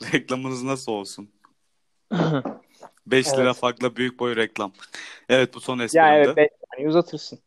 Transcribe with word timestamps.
Reklamınız 0.12 0.62
nasıl 0.62 0.92
olsun? 0.92 1.30
5 3.06 3.26
lira 3.28 3.42
Evet. 3.42 3.56
farkla 3.56 3.96
büyük 3.96 4.18
boy 4.20 4.36
reklam. 4.36 4.72
Evet 5.28 5.54
bu 5.54 5.60
son 5.60 5.78
Ya 5.78 5.84
esprimdi. 5.84 6.06
evet 6.12 6.36
5 6.36 6.48
saniye 6.70 6.88
uzatırsın. 6.88 7.38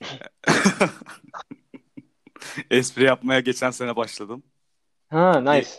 Espri 2.70 3.04
yapmaya 3.04 3.40
geçen 3.40 3.70
sene 3.70 3.96
başladım. 3.96 4.42
Ha 5.10 5.40
nice. 5.40 5.70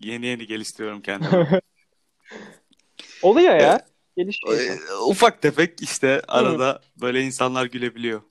Yeni 0.00 0.26
yeni 0.26 0.46
geliştiriyorum 0.46 1.02
kendimi. 1.02 1.60
Oluyor 3.22 3.54
ya. 3.54 3.86
Gelişiyor. 4.16 4.58
Ee, 4.60 4.94
Ufak 4.94 5.42
tefek 5.42 5.82
işte 5.82 6.22
arada 6.28 6.80
böyle 7.00 7.22
insanlar 7.22 7.66
gülebiliyor. 7.66 8.22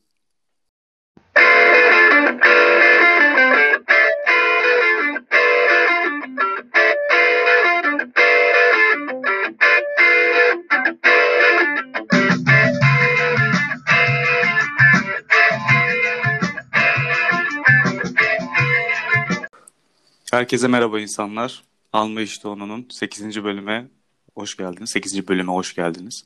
Herkese 20.38 20.68
merhaba 20.68 21.00
insanlar. 21.00 21.64
Alma 21.94 22.22
İşte 22.22 22.48
Onunun 22.48 22.88
8. 22.90 23.44
bölüme 23.44 23.88
hoş 24.36 24.58
geldiniz. 24.58 24.90
8. 24.90 25.28
bölüme 25.28 25.52
hoş 25.52 25.76
geldiniz. 25.76 26.26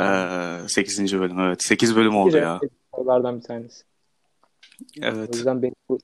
Ee, 0.00 0.68
8. 0.68 1.20
bölüm 1.20 1.40
evet. 1.40 1.62
8 1.62 1.96
bölüm 1.96 2.16
oldu 2.16 2.36
ya. 2.36 2.60
Sorulardan 2.94 3.38
bir 3.38 3.42
tanesi. 3.42 3.84
O 4.80 5.02
Evet. 5.02 5.34
yüzden 5.34 5.62
beni 5.62 5.72
bu 5.88 5.98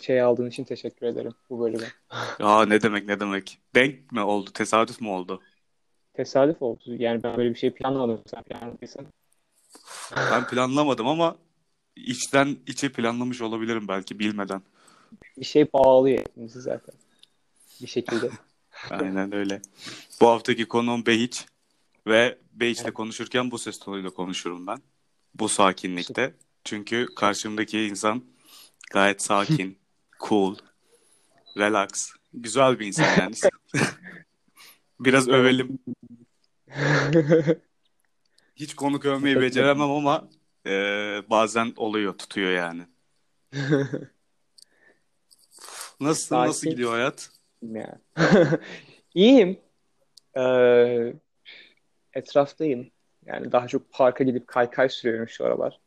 şey 0.00 0.22
aldığın 0.22 0.48
için 0.48 0.64
teşekkür 0.64 1.06
ederim 1.06 1.32
bu 1.50 1.60
bölüme. 1.60 1.86
Ya 2.40 2.66
ne 2.66 2.82
demek 2.82 3.06
ne 3.06 3.20
demek. 3.20 3.58
Denk 3.74 4.12
mi 4.12 4.20
oldu? 4.20 4.50
Tesadüf 4.54 5.00
mü 5.00 5.08
oldu? 5.08 5.42
Tesadüf 6.14 6.62
oldu. 6.62 6.82
Yani 6.86 7.22
ben 7.22 7.36
böyle 7.36 7.50
bir 7.50 7.58
şey 7.58 7.70
planlamadım. 7.70 8.24
Sen 8.26 8.42
planladıysan. 8.42 9.06
Ben 10.16 10.46
planlamadım 10.46 11.06
ama 11.06 11.36
içten 11.96 12.56
içe 12.66 12.92
planlamış 12.92 13.42
olabilirim 13.42 13.88
belki 13.88 14.18
bilmeden. 14.18 14.62
Bir 15.38 15.44
şey 15.44 15.72
bağlıyor 15.72 16.18
hepimizi 16.18 16.60
zaten. 16.60 16.94
Bir 17.82 17.86
şekilde. 17.86 18.30
Aynen 18.90 19.34
öyle. 19.34 19.62
Bu 20.20 20.28
haftaki 20.28 20.68
konuğum 20.68 21.06
Behiç 21.06 21.46
ve 22.06 22.38
Behiç'le 22.52 22.94
konuşurken 22.94 23.50
bu 23.50 23.58
ses 23.58 23.78
tonuyla 23.78 24.10
konuşurum 24.10 24.66
ben. 24.66 24.78
Bu 25.34 25.48
sakinlikte. 25.48 26.34
Çünkü 26.64 27.06
karşımdaki 27.16 27.80
insan 27.82 28.24
gayet 28.92 29.22
sakin, 29.22 29.78
cool, 30.28 30.56
relax, 31.56 32.10
güzel 32.34 32.78
bir 32.78 32.86
insan 32.86 33.18
yani. 33.18 33.34
Biraz 35.00 35.28
övelim. 35.28 35.78
Hiç 38.56 38.74
konuk 38.74 39.04
övmeyi 39.04 39.40
beceremem 39.40 39.90
ama 39.90 40.28
e, 40.66 40.70
bazen 41.30 41.72
oluyor, 41.76 42.18
tutuyor 42.18 42.50
yani. 42.50 42.82
Nasıl, 46.00 46.26
Sakin. 46.26 46.48
nasıl 46.48 46.70
gidiyor 46.70 46.90
hayat? 46.92 47.30
Ya. 47.62 47.98
İyiyim. 49.14 49.58
Ee, 50.38 51.12
etraftayım. 52.14 52.90
Yani 53.26 53.52
daha 53.52 53.68
çok 53.68 53.92
parka 53.92 54.24
gidip 54.24 54.46
kaykay 54.46 54.88
sürüyorum 54.88 55.28
şu 55.28 55.44
aralar. 55.44 55.80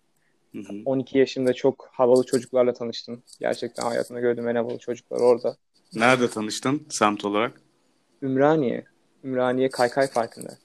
Hı 0.56 0.60
hı. 0.60 0.74
12 0.86 1.18
yaşında 1.18 1.54
çok 1.54 1.90
havalı 1.92 2.26
çocuklarla 2.26 2.74
tanıştım. 2.74 3.24
Gerçekten 3.40 3.84
hayatımda 3.84 4.20
gördüğüm 4.20 4.48
en 4.48 4.56
havalı 4.56 4.78
çocuklar 4.78 5.20
orada. 5.20 5.58
Nerede 5.94 6.30
tanıştın 6.30 6.88
semt 6.90 7.26
olarak? 7.26 7.62
Ümraniye. 8.22 8.86
Ümraniye 9.24 9.70
Kaykay 9.70 10.12
Parkı'nda. 10.12 10.58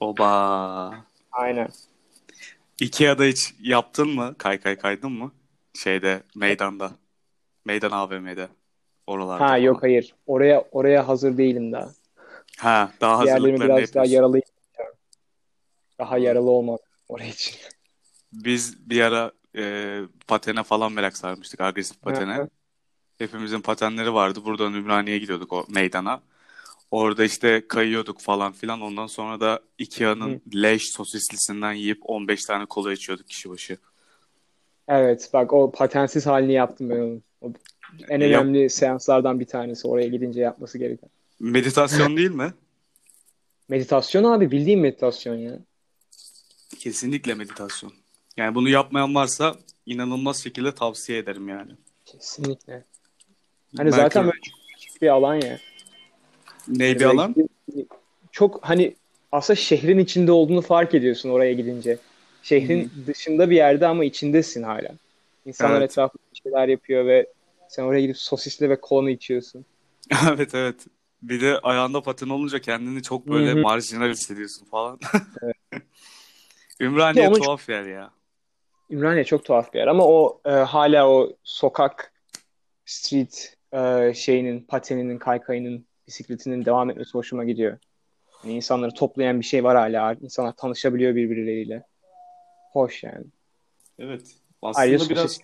Oba. 0.00 0.94
Aynen. 1.32 1.68
Ikea'da 2.80 3.24
hiç 3.24 3.54
yaptın 3.60 4.08
mı? 4.08 4.34
Kaykay 4.38 4.78
kaydın 4.78 5.12
mı? 5.12 5.32
Şeyde, 5.74 6.22
meydanda. 6.36 6.92
Meydan 7.64 7.90
AVM'de. 7.90 8.48
Oralarda 9.06 9.44
Ha 9.44 9.48
falan. 9.48 9.56
yok 9.58 9.82
hayır. 9.82 10.14
Oraya 10.26 10.64
oraya 10.72 11.08
hazır 11.08 11.38
değilim 11.38 11.72
daha. 11.72 11.92
Ha, 12.58 12.92
daha 13.00 13.18
hazırlıklarını 13.18 13.58
biraz 13.64 13.68
daha 13.68 13.80
yapıyorsun. 13.80 14.12
yaralıyım. 14.12 14.44
Daha 15.98 16.18
yaralı 16.18 16.50
olmak 16.50 16.80
oraya 17.08 17.28
için. 17.28 17.56
Biz 18.32 18.90
bir 18.90 19.00
ara 19.00 19.32
e, 19.56 19.98
patene 20.26 20.62
falan 20.62 20.92
merak 20.92 21.16
sarmıştık. 21.16 21.60
Agresif 21.60 22.02
patene. 22.02 22.34
Hı 22.34 22.42
hı. 22.42 22.48
Hepimizin 23.18 23.60
patenleri 23.60 24.14
vardı. 24.14 24.44
Buradan 24.44 24.74
Ümraniye'ye 24.74 25.18
gidiyorduk 25.20 25.52
o 25.52 25.66
meydana. 25.68 26.20
Orada 26.90 27.24
işte 27.24 27.68
kayıyorduk 27.68 28.20
falan 28.20 28.52
filan. 28.52 28.80
Ondan 28.80 29.06
sonra 29.06 29.40
da 29.40 29.60
Ikea'nın 29.78 30.42
leş 30.54 30.92
sosislisinden 30.92 31.72
yiyip 31.72 31.98
15 32.02 32.44
tane 32.44 32.66
kola 32.66 32.92
içiyorduk 32.92 33.28
kişi 33.28 33.50
başı. 33.50 33.76
Evet 34.88 35.30
bak 35.32 35.52
o 35.52 35.72
patensiz 35.72 36.26
halini 36.26 36.52
yaptım 36.52 36.90
ben 36.90 36.96
onun. 36.96 37.22
O 37.40 37.52
en 38.08 38.20
Yap- 38.20 38.42
önemli 38.42 38.70
seanslardan 38.70 39.40
bir 39.40 39.44
tanesi 39.44 39.88
oraya 39.88 40.08
gidince 40.08 40.40
yapması 40.40 40.78
gereken. 40.78 41.10
Meditasyon 41.40 42.16
değil 42.16 42.30
mi? 42.30 42.52
Meditasyon 43.68 44.24
abi 44.24 44.50
bildiğin 44.50 44.80
meditasyon 44.80 45.34
ya. 45.36 45.58
Kesinlikle 46.78 47.34
meditasyon. 47.34 47.92
Yani 48.36 48.54
bunu 48.54 48.68
yapmayan 48.68 49.14
varsa 49.14 49.54
inanılmaz 49.86 50.42
şekilde 50.42 50.74
tavsiye 50.74 51.18
ederim 51.18 51.48
yani. 51.48 51.72
Kesinlikle. 52.04 52.72
Hani 53.76 53.86
Belki- 53.86 53.96
zaten 53.96 54.24
böyle 54.24 54.38
çok 54.90 55.02
bir 55.02 55.08
alan 55.08 55.34
ya. 55.34 55.58
Ney 56.68 56.94
bir 56.98 57.04
alan? 57.04 57.34
Çok 58.32 58.64
hani 58.64 58.94
aslında 59.32 59.56
şehrin 59.56 59.98
içinde 59.98 60.32
olduğunu 60.32 60.60
fark 60.62 60.94
ediyorsun 60.94 61.30
oraya 61.30 61.52
gidince. 61.52 61.98
Şehrin 62.42 62.92
dışında 63.06 63.50
bir 63.50 63.56
yerde 63.56 63.86
ama 63.86 64.04
içindesin 64.04 64.62
hala. 64.62 64.88
İnsanlar 65.46 65.76
Evet. 65.80 65.90
etrafında 65.90 66.22
bir 66.34 66.40
şeyler 66.42 66.68
yapıyor 66.68 67.06
ve 67.06 67.26
sen 67.72 67.82
oraya 67.82 68.00
gidip 68.00 68.18
sosisli 68.18 68.70
ve 68.70 68.80
kolanı 68.80 69.10
içiyorsun. 69.10 69.66
Evet 70.28 70.54
evet. 70.54 70.86
Bir 71.22 71.40
de 71.40 71.58
ayağında 71.58 72.02
paten 72.02 72.28
olunca 72.28 72.60
kendini 72.60 73.02
çok 73.02 73.28
böyle 73.28 73.50
Hı 73.50 73.54
hı. 73.54 73.60
marjinal 73.60 74.10
hissediyorsun 74.10 74.66
falan. 74.66 75.00
Evet. 75.42 75.56
Ümraniye 76.80 77.28
onun- 77.28 77.38
tuhaf 77.38 77.68
yer 77.68 77.86
ya. 77.86 78.10
Ümraniye 78.90 79.24
çok 79.24 79.44
tuhaf 79.44 79.74
bir 79.74 79.78
yer 79.78 79.86
ama 79.86 80.06
o 80.06 80.40
e, 80.44 80.50
hala 80.50 81.08
o 81.08 81.36
sokak 81.44 82.12
street 82.84 83.56
e, 83.72 84.12
şeyinin, 84.14 84.60
pateninin, 84.60 85.18
kaykayının, 85.18 85.86
bisikletinin 86.06 86.64
devam 86.64 86.90
etmesi 86.90 87.12
hoşuma 87.12 87.44
gidiyor. 87.44 87.78
Yani 88.44 88.54
insanları 88.54 88.94
toplayan 88.94 89.40
bir 89.40 89.44
şey 89.44 89.64
var 89.64 89.76
hala. 89.76 90.14
İnsanlar 90.14 90.52
tanışabiliyor 90.56 91.14
birbirleriyle. 91.14 91.86
Hoş 92.72 93.02
yani. 93.02 93.24
Evet. 93.98 94.22
Ayrıca 94.62 94.96
Aslında 94.96 95.10
biraz 95.10 95.22
sosis. 95.22 95.40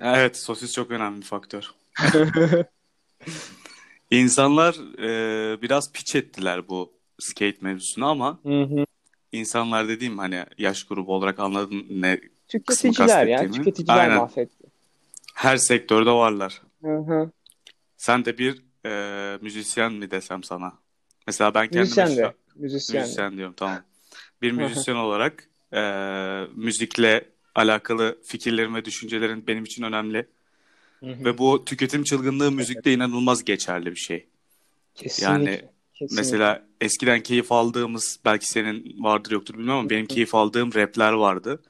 Evet 0.00 0.36
sosis 0.36 0.72
çok 0.72 0.90
önemli 0.90 1.20
bir 1.20 1.26
faktör. 1.26 1.70
İnsanlar 4.10 4.74
e, 4.98 5.62
biraz 5.62 5.92
piç 5.92 6.14
ettiler 6.14 6.68
bu 6.68 6.92
skate 7.18 7.56
mevzusunu 7.60 8.06
ama 8.06 8.38
Hı 8.42 8.62
hı. 8.62 8.84
insanlar 9.32 9.88
dediğim 9.88 10.18
hani 10.18 10.44
yaş 10.58 10.84
grubu 10.84 11.14
olarak 11.14 11.38
anladın 11.40 11.86
ne 11.90 12.20
Tüketiciler 12.48 13.26
ya. 13.26 13.50
Tüketiciler 13.50 13.98
Aynen. 13.98 14.16
mahvetti. 14.16 14.64
her 15.34 15.56
sektörde 15.56 16.10
varlar. 16.10 16.62
Hı 16.82 16.96
hı. 16.96 17.30
Sen 17.96 18.24
de 18.24 18.38
bir 18.38 18.62
e, 18.86 19.38
müzisyen 19.40 19.92
mi 19.92 20.10
desem 20.10 20.42
sana? 20.42 20.72
Mesela 21.26 21.54
ben 21.54 21.62
kendime 21.68 21.80
Müzisyen 21.82 22.16
de. 22.16 22.34
Müzisyen. 22.54 23.02
Müzisyen 23.02 23.36
diyorum 23.36 23.54
tamam. 23.56 23.82
Bir 24.42 24.52
müzisyen 24.52 24.94
olarak 24.96 25.48
e, 25.72 25.80
müzikle 26.54 27.28
alakalı 27.54 28.18
fikirlerin 28.24 28.74
ve 28.74 28.84
düşüncelerin 28.84 29.46
benim 29.46 29.64
için 29.64 29.82
önemli. 29.82 30.26
Hı 31.00 31.10
hı. 31.10 31.24
Ve 31.24 31.38
bu 31.38 31.64
tüketim 31.64 32.04
çılgınlığı 32.04 32.52
müzikte 32.52 32.92
inanılmaz 32.92 33.44
geçerli 33.44 33.90
bir 33.90 33.96
şey. 33.96 34.26
Kesinlikle. 34.94 35.50
Yani 35.50 35.62
Kesinlikle. 35.94 36.22
Mesela 36.22 36.66
eskiden 36.80 37.20
keyif 37.22 37.52
aldığımız 37.52 38.20
belki 38.24 38.46
senin 38.46 39.04
vardır 39.04 39.30
yoktur 39.30 39.54
bilmiyorum 39.54 39.80
ama 39.80 39.90
benim 39.90 40.06
keyif 40.06 40.34
aldığım 40.34 40.74
rapler 40.74 41.12
vardı. 41.12 41.62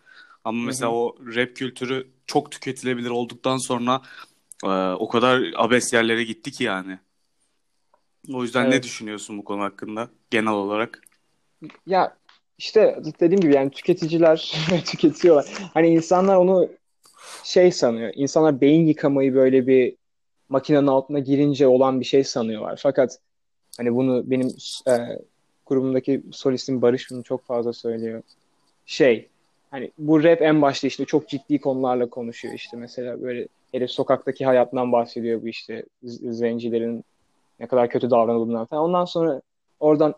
Ama 0.45 0.63
mesela 0.63 0.91
hı. 0.91 0.95
o 0.95 1.17
rap 1.37 1.57
kültürü 1.57 2.07
çok 2.27 2.53
tüketilebilir 2.53 3.11
olduktan 3.11 3.59
sonra 3.59 4.03
e, 4.65 4.69
o 4.93 5.09
kadar 5.09 5.53
abes 5.57 5.93
yerlere 5.93 6.25
gitti 6.25 6.53
ki 6.53 6.65
yani. 6.65 6.99
O 8.33 8.43
yüzden 8.43 8.71
ne 8.71 8.75
Evet. 8.75 8.85
düşünüyorsun 8.85 9.39
bu 9.39 9.45
konu 9.45 9.63
hakkında 9.63 10.11
genel 10.31 10.53
olarak? 10.53 11.01
Ya 11.87 12.17
işte 12.59 12.99
dediğim 13.21 13.41
gibi 13.41 13.55
yani 13.55 13.71
tüketiciler 13.71 14.53
tüketiyorlar. 14.87 15.47
Hani 15.75 15.89
insanlar 15.89 16.37
onu 16.37 16.69
şey 17.45 17.73
sanıyor. 17.73 18.13
İnsanlar 18.15 18.61
beyin 18.61 18.87
yıkamayı 18.87 19.35
böyle 19.35 19.67
bir 19.67 19.97
makinenin 20.49 20.87
altına 20.87 21.19
girince 21.19 21.67
olan 21.67 22.01
bir 22.01 22.05
şey 22.05 22.25
sanıyorlar. 22.25 22.81
Fakat 22.83 23.19
hani 23.77 23.95
bunu 23.95 24.31
benim 24.31 24.49
e, 24.89 24.93
grubumdaki 25.67 26.23
solistim 26.33 26.83
Barış 26.83 27.11
bunu 27.11 27.23
çok 27.23 27.47
fazla 27.47 27.73
söylüyor. 27.73 28.23
Şey 28.87 29.29
hani 29.71 29.91
bu 29.99 30.25
rap 30.25 30.43
en 30.43 30.63
başta 30.63 30.87
işte 30.87 31.05
çok 31.05 31.29
ciddi 31.29 31.61
konularla 31.61 32.11
konuşuyor 32.11 32.55
işte 32.55 32.77
mesela 32.77 33.23
böyle 33.23 33.49
herif 33.73 33.91
sokaktaki 33.91 34.47
hayatından 34.47 34.93
bahsediyor 34.93 35.43
bu 35.43 35.49
işte 35.49 35.85
zencilerin 36.03 37.05
Ne 37.61 37.67
kadar 37.67 37.91
kötü 37.91 38.11
davranıldığından 38.11 38.65
falan. 38.65 38.85
Ondan 38.85 39.05
sonra 39.05 39.43
oradan 39.81 40.15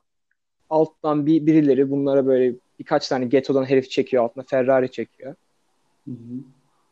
alttan 0.70 1.26
bir 1.26 1.46
birileri 1.46 1.90
bunlara 1.90 2.26
böyle 2.26 2.54
birkaç 2.78 3.08
tane 3.08 3.24
getodan 3.24 3.64
herif 3.64 3.90
çekiyor 3.90 4.24
altına 4.24 4.44
Ferrari 4.44 4.90
çekiyor. 4.90 5.34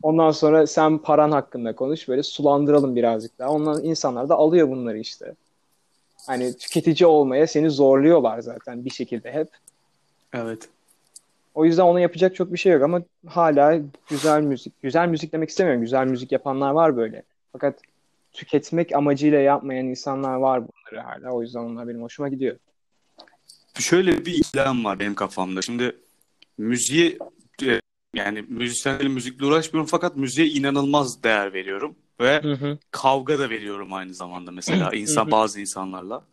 Ondan 0.03 0.31
sonra 0.31 0.67
sen 0.67 0.99
paran 0.99 1.31
hakkında 1.31 1.75
konuş 1.75 2.09
böyle 2.09 2.23
sulandıralım 2.23 2.97
birazcık 2.97 3.39
daha. 3.39 3.51
Ondan 3.51 3.85
insanlar 3.85 4.29
da 4.29 4.35
alıyor 4.35 4.69
bunları 4.69 4.99
işte. 4.99 5.35
Hani 6.27 6.57
tüketici 6.57 7.07
olmaya 7.07 7.47
seni 7.47 7.71
zorluyorlar 7.71 8.41
zaten 8.41 8.85
bir 8.85 8.91
şekilde 8.91 9.33
hep. 9.33 9.49
Evet. 10.33 10.69
O 11.55 11.65
yüzden 11.65 11.83
ona 11.83 12.01
yapacak 12.01 12.35
çok 12.35 12.53
bir 12.53 12.59
şey 12.59 12.73
yok 12.73 12.83
ama 12.83 13.03
hala 13.27 13.81
güzel 14.09 14.43
müzik. 14.43 14.83
Güzel 14.83 15.09
müzik 15.09 15.33
demek 15.33 15.49
istemiyorum. 15.49 15.83
Güzel 15.83 16.07
müzik 16.07 16.33
yapanlar 16.33 16.71
var 16.71 16.97
böyle. 16.97 17.23
Fakat 17.53 17.79
tüketmek 18.33 18.95
amacıyla 18.95 19.39
yapmayan 19.39 19.87
insanlar 19.87 20.35
var 20.35 20.63
bunları 20.63 21.07
hala. 21.07 21.33
O 21.33 21.43
yüzden 21.43 21.61
onlar 21.61 21.89
benim 21.89 22.03
hoşuma 22.03 22.29
gidiyor. 22.29 22.57
Şöyle 23.79 24.27
bir 24.27 24.35
ikilem 24.35 24.85
var 24.85 24.99
benim 24.99 25.15
kafamda. 25.15 25.63
Şimdi 25.63 25.97
müziği 26.59 27.19
e, 27.63 27.81
yani 28.15 28.43
müzisyenlerin 28.49 29.13
müzikle 29.13 29.47
uğraşmıyorum 29.47 29.89
fakat 29.91 30.17
müziğe 30.17 30.49
inanılmaz 30.49 31.23
değer 31.23 31.53
veriyorum 31.53 31.97
ve 32.21 32.43
Hı 32.43 32.53
hı. 32.53 32.79
kavga 32.91 33.39
da 33.39 33.51
veriyorum 33.51 33.93
aynı 33.93 34.15
zamanda 34.15 34.51
mesela 34.51 34.91
insan 34.95 35.27
hı. 35.27 35.31
bazı 35.31 35.61
insanlarla. 35.61 36.25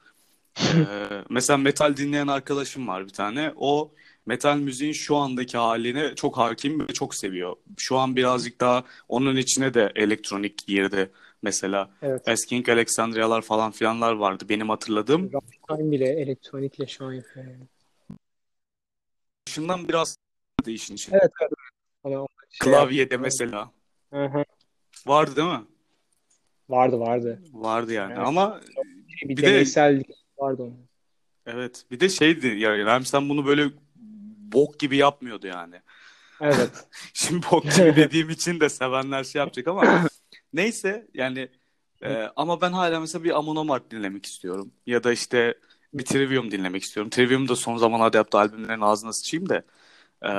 Ee, 0.75 1.23
mesela 1.29 1.57
metal 1.57 1.97
dinleyen 1.97 2.27
arkadaşım 2.27 2.87
var 2.87 3.05
bir 3.05 3.13
tane. 3.13 3.53
O 3.55 3.93
metal 4.25 4.57
müziğin 4.57 4.93
şu 4.93 5.15
andaki 5.15 5.57
haline 5.57 6.15
çok 6.15 6.37
hakim 6.37 6.79
ve 6.79 6.87
çok 6.93 7.15
seviyor. 7.15 7.55
Şu 7.77 7.97
an 7.97 8.15
birazcık 8.15 8.61
daha 8.61 8.83
onun 9.09 9.35
içine 9.35 9.73
de 9.73 9.91
elektronik 9.95 10.67
girdi. 10.67 11.11
Mesela 11.43 11.89
Evet. 12.01 12.27
Asking 12.27 12.69
Alexandria'lar 12.69 13.41
falan 13.41 13.71
filanlar 13.71 14.13
vardı 14.13 14.45
benim 14.49 14.69
hatırladığım. 14.69 15.31
Rammstein 15.33 15.91
bile 15.91 16.09
elektronikle 16.09 16.87
şu 16.87 17.05
an 17.05 17.13
yapıyor. 17.13 17.45
yani. 17.45 17.67
Dışından 19.47 19.87
biraz 19.87 20.15
da 20.65 20.71
işin 20.71 20.95
içinde. 20.95 21.17
Evet, 21.21 21.31
evet. 21.41 21.51
Hani 22.03 22.13
şey 22.49 22.71
Klavyede 22.71 22.99
yaptı. 23.01 23.19
mesela. 23.19 23.71
Hı 24.13 24.25
hı. 24.25 24.43
Vardı 25.07 25.35
değil 25.35 25.47
mi? 25.47 25.61
Vardı 26.69 26.99
vardı. 26.99 27.41
Vardı 27.53 27.93
yani 27.93 28.13
Evet. 28.17 28.27
ama 28.27 28.61
Bir, 29.23 29.29
Bir 29.29 29.37
de- 29.37 29.41
deneysel 29.41 30.03
vardı 30.37 30.63
onun. 30.63 30.87
evet 31.45 31.85
bir 31.91 31.99
de 31.99 32.09
şeydi 32.09 32.47
yani 32.47 32.85
Ramstein 32.85 33.29
bunu 33.29 33.45
böyle 33.45 33.69
bok 34.53 34.79
gibi 34.79 34.97
yapmıyordu 34.97 35.47
yani. 35.47 35.81
Evet. 36.41 36.87
Şimdi 37.13 37.45
bok 37.51 37.63
gibi 37.63 37.71
dediğim 37.95 38.29
için 38.29 38.59
de 38.59 38.69
sevenler 38.69 39.23
şey 39.23 39.39
yapacak 39.39 39.67
ama 39.67 40.05
neyse 40.53 41.07
yani 41.13 41.49
e, 42.03 42.29
ama 42.35 42.61
ben 42.61 42.71
hala 42.71 42.99
mesela 42.99 43.23
bir 43.23 43.37
Amon 43.37 43.55
Amarth 43.55 43.89
dinlemek 43.91 44.25
istiyorum. 44.25 44.71
Ya 44.85 45.03
da 45.03 45.11
işte 45.11 45.57
bir 45.93 46.05
Trivium 46.05 46.51
dinlemek 46.51 46.83
istiyorum. 46.83 47.09
Trivium 47.09 47.47
da 47.47 47.55
son 47.55 47.77
zamanlarda 47.77 48.17
yaptığı 48.17 48.37
albümlerin 48.37 48.81
ağzına 48.81 49.13
sıçayım 49.13 49.49
da 49.49 49.63
e, 50.21 50.31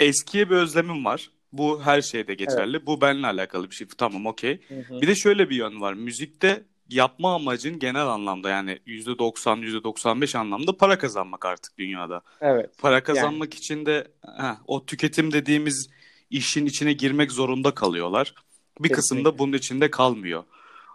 eskiye 0.06 0.50
bir 0.50 0.56
özlemim 0.56 1.04
var. 1.04 1.30
Bu 1.52 1.82
her 1.82 2.02
şeyde 2.02 2.34
geçerli. 2.34 2.86
Bu 2.86 3.00
benimle 3.00 3.26
alakalı 3.26 3.70
bir 3.70 3.74
şey. 3.74 3.86
Tamam 3.98 4.26
okey. 4.26 4.60
Bir 4.70 5.06
de 5.06 5.14
şöyle 5.14 5.50
bir 5.50 5.56
yön 5.56 5.80
var. 5.80 5.94
Müzikte 5.94 6.64
yapma 6.88 7.34
amacın 7.34 7.78
genel 7.78 8.06
anlamda 8.06 8.50
yani 8.50 8.78
%90, 8.86 9.62
%95 9.62 10.38
anlamda 10.38 10.76
para 10.76 10.98
kazanmak 10.98 11.46
artık 11.46 11.78
dünyada. 11.78 12.22
Evet. 12.40 12.78
Para 12.78 13.02
kazanmak 13.02 13.54
için 13.54 13.86
de 13.86 14.08
heh, 14.36 14.56
o 14.66 14.86
tüketim 14.86 15.32
dediğimiz 15.32 15.88
işin 16.30 16.66
içine 16.66 16.92
girmek 16.92 17.32
zorunda 17.32 17.74
kalıyorlar. 17.74 18.34
Bir 18.80 18.88
kısım 18.88 19.18
da 19.18 19.22
Kesinlikle. 19.22 19.38
bunun 19.38 19.52
içinde 19.52 19.90
kalmıyor. 19.90 20.44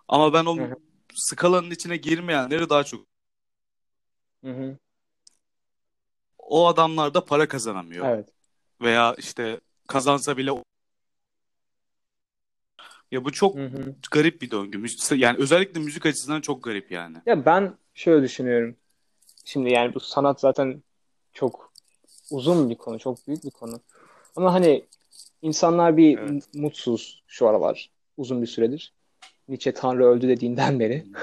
Ama 0.07 0.33
ben 0.33 0.45
o 0.45 0.57
Hı 0.57 0.61
hı. 0.63 0.75
skalanın 1.15 1.71
içine 1.71 1.97
girmeyenleri 1.97 2.69
daha 2.69 2.83
çok 2.83 3.05
Hı 4.43 4.51
hı. 4.51 4.77
o 6.37 6.67
adamlar 6.67 7.13
da 7.13 7.25
para 7.25 7.47
kazanamıyor. 7.47 8.05
Evet. 8.05 8.29
Veya 8.81 9.15
işte 9.17 9.59
kazansa 9.87 10.37
bile 10.37 10.51
ya 13.11 13.25
bu 13.25 13.31
çok 13.31 13.55
Hı 13.55 13.65
hı. 13.65 13.95
garip 14.11 14.41
bir 14.41 14.51
döngü. 14.51 14.85
Yani 15.15 15.37
özellikle 15.39 15.79
müzik 15.79 16.05
açısından 16.05 16.41
çok 16.41 16.63
garip 16.63 16.91
yani. 16.91 17.17
Ya 17.25 17.45
ben 17.45 17.77
şöyle 17.93 18.23
düşünüyorum. 18.23 18.75
Şimdi 19.45 19.71
yani 19.71 19.93
bu 19.93 19.99
sanat 19.99 20.39
zaten 20.39 20.83
çok 21.33 21.73
uzun 22.31 22.69
bir 22.69 22.75
konu, 22.75 22.99
çok 22.99 23.27
büyük 23.27 23.43
bir 23.43 23.51
konu. 23.51 23.79
Ama 24.35 24.53
hani 24.53 24.85
insanlar 25.41 25.97
bir 25.97 26.17
Evet. 26.17 26.43
mutsuz 26.55 27.23
şu 27.27 27.47
aralar, 27.47 27.89
uzun 28.17 28.41
bir 28.41 28.47
süredir. 28.47 28.93
Nietzsche 29.49 29.71
Tanrı 29.73 30.05
öldü 30.05 30.27
dediğinden 30.27 30.79
beri. 30.79 31.03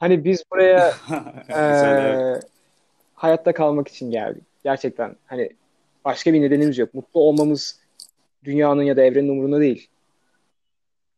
Hani 0.00 0.24
biz 0.24 0.44
buraya 0.52 0.92
eee, 1.48 2.40
hayatta 3.14 3.52
kalmak 3.52 3.88
için 3.88 4.10
geldik. 4.10 4.42
Gerçekten 4.64 5.16
hani 5.26 5.50
başka 6.04 6.32
bir 6.32 6.40
nedenimiz 6.42 6.78
yok. 6.78 6.94
Mutlu 6.94 7.20
olmamız 7.20 7.80
dünyanın 8.44 8.82
ya 8.82 8.96
da 8.96 9.02
evrenin 9.02 9.28
umurunda 9.28 9.60
değil. 9.60 9.88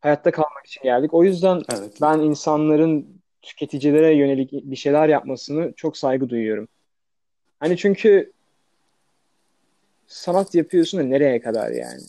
Hayatta 0.01 0.31
kalmak 0.31 0.67
için 0.67 0.83
geldik. 0.83 1.15
O 1.15 1.25
yüzden 1.25 1.63
Evet. 1.73 1.99
ben 2.01 2.19
insanların 2.19 3.07
tüketicilere 3.43 4.15
yönelik 4.15 4.53
bir 4.53 4.77
şeyler 4.77 5.09
yapmasını 5.09 5.73
çok 5.77 5.97
saygı 5.97 6.29
duyuyorum. 6.29 6.69
Hani 7.61 7.77
çünkü 7.77 8.33
sanat 10.13 10.55
yapıyorsun 10.55 11.01
da 11.01 11.05
nereye 11.05 11.41
kadar 11.41 11.71
yani? 11.71 12.03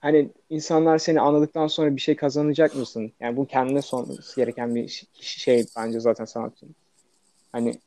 Hani 0.00 0.30
insanlar 0.50 0.98
seni 0.98 1.20
anladıktan 1.20 1.66
sonra 1.66 1.96
bir 1.96 2.00
şey 2.00 2.16
kazanacak 2.16 2.74
mısın? 2.76 3.12
Yani 3.20 3.36
bu 3.36 3.46
kendine 3.46 3.82
sorması 3.82 4.36
gereken 4.36 4.74
bir 4.74 5.06
şey 5.20 5.66
bence 5.76 6.00
zaten 6.00 6.24
sanatçının. 6.24 6.74
Hani 7.52 7.80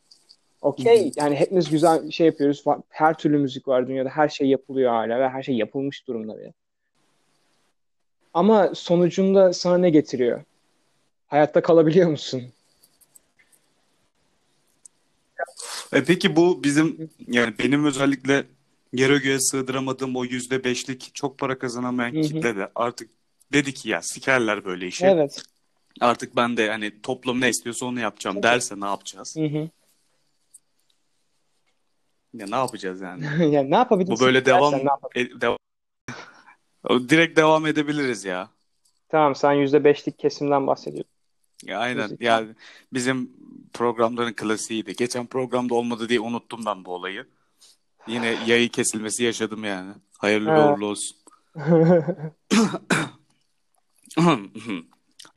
okey 0.61 1.11
yani 1.15 1.35
hepimiz 1.35 1.69
güzel 1.69 2.11
şey 2.11 2.27
yapıyoruz. 2.27 2.63
Her 2.89 3.17
türlü 3.17 3.37
müzik 3.37 3.67
var 3.67 3.87
dünyada. 3.87 4.09
Her 4.09 4.29
şey 4.29 4.47
yapılıyor 4.47 4.91
hala 4.91 5.19
ve 5.19 5.29
her 5.29 5.43
şey 5.43 5.55
yapılmış 5.55 6.07
durumda 6.07 6.37
bile. 6.37 6.53
Ama 8.33 8.75
sonucunda 8.75 9.53
sana 9.53 9.77
ne 9.77 9.89
getiriyor? 9.89 10.43
Hayatta 11.27 11.61
kalabiliyor 11.61 12.09
musun? 12.09 12.43
E 15.93 16.03
peki 16.03 16.35
bu 16.35 16.63
bizim 16.63 17.09
yani 17.27 17.53
benim 17.59 17.85
özellikle 17.85 18.43
yere 18.93 19.17
göğe 19.17 19.39
sığdıramadığım 19.39 20.15
o 20.15 20.25
yüzde 20.25 20.63
beşlik 20.63 21.15
çok 21.15 21.37
para 21.37 21.59
kazanamayan 21.59 22.13
Hı 22.13 22.17
hı. 22.17 22.21
kitle 22.21 22.55
de 22.55 22.71
artık 22.75 23.09
dedi 23.53 23.73
ki 23.73 23.89
ya 23.89 24.01
sikerler 24.01 24.65
böyle 24.65 24.87
işi. 24.87 25.05
Evet. 25.05 25.43
Artık 26.01 26.35
ben 26.35 26.57
de 26.57 26.69
hani 26.69 27.01
toplum 27.01 27.41
ne 27.41 27.49
istiyorsa 27.49 27.85
onu 27.85 27.99
yapacağım 27.99 28.35
Tabii. 28.35 28.43
derse 28.43 28.79
ne 28.79 28.85
yapacağız? 28.85 29.35
Hı 29.37 29.45
hı. 29.45 29.69
Ya 32.33 32.47
ne 32.47 32.55
yapacağız 32.55 33.01
yani? 33.01 33.25
Yani 33.55 33.71
ne 33.71 33.75
yapabilirsin? 33.75 34.15
Bu 34.15 34.25
böyle 34.25 34.45
devam 34.45 34.73
e, 35.15 35.41
devam 35.41 35.57
direkt 37.09 37.37
devam 37.37 37.65
edebiliriz 37.65 38.25
ya. 38.25 38.49
Tamam 39.09 39.35
sen 39.35 39.51
%5'lik 39.53 40.19
kesimden 40.19 40.67
bahsediyorsun. 40.67 41.11
Ya 41.63 41.79
aynen. 41.79 42.03
Müzik. 42.03 42.21
Ya 42.21 42.45
bizim 42.93 43.31
programların 43.73 44.33
klasiğiydi. 44.33 44.95
Geçen 44.95 45.25
programda 45.25 45.75
olmadı 45.75 46.09
diye 46.09 46.19
unuttum 46.19 46.65
ben 46.65 46.85
bu 46.85 46.93
olayı. 46.93 47.27
Yine 48.07 48.35
yayı 48.47 48.69
kesilmesi 48.69 49.23
yaşadım 49.23 49.63
yani. 49.63 49.93
Hayırlı 50.17 50.49
Ha. 50.49 50.73
uğurlu 50.73 50.85
olsun. 50.85 51.17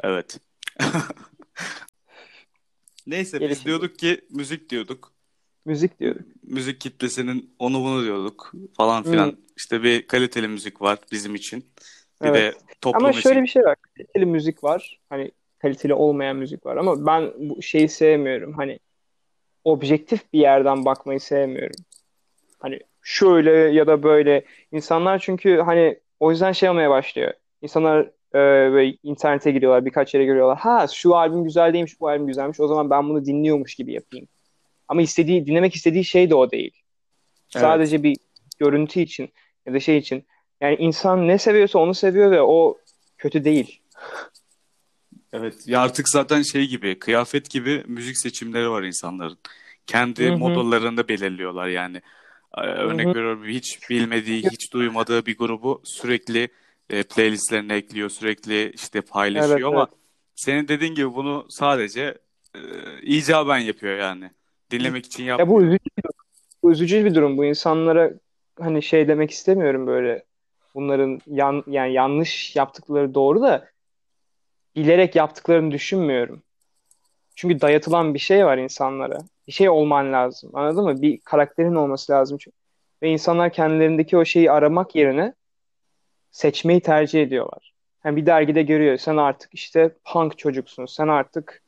Evet. 0.03 0.41
Neyse 3.07 3.41
biz 3.41 3.49
Gelişim. 3.49 3.65
diyorduk 3.65 3.99
ki 3.99 4.21
müzik 4.31 4.71
diyorduk. 4.71 5.13
Müzik 5.65 6.01
diyorduk. 6.01 6.23
Müzik 6.43 6.81
kitlesinin 6.81 7.55
onu 7.59 7.81
bunu 7.81 8.05
diyorduk 8.05 8.53
falan 8.77 9.03
filan. 9.03 9.29
Hı. 9.29 9.37
İşte 9.57 9.83
bir 9.83 10.07
kaliteli 10.07 10.49
müzik 10.49 10.83
var 10.83 10.99
bizim 11.13 11.35
için. 11.35 11.65
Bir 12.23 12.29
Evet. 12.29 12.55
de 12.55 12.59
toplum 12.81 13.03
Ama 13.05 13.11
için. 13.11 13.21
şöyle 13.21 13.43
bir 13.43 13.47
şey 13.47 13.63
var. 13.63 13.77
Kaliteli 13.97 14.27
müzik 14.27 14.65
var. 14.65 15.01
Hani 15.09 15.31
kaliteli 15.59 15.95
olmayan 15.95 16.37
müzik 16.37 16.67
var. 16.67 16.77
Ama 16.77 17.07
ben 17.07 17.33
bu 17.39 17.63
şeyi 17.63 17.89
sevmiyorum. 17.89 18.53
Hani 18.53 18.79
objektif 19.65 20.33
bir 20.33 20.39
yerden 20.41 20.85
bakmayı 20.85 21.21
sevmiyorum. 21.21 21.77
Hani 22.61 22.81
şöyle 23.03 23.51
ya 23.51 23.87
da 23.87 24.03
böyle. 24.03 24.45
İnsanlar 24.73 25.19
çünkü 25.19 25.61
hani 25.61 25.99
o 26.21 26.31
yüzden 26.31 26.53
şey 26.53 26.69
olmaya 26.69 26.91
başlıyor. 26.91 27.33
İnsanlar 27.63 28.01
e, 28.35 28.73
böyle 28.73 28.97
internete 29.03 29.51
giriyorlar, 29.51 29.85
birkaç 29.85 30.15
yere 30.15 30.25
giriyorlar. 30.25 30.59
Ha 30.59 30.87
şu 30.95 31.17
albüm 31.17 31.45
güzel 31.45 31.73
değilmiş, 31.73 32.01
bu 32.01 32.09
albüm 32.09 32.27
güzelmiş. 32.27 32.61
O 32.61 32.67
zaman 32.67 32.91
ben 32.91 33.09
bunu 33.09 33.25
dinliyormuş 33.25 33.75
gibi 33.75 33.93
yapayım. 33.93 34.29
Ama 34.89 35.03
istediği, 35.03 35.47
dinlemek 35.47 35.75
istediği 35.75 36.05
şey 36.05 36.31
de 36.31 36.35
o 36.35 36.51
değil. 36.51 36.73
Evet. 37.55 37.63
Sadece 37.63 38.03
bir 38.03 38.17
görüntü 38.59 39.01
için 39.01 39.31
ya 39.67 39.75
da 39.75 39.81
şey 39.81 39.99
için. 39.99 40.25
Yani 40.61 40.77
insan 40.77 41.29
ne 41.29 41.39
seviyorsa 41.39 41.79
onu 41.79 41.95
seviyor 41.95 42.31
ve 42.31 42.43
o 42.43 42.79
kötü 43.19 43.45
değil. 43.45 43.81
Evet. 45.33 45.55
Ya 45.67 45.81
artık 45.81 46.09
zaten 46.09 46.43
şey 46.43 46.67
gibi, 46.67 46.99
kıyafet 46.99 47.51
gibi 47.51 47.85
müzik 47.87 48.17
seçimleri 48.17 48.71
var 48.71 48.83
insanların. 48.83 49.39
Kendi 49.87 50.29
Hı 50.29 50.33
hı. 50.33 50.37
modalarını 50.37 51.09
belirliyorlar 51.09 51.69
yani. 51.69 52.03
Ee, 52.59 52.61
Örnek 52.61 53.07
Hı 53.07 53.11
hı. 53.11 53.15
veriyorum 53.15 53.45
hiç 53.45 53.91
bilmediği, 53.91 54.43
hiç 54.43 54.73
duymadığı 54.73 55.27
bir 55.27 55.39
grubu 55.39 55.83
sürekli 55.85 56.49
e, 56.91 57.03
playlistlerine 57.03 57.75
ekliyor, 57.75 58.11
sürekli 58.11 58.71
işte 58.71 59.01
paylaşıyor 59.01 59.59
Evet, 59.59 59.67
ama 59.67 59.87
evet. 59.91 59.99
senin 60.35 60.69
dediğin 60.69 60.95
gibi 60.95 61.15
bunu 61.15 61.47
sadece 61.49 62.19
e, 62.55 62.61
icaben 63.03 63.59
yapıyor 63.59 63.99
yani. 63.99 64.31
Dinlemek 64.71 65.07
için 65.07 65.23
Ya 65.23 65.29
yapmıyor. 65.29 65.61
bu 65.61 65.65
üzücü, 65.65 65.91
bu 66.63 66.73
üzücü 66.73 67.05
bir 67.05 67.15
durum. 67.15 67.39
Bu 67.39 67.45
insanlara 67.45 68.11
hani 68.61 68.83
şey 68.83 69.09
demek 69.09 69.31
istemiyorum 69.31 69.87
böyle. 69.87 70.25
Bunların 70.75 71.21
yan, 71.27 71.65
yani 71.67 71.93
yanlış 71.93 72.57
yaptıkları 72.57 73.15
doğru 73.15 73.43
da 73.43 73.69
bilerek 74.77 75.17
yaptıklarını 75.17 75.71
düşünmüyorum. 75.71 76.43
Çünkü 77.41 77.61
dayatılan 77.61 78.15
bir 78.15 78.19
şey 78.19 78.47
var 78.47 78.59
insanlara. 78.59 79.19
Bir 79.47 79.53
şey 79.53 79.69
olman 79.69 80.13
lazım. 80.13 80.51
Anladın 80.55 80.85
mı? 80.85 81.03
Bir 81.03 81.21
karakterin 81.21 81.75
olması 81.75 82.13
lazım. 82.13 82.39
Çünkü. 82.39 82.57
Ve 83.03 83.09
insanlar 83.09 83.53
kendilerindeki 83.53 84.17
o 84.17 84.25
şeyi 84.25 84.51
aramak 84.51 84.95
yerine 84.95 85.35
seçmeyi 86.31 86.81
tercih 86.81 87.23
ediyorlar. 87.23 87.75
Yani 88.05 88.17
bir 88.17 88.27
dergide 88.27 88.63
görüyor. 88.63 88.97
Sen 88.97 89.17
artık 89.17 89.55
işte 89.55 89.95
punk 90.05 90.39
çocuksun. 90.39 90.87
Sen 90.87 91.09
artık 91.09 91.63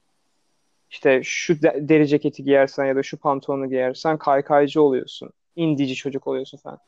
işte 0.90 1.20
şu 1.24 1.62
de- 1.62 1.78
deri 1.80 2.08
ceketi 2.08 2.44
giyersen 2.44 2.84
ya 2.84 2.96
da 2.96 3.02
şu 3.02 3.16
pantolonu 3.16 3.68
giyersen 3.68 4.18
kaykaycı 4.18 4.82
oluyorsun. 4.82 5.30
indici 5.56 5.94
çocuk 5.94 6.26
oluyorsun 6.26 6.58
falan. 6.58 6.78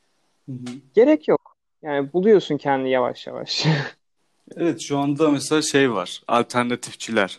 Hı 0.47 0.53
hı. 0.53 0.75
Gerek 0.95 1.29
yok. 1.29 1.57
Yani 1.83 2.13
buluyorsun 2.13 2.57
kendini 2.57 2.91
yavaş 2.91 3.27
yavaş. 3.27 3.67
Evet 4.57 4.81
şu 4.81 4.99
anda 4.99 5.31
mesela 5.31 5.63
şey 5.63 5.93
var. 5.93 6.23
Alternatifçiler. 6.29 7.39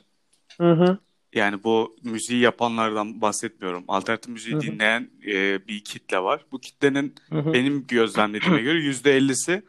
Hı 0.62 0.72
hı. 0.72 0.98
Yani 1.34 1.64
bu 1.64 1.96
müziği 2.04 2.40
yapanlardan 2.40 3.22
bahsetmiyorum. 3.22 3.84
Alternatif 3.88 4.30
müziği 4.30 4.56
Hı 4.56 4.58
hı. 4.58 4.62
dinleyen 4.62 5.10
e, 5.28 5.68
bir 5.68 5.84
kitle 5.84 6.20
var. 6.20 6.46
Bu 6.52 6.60
kitlenin 6.60 7.16
Hı 7.30 7.40
hı. 7.40 7.54
benim 7.54 7.88
gözlemlediğime 7.88 8.62
göre 8.62 8.80
%50'si 8.80 9.62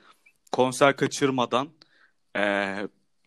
konser 0.53 0.97
kaçırmadan 0.97 1.69
e, 2.37 2.75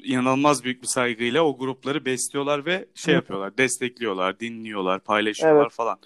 inanılmaz 0.03 0.63
büyük 0.63 0.81
bir 0.81 0.87
saygıyla 0.87 1.41
o 1.41 1.57
grupları 1.57 2.05
besliyorlar 2.05 2.65
ve 2.65 2.85
şey 2.95 3.13
Hı. 3.13 3.15
yapıyorlar, 3.15 3.57
destekliyorlar, 3.57 4.39
dinliyorlar, 4.39 4.99
paylaşıyorlar 4.99 5.61
Evet. 5.61 5.71
falan. 5.71 5.99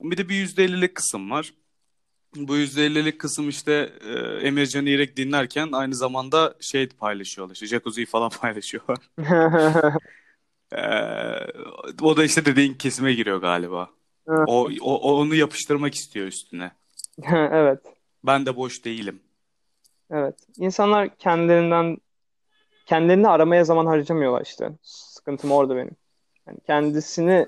Bir 0.00 0.16
de 0.16 0.28
bir 0.28 0.34
%50'lik 0.34 0.94
kısım 0.94 1.30
var. 1.30 1.54
Bu 2.36 2.56
%50'lik 2.56 3.18
kısım 3.18 3.48
işte 3.48 3.92
e, 4.06 4.12
Emircan 4.46 4.86
İrek 4.86 5.16
dinlerken 5.16 5.68
aynı 5.72 5.94
zamanda 5.94 6.54
şey 6.60 6.88
paylaşıyorlar. 6.88 7.54
İşte 7.54 7.66
Jacuzzi'yi 7.66 8.06
falan 8.06 8.30
paylaşıyorlar. 8.40 8.98
O 12.02 12.16
da 12.16 12.24
işte 12.24 12.44
dediğin 12.44 12.74
kesime 12.74 13.12
giriyor 13.12 13.40
galiba. 13.40 13.90
O, 14.26 14.68
o 14.80 15.14
onu 15.20 15.34
yapıştırmak 15.34 15.94
istiyor 15.94 16.26
üstüne. 16.26 16.72
Evet. 17.32 17.78
Ben 18.24 18.46
de 18.46 18.56
boş 18.56 18.84
değilim. 18.84 19.20
Evet. 20.10 20.34
İnsanlar 20.58 21.16
kendilerinden 21.16 21.96
kendilerini 22.86 23.28
aramaya 23.28 23.64
zaman 23.64 23.86
harcamıyorlar 23.86 24.42
işte. 24.44 24.70
Sıkıntım 24.82 25.52
orada 25.52 25.76
benim. 25.76 25.96
Yani 26.46 26.58
kendisini 26.66 27.46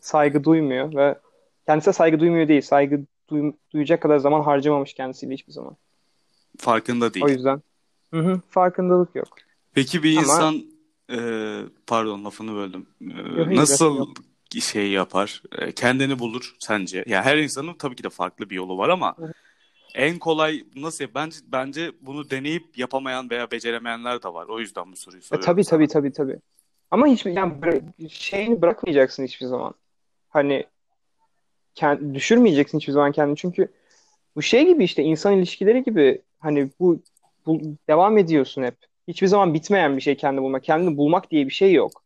saygı 0.00 0.44
duymuyor 0.44 0.94
ve 0.94 1.18
kendisine 1.66 1.92
saygı 1.94 2.20
duymuyor 2.20 2.48
değil. 2.48 2.62
Saygı 2.62 3.00
duy- 3.30 3.52
duyacak 3.72 4.02
kadar 4.02 4.18
zaman 4.18 4.40
harcamamış 4.40 4.94
kendisiyle 4.94 5.34
hiçbir 5.34 5.52
zaman. 5.52 5.76
Farkında 6.58 7.06
O 7.06 7.14
değil. 7.14 7.28
yüzden. 7.28 7.62
Hı 8.14 8.20
hı, 8.20 8.40
farkındalık 8.50 9.14
yok. 9.14 9.28
Peki 9.74 10.02
bir 10.02 10.12
Ama 10.16 10.20
insan 10.22 10.62
e, 11.10 11.18
pardon 11.86 12.24
lafını 12.24 12.54
böldüm. 12.54 12.86
E, 13.00 13.38
yok 13.38 13.50
hiç 13.50 13.56
nasıl 13.56 13.96
yok. 13.96 14.08
şey 14.60 14.90
yapar? 14.90 15.42
E, 15.58 15.72
kendini 15.72 16.18
bulur 16.18 16.56
sence? 16.58 17.04
Ya 17.06 17.24
her 17.24 17.36
insanın 17.38 17.74
tabii 17.74 17.96
ki 17.96 18.04
de 18.04 18.10
farklı 18.10 18.50
bir 18.50 18.56
yolu 18.56 18.78
var 18.78 18.88
ama 18.88 19.16
en 19.94 20.18
kolay 20.18 20.64
nasıl 20.76 21.04
bence 21.14 21.36
bence 21.46 21.92
bunu 22.00 22.30
deneyip 22.30 22.78
yapamayan 22.78 23.30
veya 23.30 23.50
beceremeyenler 23.50 24.22
de 24.22 24.28
var. 24.28 24.46
O 24.48 24.60
yüzden 24.60 24.92
bu 24.92 24.96
soruyu 24.96 25.20
E, 25.20 25.22
soruyorum 25.22 25.46
tabii 25.46 25.64
sana. 25.64 25.78
tabii 25.78 25.88
tabii 25.88 26.12
tabii. 26.12 26.38
Ama 26.90 27.06
hiç 27.06 27.26
yani 27.26 27.82
şeyini 28.10 28.62
bırakmayacaksın 28.62 29.24
hiçbir 29.24 29.46
zaman. 29.46 29.74
Hani 30.28 30.66
kend, 31.74 32.14
düşürmeyeceksin 32.14 32.78
hiçbir 32.78 32.92
zaman 32.92 33.12
kendini. 33.12 33.36
Çünkü 33.36 33.68
bu 34.36 34.42
şey 34.42 34.66
gibi 34.66 34.84
işte 34.84 35.02
insan 35.02 35.38
ilişkileri 35.38 35.82
gibi 35.82 36.22
hani 36.38 36.70
bu, 36.80 37.00
bu 37.46 37.60
devam 37.88 38.18
ediyorsun 38.18 38.62
hep. 38.62 38.87
Hiçbir 39.08 39.26
zaman 39.26 39.54
bitmeyen 39.54 39.96
bir 39.96 40.02
şey 40.02 40.16
kendini 40.16 40.42
bulmak. 40.42 40.64
Kendini 40.64 40.96
bulmak 40.96 41.30
diye 41.30 41.46
bir 41.46 41.52
şey 41.52 41.72
yok. 41.72 42.02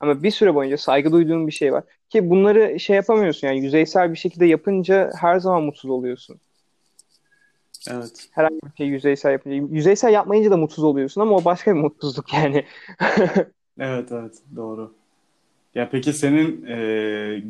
Ama 0.00 0.22
bir 0.22 0.30
süre 0.30 0.54
boyunca 0.54 0.78
saygı 0.78 1.12
duyduğun 1.12 1.46
bir 1.46 1.52
şey 1.52 1.72
var. 1.72 1.84
Ki 2.10 2.30
bunları 2.30 2.80
şey 2.80 2.96
yapamıyorsun 2.96 3.48
yani 3.48 3.64
yüzeysel 3.64 4.12
bir 4.12 4.18
şekilde 4.18 4.46
yapınca 4.46 5.10
her 5.20 5.38
zaman 5.38 5.62
mutsuz 5.62 5.90
oluyorsun. 5.90 6.40
Evet. 7.90 8.28
Herhangi 8.30 8.60
bir 8.62 8.76
şey 8.76 8.86
yüzeysel 8.86 9.32
yapınca. 9.32 9.56
Yüzeysel 9.74 10.12
yapmayınca 10.12 10.50
da 10.50 10.56
mutsuz 10.56 10.84
oluyorsun 10.84 11.20
ama 11.20 11.36
o 11.36 11.44
başka 11.44 11.74
bir 11.74 11.80
mutsuzluk 11.80 12.34
yani. 12.34 12.64
Evet 13.78 14.12
evet 14.12 14.34
doğru. 14.56 14.94
Ya 15.74 15.88
peki 15.90 16.12
senin 16.12 16.66
e, 16.66 17.42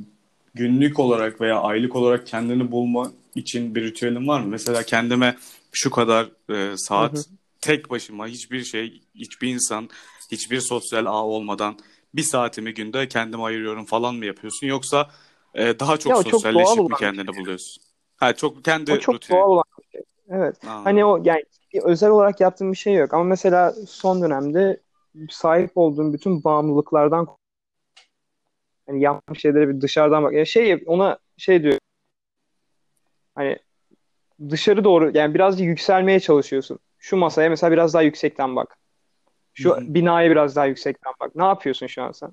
günlük 0.54 0.98
olarak 0.98 1.40
veya 1.40 1.60
aylık 1.60 1.96
olarak 1.96 2.26
kendini 2.26 2.72
bulma 2.72 3.12
için 3.34 3.74
bir 3.74 3.82
ritüelin 3.82 4.28
var 4.28 4.40
mı? 4.40 4.46
Mesela 4.46 4.82
kendime 4.82 5.36
şu 5.72 5.90
kadar 5.90 6.30
e, 6.50 6.76
Hı 7.14 7.30
hı. 7.30 7.34
Tek 7.64 7.90
başıma 7.90 8.26
hiçbir 8.26 8.64
şey, 8.64 9.02
hiçbir 9.14 9.48
insan, 9.54 9.88
hiçbir 10.30 10.60
sosyal 10.60 11.06
ağ 11.06 11.24
olmadan 11.24 11.78
bir 12.14 12.22
saatimi 12.22 12.74
günde 12.74 13.08
kendime 13.08 13.42
ayırıyorum 13.42 13.84
falan 13.84 14.14
mı 14.14 14.26
yapıyorsun? 14.26 14.66
Yoksa 14.66 15.10
e, 15.54 15.78
daha 15.78 15.96
çok 15.96 16.10
Ya 16.10 16.18
o 16.18 16.22
çok 16.22 16.32
sosyalleşip 16.32 16.78
mi 16.78 16.88
bir 16.90 16.96
şey. 16.96 17.08
kendini 17.08 17.36
buluyorsun? 17.36 17.82
Ha 18.16 18.36
çok 18.36 18.56
O 18.58 18.62
kendi 18.62 19.00
çok 19.00 19.14
rutinin. 19.14 19.38
doğal 19.38 19.50
olan 19.50 19.64
bir 19.78 19.92
şey. 19.92 20.02
Evet. 20.28 20.56
Hani 20.64 21.04
Anladım. 21.04 21.24
o 21.24 21.30
yani 21.30 21.44
özel 21.84 22.10
olarak 22.10 22.40
yaptığım 22.40 22.72
bir 22.72 22.76
şey 22.76 22.94
yok. 22.94 23.14
Ama 23.14 23.24
mesela 23.24 23.72
son 23.88 24.22
dönemde 24.22 24.80
sahip 25.30 25.70
olduğum 25.74 26.12
bütün 26.12 26.44
bağımlılıklardan 26.44 27.28
hani 28.86 29.00
yaptığım 29.02 29.36
şeylere 29.36 29.68
bir 29.68 29.80
dışarıdan 29.80 30.24
bak. 30.24 30.32
Ya 30.32 30.44
şey 30.44 30.82
ona 30.86 31.18
şey 31.36 31.62
diyor. 31.62 31.78
Hani 33.34 33.58
dışarı 34.50 34.84
doğru 34.84 35.10
yani 35.14 35.34
birazcık 35.34 35.66
yükselmeye 35.66 36.20
çalışıyorsun. 36.20 36.78
Şu 37.04 37.16
masaya 37.16 37.50
mesela 37.50 37.72
biraz 37.72 37.94
daha 37.94 38.02
yüksekten 38.02 38.56
bak. 38.56 38.78
Şu 39.54 39.70
hı. 39.76 39.94
binaya 39.94 40.30
biraz 40.30 40.56
daha 40.56 40.66
yüksekten 40.66 41.12
bak. 41.20 41.36
Ne 41.36 41.44
yapıyorsun 41.44 41.86
şu 41.86 42.02
an 42.02 42.12
sen? 42.12 42.30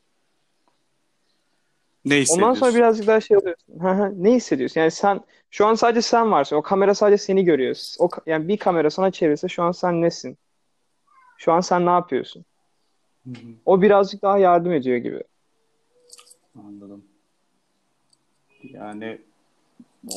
Ne 2.05 2.13
Ondan 2.15 2.53
sonra 2.53 2.53
hissediyorsun? 2.53 2.75
birazcık 2.75 3.07
daha 3.07 3.21
şey 3.21 3.37
oluyorsun. 3.37 4.23
Ne 4.23 4.33
hissediyorsun? 4.33 4.81
Yani 4.81 4.91
sen 4.91 5.21
şu 5.49 5.65
an 5.65 5.73
sadece 5.73 6.01
sen 6.01 6.31
varsın. 6.31 6.55
O 6.55 6.61
kamera 6.61 6.95
sadece 6.95 7.17
seni 7.17 7.43
görüyor. 7.43 7.75
O 7.99 8.09
yani 8.25 8.47
bir 8.47 8.57
kamera 8.57 8.89
sana 8.89 9.11
çevirse 9.11 9.47
şu 9.47 9.63
an 9.63 9.71
sen 9.71 10.01
nesin? 10.01 10.37
Şu 11.37 11.51
an 11.51 11.61
sen 11.61 11.85
ne 11.85 11.89
yapıyorsun? 11.89 12.45
Hı 13.23 13.29
hı. 13.29 13.53
O 13.65 13.81
birazcık 13.81 14.21
daha 14.21 14.37
yardım 14.37 14.73
ediyor 14.73 14.97
gibi. 14.97 15.23
Anladım. 16.67 17.05
Yani 18.63 19.21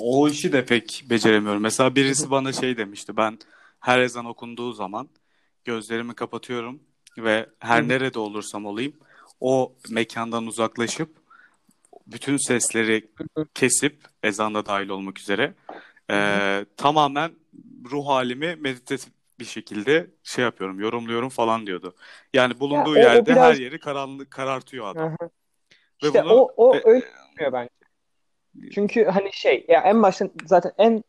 o 0.00 0.28
işi 0.28 0.52
de 0.52 0.64
pek 0.64 1.04
beceremiyorum. 1.10 1.62
Mesela 1.62 1.94
birisi 1.94 2.30
bana 2.30 2.52
şey 2.52 2.76
demişti. 2.76 3.16
Ben 3.16 3.38
her 3.84 3.98
ezan 3.98 4.24
okunduğu 4.24 4.72
zaman 4.72 5.08
gözlerimi 5.64 6.14
kapatıyorum 6.14 6.82
ve 7.18 7.46
her 7.58 7.82
hı. 7.82 7.88
nerede 7.88 8.18
olursam 8.18 8.66
olayım 8.66 8.92
o 9.40 9.72
mekandan 9.90 10.46
uzaklaşıp 10.46 11.16
bütün 12.06 12.36
sesleri 12.36 13.10
kesip 13.54 14.04
ezan 14.22 14.54
da 14.54 14.66
dahil 14.66 14.88
olmak 14.88 15.18
üzere 15.20 15.54
hı. 15.70 15.74
eee, 16.10 16.66
tamamen 16.76 17.32
ruh 17.90 18.06
halimi 18.06 18.56
meditatif 18.56 19.12
bir 19.40 19.44
şekilde 19.44 20.10
şey 20.22 20.44
yapıyorum, 20.44 20.80
yorumluyorum 20.80 21.28
falan 21.28 21.66
diyordu. 21.66 21.94
Yani 22.34 22.52
Ya 22.52 22.60
bulunduğu 22.60 22.90
o 22.90 22.92
o 22.92 22.96
yerde 22.96 23.32
her 23.32 23.36
biraz 23.36 23.60
yeri 23.60 23.80
karanlık 23.80 24.30
karartıyor 24.30 24.86
adam. 24.86 25.08
hı. 25.20 25.30
Ve 26.02 26.06
İşte 26.06 26.24
bunu 26.24 26.32
o 26.32 26.52
o 26.56 26.76
e, 26.76 26.82
öyle 26.84 27.52
bence. 27.52 27.70
Çünkü 28.74 29.04
hani 29.04 29.32
şey 29.32 29.64
ya 29.68 29.80
en 29.80 30.02
başta 30.02 30.28
zaten 30.46 30.72
en 30.78 31.04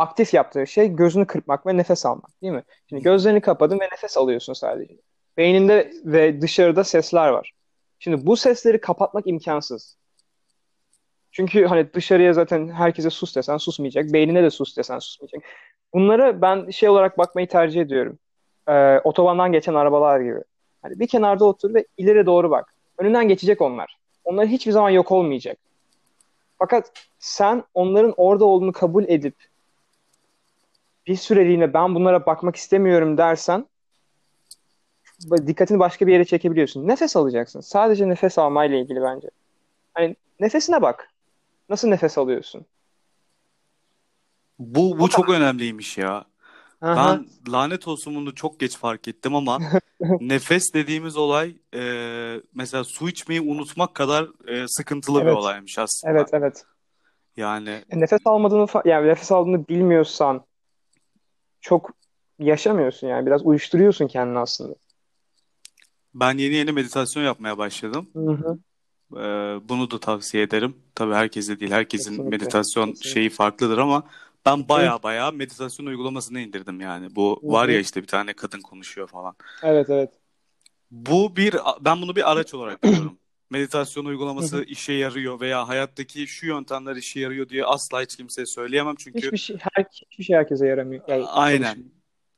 aktif 0.00 0.34
yaptığı 0.34 0.66
şey 0.66 0.88
gözünü 0.88 1.26
kırpmak 1.26 1.66
ve 1.66 1.76
nefes 1.76 2.06
almak, 2.06 2.42
değil 2.42 2.52
mi? 2.52 2.62
Şimdi 2.88 3.02
gözlerini 3.02 3.40
kapadın 3.40 3.80
ve 3.80 3.84
nefes 3.84 4.16
alıyorsun 4.16 4.52
sadece. 4.52 4.94
Beyninde 5.36 5.92
ve 6.04 6.40
dışarıda 6.40 6.84
sesler 6.84 7.28
var. 7.28 7.52
Şimdi 7.98 8.26
bu 8.26 8.36
sesleri 8.36 8.80
kapatmak 8.80 9.26
imkansız. 9.26 9.96
Çünkü 11.32 11.66
hani 11.66 11.92
dışarıya 11.92 12.32
zaten 12.32 12.68
herkese 12.68 13.10
sus 13.10 13.36
desen 13.36 13.56
susmayacak. 13.56 14.12
Beynine 14.12 14.42
de 14.42 14.50
sus 14.50 14.76
desen 14.76 14.98
susmayacak. 14.98 15.42
Bunlara 15.94 16.42
ben 16.42 16.70
şey 16.70 16.88
olarak 16.88 17.18
bakmayı 17.18 17.48
tercih 17.48 17.80
ediyorum. 17.80 18.18
Ee, 18.68 18.98
otobandan 18.98 19.52
geçen 19.52 19.74
arabalar 19.74 20.20
gibi. 20.20 20.40
Hani 20.82 20.98
bir 21.00 21.06
kenarda 21.06 21.44
otur 21.44 21.74
ve 21.74 21.84
ileri 21.96 22.26
doğru 22.26 22.50
bak. 22.50 22.74
Önünden 22.98 23.28
geçecek 23.28 23.60
onlar. 23.60 23.96
Onlar 24.24 24.46
hiçbir 24.46 24.72
zaman 24.72 24.90
yok 24.90 25.12
olmayacak. 25.12 25.58
Fakat 26.58 26.92
sen 27.18 27.64
onların 27.74 28.14
orada 28.16 28.44
olduğunu 28.44 28.72
kabul 28.72 29.04
edip 29.08 29.49
bir 31.06 31.16
süreliğine 31.16 31.74
ben 31.74 31.94
bunlara 31.94 32.26
bakmak 32.26 32.56
istemiyorum 32.56 33.18
dersen 33.18 33.66
dikkatini 35.46 35.78
başka 35.78 36.06
bir 36.06 36.12
yere 36.12 36.24
çekebiliyorsun. 36.24 36.88
Nefes 36.88 37.16
alacaksın. 37.16 37.60
Sadece 37.60 38.08
nefes 38.08 38.38
almayla 38.38 38.78
ilgili 38.78 39.02
bence. 39.02 39.28
Hani 39.94 40.16
nefesine 40.40 40.82
bak. 40.82 41.10
Nasıl 41.68 41.88
nefes 41.88 42.18
alıyorsun? 42.18 42.66
Bu, 44.58 44.98
bu 44.98 45.08
çok 45.08 45.28
önemliymiş 45.28 45.98
ya. 45.98 46.24
Aha. 46.80 46.96
Ben 46.96 47.26
lanet 47.52 47.88
olsun 47.88 48.14
bunu 48.14 48.34
çok 48.34 48.60
geç 48.60 48.76
fark 48.76 49.08
ettim 49.08 49.34
ama 49.34 49.58
nefes 50.20 50.74
dediğimiz 50.74 51.16
olay 51.16 51.56
e, 51.74 51.82
mesela 52.54 52.84
su 52.84 53.08
içmeyi 53.08 53.40
unutmak 53.40 53.94
kadar 53.94 54.48
e, 54.48 54.68
sıkıntılı 54.68 55.20
bir 55.20 55.26
Evet. 55.26 55.36
olaymış 55.36 55.78
aslında. 55.78 56.14
Evet 56.14 56.28
evet. 56.32 56.64
Yani 57.36 57.84
E, 57.90 58.00
Nefes 58.00 58.20
almadığını 58.24 58.66
yani 58.84 59.08
nefes 59.08 59.32
aldığını 59.32 59.68
bilmiyorsan 59.68 60.44
çok 61.60 61.90
yaşamıyorsun 62.38 63.06
yani 63.06 63.26
biraz 63.26 63.46
uyuşturuyorsun 63.46 64.06
kendini 64.08 64.38
aslında. 64.38 64.74
ben 66.14 66.38
yeni 66.38 66.54
yeni 66.54 66.72
meditasyon 66.72 67.22
yapmaya 67.22 67.58
başladım. 67.58 68.10
Hı 68.12 68.30
hı. 68.30 68.58
E, 69.16 69.24
bunu 69.68 69.90
da 69.90 70.00
tavsiye 70.00 70.42
ederim. 70.42 70.76
Tabii 70.94 71.14
herkese 71.14 71.60
değil. 71.60 71.70
Herkesin 71.70 72.10
Kesinlikle, 72.10 72.30
meditasyon 72.30 72.86
kesinlikle. 72.86 73.10
şeyi 73.10 73.30
farklıdır 73.30 73.78
ama 73.78 74.02
ben 74.46 74.68
baya 74.68 75.02
baya 75.02 75.30
meditasyon 75.30 75.86
uygulamasını 75.86 76.40
indirdim 76.40 76.80
yani. 76.80 77.16
Bu 77.16 77.40
var 77.42 77.68
ya 77.68 77.80
işte 77.80 78.02
bir 78.02 78.06
tane 78.06 78.32
kadın 78.32 78.60
konuşuyor 78.60 79.08
falan. 79.08 79.34
Evet 79.62 79.90
evet. 79.90 80.10
Bu 80.90 81.36
bir 81.36 81.56
ben 81.80 82.02
bunu 82.02 82.16
bir 82.16 82.32
araç 82.32 82.54
olarak 82.54 82.82
görüyorum. 82.82 83.18
Meditasyon 83.50 84.04
uygulaması 84.04 84.64
işe 84.64 84.92
yarıyor 84.92 85.40
veya 85.40 85.68
hayattaki 85.68 86.26
şu 86.26 86.46
yöntemler 86.46 86.96
işe 86.96 87.20
yarıyor 87.20 87.48
diye 87.48 87.64
asla 87.64 88.02
hiç 88.02 88.16
kimseye 88.16 88.46
söyleyemem 88.46 88.94
çünkü 88.98 89.18
Hiçbir 89.18 89.36
şey 89.36 89.56
her, 89.56 89.84
hiçbir 90.10 90.24
şey 90.24 90.36
herkese 90.36 90.66
yaramıyor. 90.66 91.02
Yani 91.08 91.24
aynen 91.26 91.62
çalışmıyor. 91.64 91.90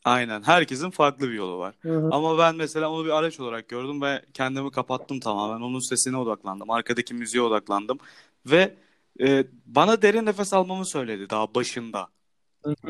aynen 0.04 0.42
herkesin 0.42 0.90
farklı 0.90 1.28
bir 1.28 1.34
yolu 1.34 1.58
var. 1.58 1.74
Hı 1.82 1.98
hı. 1.98 2.08
Ama 2.12 2.38
ben 2.38 2.56
mesela 2.56 2.90
onu 2.90 3.04
bir 3.04 3.10
araç 3.10 3.40
olarak 3.40 3.68
gördüm 3.68 4.02
ve 4.02 4.22
kendimi 4.34 4.70
kapattım 4.70 5.20
tamamen. 5.20 5.60
Onun 5.60 5.88
sesine 5.88 6.16
odaklandım. 6.16 6.70
Arkadaki 6.70 7.14
müziğe 7.14 7.42
odaklandım 7.42 7.98
ve 8.46 8.74
e, 9.20 9.44
bana 9.66 10.02
derin 10.02 10.26
nefes 10.26 10.52
almamı 10.52 10.84
söyledi 10.86 11.30
daha 11.30 11.54
başında. 11.54 12.08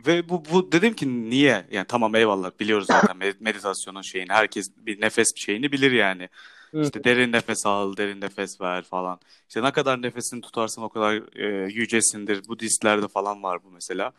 Ve 0.07 0.29
bu, 0.29 0.45
bu 0.52 0.73
dedim 0.73 0.95
ki 0.95 1.31
niye? 1.31 1.67
Yani 1.71 1.87
tamam 1.88 2.14
eyvallah 2.14 2.50
biliyoruz 2.61 2.87
zaten 2.87 3.17
med- 3.21 3.37
meditasyonun 3.41 4.02
şeyini. 4.02 4.33
Herkes 4.33 4.71
bir 4.76 5.00
nefes 5.00 5.33
şeyini 5.37 5.73
bilir 5.73 5.93
yani. 5.93 6.29
İşte 6.73 7.05
derin 7.05 7.33
nefes 7.33 7.67
al, 7.67 7.97
derin 7.97 8.21
nefes 8.21 8.61
ver 8.61 8.83
falan. 8.83 9.21
İşte 9.49 9.62
ne 9.62 9.73
kadar 9.73 10.02
nefesini 10.02 10.41
tutarsan 10.41 10.85
o 10.85 10.88
kadar 10.88 11.37
e, 11.37 11.73
yücesindir. 11.73 12.49
Budistlerde 12.49 13.09
falan 13.09 13.43
var 13.43 13.64
bu 13.64 13.71
mesela. 13.71 14.12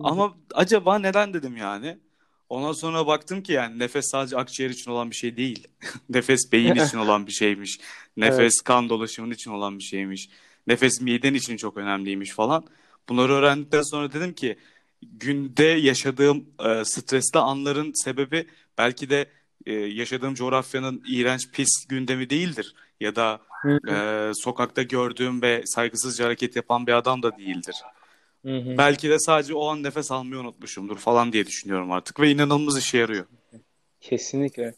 Ama 0.00 0.34
acaba 0.54 0.98
neden 0.98 1.34
dedim 1.34 1.56
yani. 1.56 1.98
Ondan 2.48 2.72
sonra 2.72 3.06
baktım 3.06 3.42
ki 3.42 3.52
yani 3.52 3.78
nefes 3.78 4.10
sadece 4.10 4.36
akciğer 4.36 4.70
için 4.70 4.90
olan 4.90 5.10
bir 5.10 5.16
şey 5.16 5.36
değil. 5.36 5.68
Nefes 6.08 6.52
beyin 6.52 6.74
için 6.74 6.98
olan 6.98 7.26
bir 7.26 7.32
şeymiş. 7.32 7.80
Nefes 8.16 8.60
kan 8.60 8.88
dolaşımın 8.88 9.30
için 9.30 9.50
olan 9.50 9.78
bir 9.78 9.84
şeymiş. 9.84 10.28
Nefes 10.66 11.00
miden 11.00 11.34
için 11.34 11.56
çok 11.56 11.76
önemliymiş 11.76 12.30
falan. 12.30 12.64
Bunları 13.08 13.32
öğrendikten 13.32 13.82
sonra 13.82 14.12
dedim 14.12 14.32
ki 14.32 14.56
günde 15.02 15.64
yaşadığım 15.64 16.46
e, 16.64 16.84
stresli 16.84 17.38
anların 17.38 17.92
sebebi 18.04 18.46
belki 18.78 19.10
de 19.10 19.26
e, 19.66 19.72
yaşadığım 19.72 20.34
coğrafyanın 20.34 21.02
iğrenç 21.08 21.50
pis 21.50 21.86
gündemi 21.88 22.30
değildir. 22.30 22.74
Ya 23.00 23.16
da 23.16 23.40
Hı 23.62 23.80
hı. 23.84 23.90
e, 23.90 24.32
sokakta 24.34 24.82
gördüğüm 24.82 25.42
ve 25.42 25.62
saygısızca 25.66 26.24
hareket 26.24 26.56
yapan 26.56 26.86
bir 26.86 26.92
adam 26.92 27.22
da 27.22 27.38
değildir. 27.38 27.76
Hı 28.44 28.58
hı. 28.58 28.78
Belki 28.78 29.10
de 29.10 29.18
sadece 29.18 29.54
o 29.54 29.68
an 29.68 29.82
nefes 29.82 30.10
almayı 30.10 30.40
unutmuşumdur 30.40 30.98
falan 30.98 31.32
diye 31.32 31.46
düşünüyorum 31.46 31.92
artık 31.92 32.20
ve 32.20 32.30
inanılmaz 32.30 32.78
işe 32.78 32.98
yarıyor. 32.98 33.24
Kesinlikle. 34.00 34.74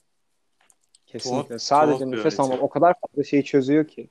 Kesinlikle. 1.07 1.55
Tuhaf- 1.55 1.59
Sadece 1.59 1.99
tuhaf 1.99 2.15
nefes 2.15 2.41
almak 2.41 2.63
o 2.63 2.69
kadar 2.69 2.95
fazla 3.01 3.25
şeyi 3.25 3.45
çözüyor 3.45 3.89
ki. 3.89 4.09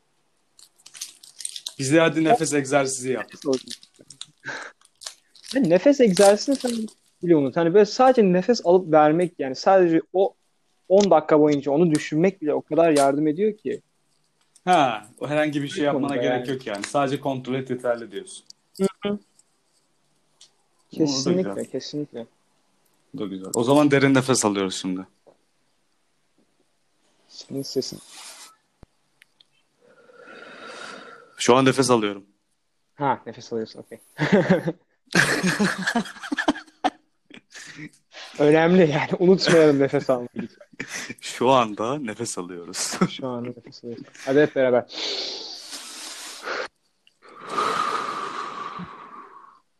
Bize 1.80 2.00
hadi 2.00 2.24
nefes 2.24 2.54
egzersizi 2.54 3.12
yap. 3.12 3.32
Yani 5.56 5.70
nefes 5.70 6.02
egzersizini 6.02 6.56
sen 6.56 6.72
bile 7.24 7.36
unut. 7.36 7.58
Hani 7.58 7.74
böyle 7.74 7.86
sadece 7.86 8.24
nefes 8.24 8.62
alıp 8.66 8.92
vermek 8.92 9.34
yani 9.40 9.56
sadece 9.56 10.02
o 10.14 10.36
10 10.90 11.12
dakika 11.12 11.40
boyunca 11.40 11.72
onu 11.72 11.92
düşünmek 11.92 12.42
bile 12.42 12.54
o 12.54 12.62
kadar 12.62 12.92
yardım 12.98 13.28
ediyor 13.28 13.58
ki. 13.58 13.82
Ha, 14.66 15.08
o 15.20 15.28
herhangi 15.28 15.62
bir 15.64 15.68
şey 15.68 15.82
Bir 15.82 15.86
yapmana 15.86 16.16
gerek 16.16 16.48
yani. 16.48 16.50
yok 16.50 16.68
yani. 16.68 16.84
Sadece 16.84 17.20
kontrol 17.20 17.54
et 17.56 17.70
yeterli 17.70 18.12
diyorsun. 18.12 18.46
Kesinlikle, 20.92 21.50
güzel. 21.50 21.66
kesinlikle. 21.66 22.28
Bu 23.14 23.20
da 23.20 23.26
güzel. 23.26 23.52
O 23.54 23.64
zaman 23.64 23.92
derin 23.92 24.14
nefes 24.14 24.46
alıyoruz 24.46 24.76
şimdi. 24.76 25.08
Senin 27.28 27.62
sesin. 27.62 28.00
Şu 31.38 31.56
an 31.56 31.66
nefes 31.66 31.90
alıyorum. 31.90 32.26
Ha, 32.96 33.22
nefes 33.26 33.54
alıyorsun. 33.54 33.80
Okey. 33.80 34.00
Önemli 38.40 38.82
yani. 38.92 39.10
Unutmayalım 39.20 39.80
nefes 39.80 40.10
almayı. 40.10 40.48
Şu 41.22 41.50
anda 41.50 42.00
nefes 42.00 42.38
alıyoruz. 42.38 42.98
Şu 43.10 43.28
an 43.28 43.44
nefes 43.44 43.84
alıyoruz. 43.84 44.04
Hadi 44.26 44.40
hep 44.42 44.56
beraber. 44.56 44.86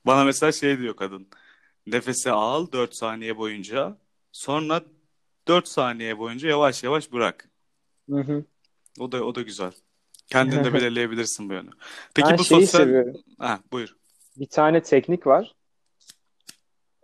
Bana 0.06 0.24
mesela 0.24 0.52
şey 0.52 0.80
diyor 0.80 0.96
kadın. 0.96 1.28
Nefesi 1.88 2.32
al 2.32 2.72
4 2.72 2.96
saniye 2.96 3.38
boyunca. 3.38 3.98
Sonra 4.32 4.82
4 5.48 5.68
saniye 5.68 6.18
boyunca 6.18 6.50
yavaş 6.50 6.84
yavaş 6.84 7.12
bırak. 7.12 7.50
Hı 8.10 8.20
hı. 8.20 8.46
O 9.00 9.12
da 9.12 9.24
o 9.24 9.36
da 9.36 9.42
güzel. 9.42 9.72
Kendin 10.28 10.64
de 10.64 10.74
belirleyebilirsin 10.74 11.50
bu 11.50 11.54
yönü. 11.54 11.70
Peki 12.14 12.30
Ben 12.30 12.38
bu 12.38 12.44
şeyi 12.44 12.68
sosyal... 12.68 12.82
seviyorum. 12.82 13.16
Ha, 13.40 13.60
buyur. 13.72 13.96
bir 14.38 14.48
tane 14.48 14.84
teknik 14.84 15.28
var. 15.28 15.56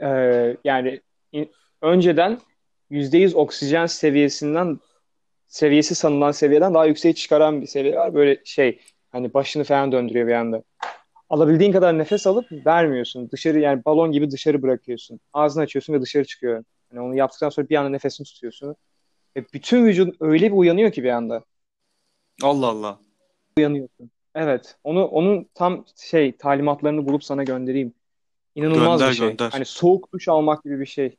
Ee, 0.03 0.57
yani 0.63 1.01
önceden 1.81 2.39
%100 2.91 3.35
oksijen 3.35 3.85
seviyesinden 3.85 4.79
seviyesi 5.47 5.95
sanılan 5.95 6.31
seviyeden 6.31 6.73
daha 6.73 6.85
yükseğe 6.85 7.13
çıkaran 7.13 7.61
bir 7.61 7.67
seviye 7.67 7.95
var. 7.95 8.13
Böyle 8.13 8.41
şey 8.45 8.79
hani 9.09 9.33
başını 9.33 9.63
falan 9.63 9.91
döndürüyor 9.91 10.27
bir 10.27 10.33
anda. 10.33 10.63
Alabildiğin 11.29 11.71
kadar 11.71 11.97
nefes 11.97 12.27
alıp 12.27 12.51
vermiyorsun. 12.65 13.31
Dışarı 13.31 13.59
yani 13.59 13.85
balon 13.85 14.11
gibi 14.11 14.31
dışarı 14.31 14.61
bırakıyorsun. 14.61 15.19
Ağzını 15.33 15.63
açıyorsun 15.63 15.93
ve 15.93 16.01
dışarı 16.01 16.25
çıkıyor. 16.25 16.63
Hani 16.89 17.01
onu 17.01 17.15
yaptıktan 17.15 17.49
sonra 17.49 17.69
bir 17.69 17.75
anda 17.75 17.89
nefesini 17.89 18.25
tutuyorsun. 18.25 18.75
Ve 19.37 19.45
bütün 19.53 19.85
vücudun 19.85 20.15
öyle 20.19 20.51
bir 20.51 20.57
uyanıyor 20.57 20.91
ki 20.91 21.03
bir 21.03 21.09
anda. 21.09 21.43
Allah 22.43 22.67
Allah. 22.67 22.99
Uyanıyorsun. 23.57 24.11
Evet. 24.35 24.75
Onu 24.83 25.05
onun 25.05 25.49
tam 25.53 25.85
şey 25.95 26.37
talimatlarını 26.37 27.07
bulup 27.07 27.23
sana 27.23 27.43
göndereyim. 27.43 27.93
İnanılmaz 28.55 28.99
Gönder, 28.99 29.11
bir 29.11 29.17
şey. 29.17 29.29
gönder. 29.29 29.49
Hani 29.51 29.65
soğuk 29.65 30.13
duş 30.13 30.27
almak 30.27 30.63
gibi 30.63 30.79
bir 30.79 30.85
şey. 30.85 31.17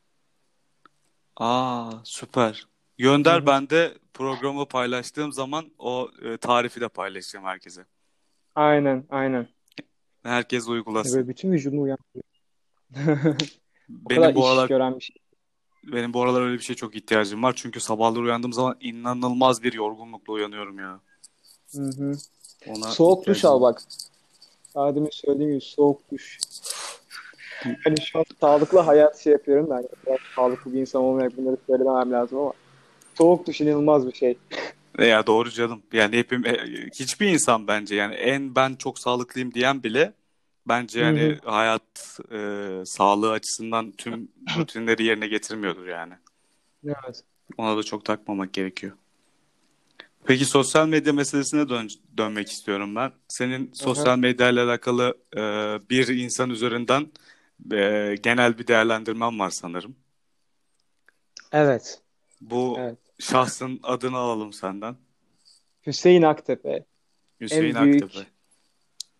Aa, 1.37 1.93
süper. 2.05 2.67
Gönder 2.99 3.39
Hı 3.39 3.43
hı. 3.43 3.47
ben 3.47 3.71
de 3.71 3.95
programı 4.15 4.67
paylaştığım 4.67 5.33
zaman 5.33 5.71
o 5.79 6.11
e, 6.23 6.37
tarifi 6.37 6.81
de 6.81 6.89
paylaşacağım 6.89 7.47
herkese. 7.47 7.87
Aynen, 8.55 9.05
aynen. 9.11 9.49
Herkes 10.23 10.69
uygulasın. 10.69 11.17
böyle 11.17 11.29
bütün 11.29 11.53
vücudunu 11.53 11.81
uyandırıyor. 11.81 12.25
Benim 13.89 14.35
bu 14.35 14.47
aralar 14.47 14.69
gören 14.69 14.99
bir 14.99 15.05
şey. 15.05 15.17
benim 15.85 16.13
bu 16.15 16.23
aralar 16.23 16.43
öyle 16.43 16.55
bir 16.55 16.63
şey 16.63 16.77
çok 16.77 16.97
ihtiyacım 16.97 17.43
var. 17.43 17.53
Çünkü 17.57 17.81
sabahları 17.81 18.23
uyandığım 18.23 18.53
zaman 18.53 18.77
inanılmaz 18.81 19.63
bir 19.63 19.73
yorgunlukla 19.73 20.33
uyanıyorum 20.33 20.79
ya. 20.79 21.01
Hı 21.73 21.83
hı. 21.83 22.13
Ona 22.67 22.91
Soğuk 22.91 23.27
duş 23.27 23.45
al 23.45 23.61
bak. 23.61 23.83
Demin 24.77 25.11
söylediğim 25.13 25.51
gibi 25.51 25.61
soğuk 25.61 26.11
duş. 26.13 26.39
Hani 27.85 28.01
şu 28.01 28.19
an 28.19 28.25
sağlıklı 28.41 28.79
hayat 28.79 29.19
şey 29.19 29.33
yapıyorum 29.33 29.71
da 29.71 29.75
hani 29.75 29.87
biraz 30.07 30.19
sağlıklı 30.37 30.73
bir 30.73 30.81
insan 30.81 31.03
olmayarak 31.03 31.37
bunları 31.37 31.57
söylemem 31.67 32.13
lazım 32.13 32.39
ama 32.39 32.53
soğuk 33.15 33.47
duş 33.47 33.61
inanılmaz 33.61 34.07
bir 34.07 34.13
şey. 34.13 34.39
E 34.99 35.07
Ya 35.07 35.27
doğru 35.27 35.51
canım. 35.51 35.83
Yani 35.93 36.17
hepim 36.17 36.47
e, 36.47 36.57
hiçbir 36.95 37.29
insan 37.29 37.67
bence 37.67 37.95
yani 37.95 38.15
en 38.15 38.55
ben 38.55 38.75
çok 38.75 38.99
sağlıklıyım 38.99 39.55
diyen 39.55 39.83
bile 39.83 40.13
bence 40.69 41.01
yani 41.01 41.39
hı. 41.43 41.51
hayat 41.51 42.21
e, 42.33 42.83
sağlığı 42.87 43.33
açısından 43.33 43.93
tüm 43.93 44.29
rutinleri 44.59 45.05
yerine 45.05 45.27
getirmiyordur 45.27 45.87
yani. 45.87 46.15
Evet. 46.85 47.25
Ona 47.59 47.77
da 47.77 47.83
çok 47.83 48.05
takmamak 48.05 48.53
gerekiyor. 48.53 48.93
Peki 50.25 50.45
sosyal 50.45 50.89
medya 50.89 51.13
meselesine 51.13 51.69
dön 51.69 51.89
dönmek 52.19 52.51
istiyorum 52.51 52.97
ben. 52.97 53.13
Senin 53.29 53.71
sosyal 53.73 54.19
medya 54.19 54.49
ile 54.49 54.61
alakalı 54.61 55.19
e, 55.37 55.41
bir 55.91 56.09
insan 56.09 56.51
üzerinden 56.51 57.07
e, 57.73 58.15
genel 58.23 58.59
bir 58.59 58.67
değerlendirmen 58.67 59.39
var 59.39 59.51
sanırım. 59.51 59.97
Evet. 61.53 62.01
Bu 62.41 62.77
Evet. 62.81 62.99
şahsın 63.19 63.81
adını 63.83 64.17
alalım 64.17 64.53
senden. 64.53 64.97
Hüseyin 65.87 66.23
Aktepe. 66.23 66.85
Hüseyin 67.41 67.75
En 67.75 67.85
büyük 67.85 68.03
Aktepe. 68.03 68.27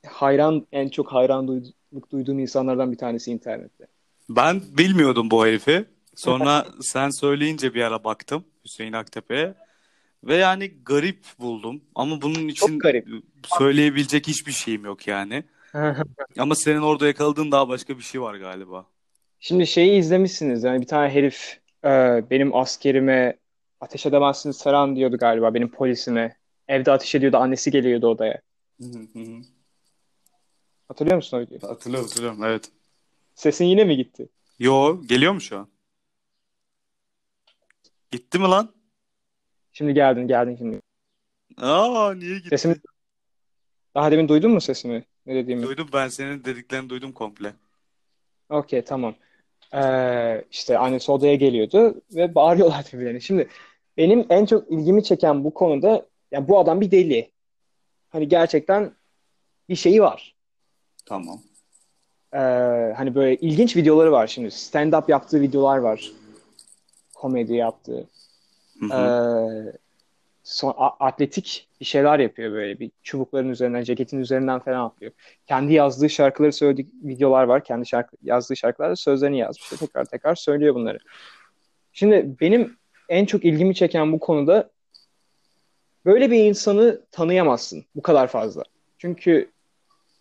hayran, 0.07 0.67
en 0.73 0.89
çok 0.89 1.13
hayranlık 1.13 2.11
duyduğum 2.13 2.39
insanlardan 2.39 2.93
bir 2.93 2.99
tanesi 2.99 3.31
internette. 3.31 3.87
Ben 4.29 4.63
bilmiyordum 4.79 5.31
bu 5.31 5.47
herifi. 5.47 5.85
Sonra 6.17 6.67
sen 6.81 7.11
söyleyince 7.11 7.75
bir 7.75 7.83
ara 7.83 8.05
baktım 8.05 8.45
Hüseyin 8.65 8.93
Aktepe'ye. 8.93 9.55
Ve 10.25 10.37
yani 10.37 10.73
garip 10.85 11.25
buldum. 11.39 11.83
Ama 11.95 12.23
bunun 12.23 12.49
için 12.49 12.79
söyleyebilecek 13.59 14.29
hiçbir 14.29 14.53
şeyim 14.53 14.85
yok 14.85 15.07
yani. 15.07 15.45
Ama 16.39 16.55
senin 16.55 16.81
orada 16.81 17.07
yakaladığın 17.07 17.53
daha 17.53 17.69
başka 17.69 17.99
bir 17.99 18.03
şey 18.03 18.21
var 18.21 18.35
galiba. 18.35 18.87
Şimdi 19.41 19.67
şeyi 19.67 19.99
izlemişsiniz 19.99 20.65
yani 20.65 20.81
bir 20.81 20.87
tane 20.87 21.11
herif 21.11 21.61
e, 21.85 21.91
benim 22.31 22.57
askerime 22.57 23.39
ateş 23.81 24.07
edemezsiniz 24.07 24.63
falan 24.63 24.97
diyordu 24.97 25.19
galiba 25.19 25.55
benim 25.55 25.71
polisime. 25.71 26.37
Evde 26.69 26.93
ateş 26.93 27.15
ediyordu 27.15 27.37
annesi 27.37 27.71
geliyordu 27.71 28.07
odaya. 28.07 28.41
Hatırlıyor 30.89 31.17
musun 31.17 31.37
o 31.37 31.41
videoyu? 31.41 31.63
Hatırlıyorum 31.63 32.09
hatırlıyorum 32.09 32.45
evet. 32.45 32.71
Sesin 33.35 33.65
yine 33.65 33.85
mi 33.85 33.97
gitti? 33.97 34.29
Yo 34.59 35.03
geliyor 35.07 35.33
mu 35.33 35.41
şu 35.41 35.59
an? 35.59 35.69
Gitti 38.11 38.39
mi 38.39 38.45
lan? 38.45 38.75
Şimdi 39.73 39.95
geldin 39.95 40.29
geldin 40.29 40.57
şimdi. 40.57 40.81
Aa 41.57 42.15
niye 42.15 42.37
gitti? 42.37 42.49
Sesimi 42.49 42.77
daha 43.95 44.11
demin 44.11 44.29
duydun 44.29 44.51
mu 44.51 44.61
sesimi? 44.61 45.05
Ne 45.27 45.35
dediğimi? 45.35 45.63
Duydum 45.63 45.89
ben 45.93 46.09
senin 46.09 46.45
dediklerini 46.45 46.89
duydum 46.89 47.13
komple. 47.13 47.53
Okey 48.51 48.85
tamam. 48.85 49.15
Ee, 49.75 50.45
işte 50.51 50.79
annesi 50.79 51.13
odaya 51.13 51.35
geliyordu 51.35 52.01
ve 52.15 52.35
bağırıyorlar 52.35 52.87
birbirlerine. 52.93 53.21
Şimdi 53.21 53.49
benim 53.97 54.27
en 54.31 54.47
çok 54.47 54.71
ilgimi 54.71 55.05
çeken 55.05 55.45
bu 55.45 55.55
konuda 55.55 56.07
yani 56.31 56.49
bu 56.49 56.59
adam 56.59 56.81
bir 56.81 56.91
deli. 56.91 57.31
Hani 58.09 58.29
gerçekten 58.29 58.93
bir 59.69 59.77
şeyi 59.77 60.03
var. 60.03 60.35
Tamam. 61.07 61.43
Ee, 62.35 62.39
hani 62.97 63.15
böyle 63.15 63.37
ilginç 63.37 63.77
videoları 63.77 64.13
var 64.13 64.27
şimdi. 64.27 64.49
Stand-up 64.49 65.11
yaptığı 65.11 65.41
videolar 65.41 65.79
var. 65.79 66.13
Komedi 67.15 67.55
yaptığı. 67.55 68.09
Hı 68.81 68.87
Ee, 68.87 68.95
hı. 68.95 69.79
Son, 70.53 70.75
a- 70.77 71.07
atletik 71.07 71.69
bir 71.81 71.85
şeyler 71.85 72.19
yapıyor 72.19 72.53
böyle. 72.53 72.81
Bir 72.81 72.91
çubukların 73.03 73.49
üzerinden, 73.49 73.83
ceketin 73.83 74.19
üzerinden 74.19 74.61
falan 74.61 74.87
atlıyor. 74.87 75.13
Kendi 75.47 75.73
yazdığı 75.73 76.11
şarkıları 76.11 76.53
söylediği 76.53 76.89
videolar 77.03 77.45
var. 77.45 77.65
Kendi 77.65 77.87
şarkı, 77.87 78.17
yazdığı 78.23 78.57
şarkılarda 78.57 78.97
sözlerini 78.97 79.39
yazmış. 79.39 79.69
Tekrar 79.81 80.05
tekrar 80.05 80.35
söylüyor 80.35 80.75
bunları. 80.75 80.99
Şimdi 81.93 82.37
benim 82.41 82.77
en 83.09 83.25
çok 83.25 83.45
ilgimi 83.45 83.75
çeken 83.75 84.13
bu 84.13 84.19
konuda 84.19 84.71
böyle 86.05 86.31
bir 86.31 86.45
insanı 86.45 87.01
tanıyamazsın 87.11 87.85
bu 87.95 88.03
kadar 88.03 88.27
fazla. 88.27 88.63
Çünkü 88.99 89.51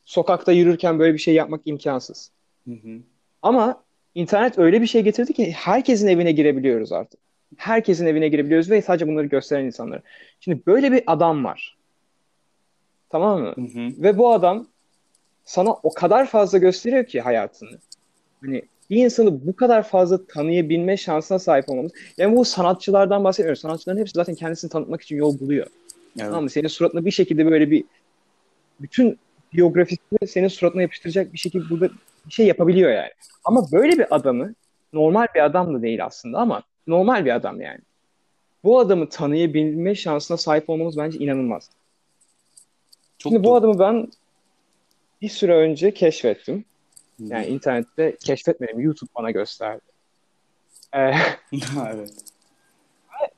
sokakta 0.05 0.51
yürürken 0.51 0.99
böyle 0.99 1.13
bir 1.13 1.19
şey 1.19 1.33
yapmak 1.33 1.61
imkansız. 1.65 2.31
Hı 2.67 2.73
hı. 2.73 2.99
Ama 3.41 3.83
internet 4.15 4.59
öyle 4.59 4.81
bir 4.81 4.87
şey 4.87 5.01
getirdi 5.01 5.33
ki 5.33 5.51
herkesin 5.51 6.07
evine 6.07 6.31
girebiliyoruz 6.31 6.91
artık. 6.91 7.19
Herkesin 7.57 8.05
evine 8.05 8.27
girebiliyoruz 8.27 8.69
ve 8.69 8.81
sadece 8.81 9.07
bunları 9.07 9.27
gösteren 9.27 9.65
insanlara. 9.65 10.01
Şimdi 10.39 10.61
böyle 10.67 10.91
bir 10.91 11.03
adam 11.07 11.45
var. 11.45 11.77
Tamam 13.09 13.41
mı? 13.41 13.53
Hı 13.55 13.61
hı. 13.61 14.03
Ve 14.03 14.17
bu 14.17 14.33
adam 14.33 14.67
sana 15.45 15.71
o 15.71 15.93
kadar 15.93 16.25
fazla 16.27 16.57
gösteriyor 16.57 17.05
ki 17.05 17.21
hayatını. 17.21 17.79
Hani 18.45 18.61
bir 18.89 19.05
insanı 19.05 19.47
bu 19.47 19.55
kadar 19.55 19.83
fazla 19.83 20.25
tanıyabilme 20.25 20.97
şansına 20.97 21.39
sahip 21.39 21.69
olmamız. 21.69 21.91
Yani 22.17 22.35
bu 22.35 22.45
sanatçılardan 22.45 23.23
bahsetmiyoruz. 23.23 23.61
Sanatçıların 23.61 23.99
hepsi 23.99 24.13
zaten 24.13 24.35
kendisini 24.35 24.71
tanıtmak 24.71 25.01
için 25.01 25.15
yol 25.15 25.39
buluyor. 25.39 25.67
Evet. 26.17 26.27
Tamam 26.27 26.43
mı? 26.43 26.49
Senin 26.49 26.67
suratına 26.67 27.05
bir 27.05 27.11
şekilde 27.11 27.45
böyle 27.45 27.71
bir 27.71 27.83
bütün 28.81 29.19
biyografisini 29.53 30.27
senin 30.27 30.47
suratına 30.47 30.81
yapıştıracak 30.81 31.33
bir 31.33 31.37
şekilde 31.37 31.69
burada 31.69 31.89
bir 32.25 32.31
şey 32.31 32.47
yapabiliyor 32.47 32.91
yani. 32.91 33.09
Ama 33.43 33.71
böyle 33.71 33.97
bir 33.97 34.15
adamı 34.15 34.53
normal 34.93 35.27
bir 35.35 35.45
adam 35.45 35.73
da 35.73 35.81
değil 35.81 36.05
aslında 36.05 36.37
ama 36.37 36.63
normal 36.87 37.25
bir 37.25 37.35
adam 37.35 37.61
yani. 37.61 37.79
Bu 38.63 38.79
adamı 38.79 39.09
tanıyabilme 39.09 39.95
şansına 39.95 40.37
sahip 40.37 40.69
olmamız 40.69 40.97
bence 40.97 41.19
inanılmaz. 41.19 41.69
Çok 43.17 43.31
Şimdi 43.31 43.43
bu 43.43 43.47
doğru. 43.47 43.55
adamı 43.55 43.79
ben 43.79 44.07
bir 45.21 45.29
süre 45.29 45.55
önce 45.55 45.93
keşfettim. 45.93 46.65
Yani 47.19 47.45
internette 47.45 48.15
keşfetmedim. 48.15 48.79
YouTube 48.79 49.09
bana 49.15 49.31
gösterdi. 49.31 49.81
Ee, 50.93 50.99
evet. 51.93 52.13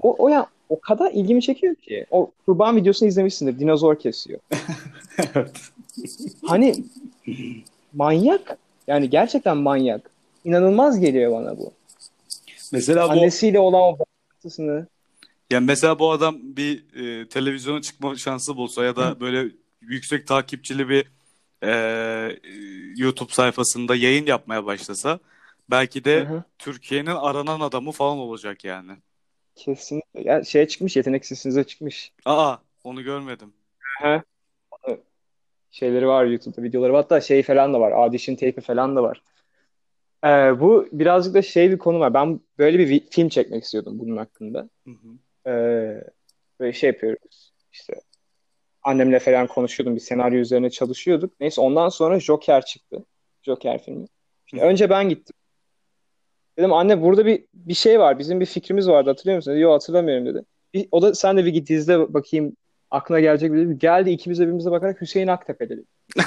o, 0.02 0.16
o 0.20 0.30
ya 0.30 0.48
o 0.70 0.80
kadar 0.80 1.12
ilgimi 1.12 1.42
çekiyor 1.42 1.76
ki. 1.76 2.06
O 2.12 2.32
kurban 2.46 2.76
videosunu 2.76 3.10
izlemişsindir. 3.10 3.60
Dinozor 3.60 4.00
kesiyor. 4.00 4.40
Evet. 5.36 5.62
Hani 6.46 6.76
manyak. 7.94 8.58
Yani 8.88 9.10
gerçekten 9.10 9.58
manyak. 9.58 10.10
İnanılmaz 10.46 11.00
geliyor 11.00 11.32
bana 11.32 11.58
bu. 11.58 11.72
Mesela 12.74 13.14
bu 13.14 13.20
Annesiyle 13.20 13.60
olan 13.60 13.82
o 13.82 14.00
bağlantısını. 14.00 14.88
yani 15.52 15.66
mesela 15.66 16.00
bu 16.00 16.12
adam 16.12 16.38
bir 16.42 16.96
e, 17.22 17.28
televizyona 17.30 17.82
çıkma 17.82 18.16
şansı 18.16 18.58
bulsa 18.58 18.84
ya 18.86 18.96
da 18.96 19.20
böyle 19.20 19.52
yüksek 19.82 20.28
takipçili 20.28 20.90
bir 20.90 21.06
e, 21.64 21.72
YouTube 22.98 23.34
sayfasında 23.34 23.96
yayın 23.96 24.26
yapmaya 24.26 24.66
başlasa 24.66 25.20
belki 25.70 26.06
de 26.06 26.20
Hı 26.20 26.34
hı. 26.34 26.44
Türkiye'nin 26.60 27.10
aranan 27.16 27.60
adamı 27.60 27.92
falan 27.92 28.18
olacak 28.18 28.66
yani. 28.66 28.92
Kesinlikle. 29.56 30.22
Ya 30.22 30.44
şeye 30.44 30.68
çıkmış, 30.68 30.96
yeteneksizsinize 30.96 31.64
çıkmış. 31.64 32.12
Aa 32.26 32.58
onu 32.84 33.04
görmedim. 33.04 33.54
Hı. 34.02 34.22
Şeyleri 35.72 36.08
var 36.08 36.26
YouTube'da 36.26 36.64
videoları. 36.64 36.94
var. 36.94 37.02
Hatta 37.02 37.22
şey 37.22 37.44
falan 37.44 37.74
da 37.74 37.80
var. 37.80 37.92
Audition 37.92 38.36
tape'i 38.36 38.62
falan 38.62 38.96
da 38.96 39.04
var. 39.04 39.22
Ee, 40.24 40.60
bu 40.60 40.88
birazcık 40.92 41.34
da 41.34 41.42
şey 41.42 41.72
bir 41.72 41.78
konu 41.78 42.00
var. 42.00 42.14
Ben 42.14 42.40
böyle 42.58 42.80
bir 42.80 43.10
film 43.10 43.30
çekmek 43.30 43.64
istiyordum 43.64 44.00
bunun 44.00 44.18
hakkında. 44.18 44.70
Hı 44.88 44.92
hı. 44.92 45.50
Ee, 45.50 46.04
böyle 46.60 46.74
şey 46.74 46.88
yapıyoruz. 46.88 47.54
İşte 47.72 47.94
annemle 48.84 49.20
falan 49.20 49.48
konuşuyordum. 49.48 49.96
Bir 49.96 50.02
senaryo 50.02 50.40
üzerine 50.40 50.70
çalışıyorduk. 50.70 51.40
Neyse 51.40 51.62
ondan 51.62 51.90
sonra 51.90 52.20
Joker 52.20 52.66
çıktı. 52.66 53.06
Joker 53.42 53.84
filmi. 53.84 54.06
Şimdi 54.46 54.64
Hı. 54.64 54.68
önce 54.68 54.90
ben 54.90 55.10
gittim. 55.10 55.36
Dedim 56.58 56.74
anne 56.74 57.02
burada 57.02 57.26
bir 57.26 57.46
bir 57.54 57.74
şey 57.74 58.00
var. 58.00 58.20
Bizim 58.20 58.40
bir 58.40 58.46
fikrimiz 58.46 58.88
vardı 58.88 59.10
hatırlıyor 59.10 59.36
musun? 59.36 59.54
Yok 59.54 59.74
hatırlamıyorum 59.74 60.26
dedi. 60.26 60.46
Bir, 60.74 60.88
o 60.92 61.02
da 61.02 61.16
sen 61.16 61.38
de 61.38 61.46
bir 61.46 61.54
git 61.54 61.70
izle 61.70 62.14
bakayım 62.14 62.56
aklına 62.92 63.20
gelecek 63.20 63.52
mi 63.52 63.58
dedi. 63.58 63.80
Geldi 63.80 64.10
ikimiz 64.10 64.40
de 64.40 64.44
birbirimize 64.44 64.72
bakarak 64.72 65.02
Hüseyin 65.02 65.28
Aktepe 65.28 65.70
dedi. 65.70 65.84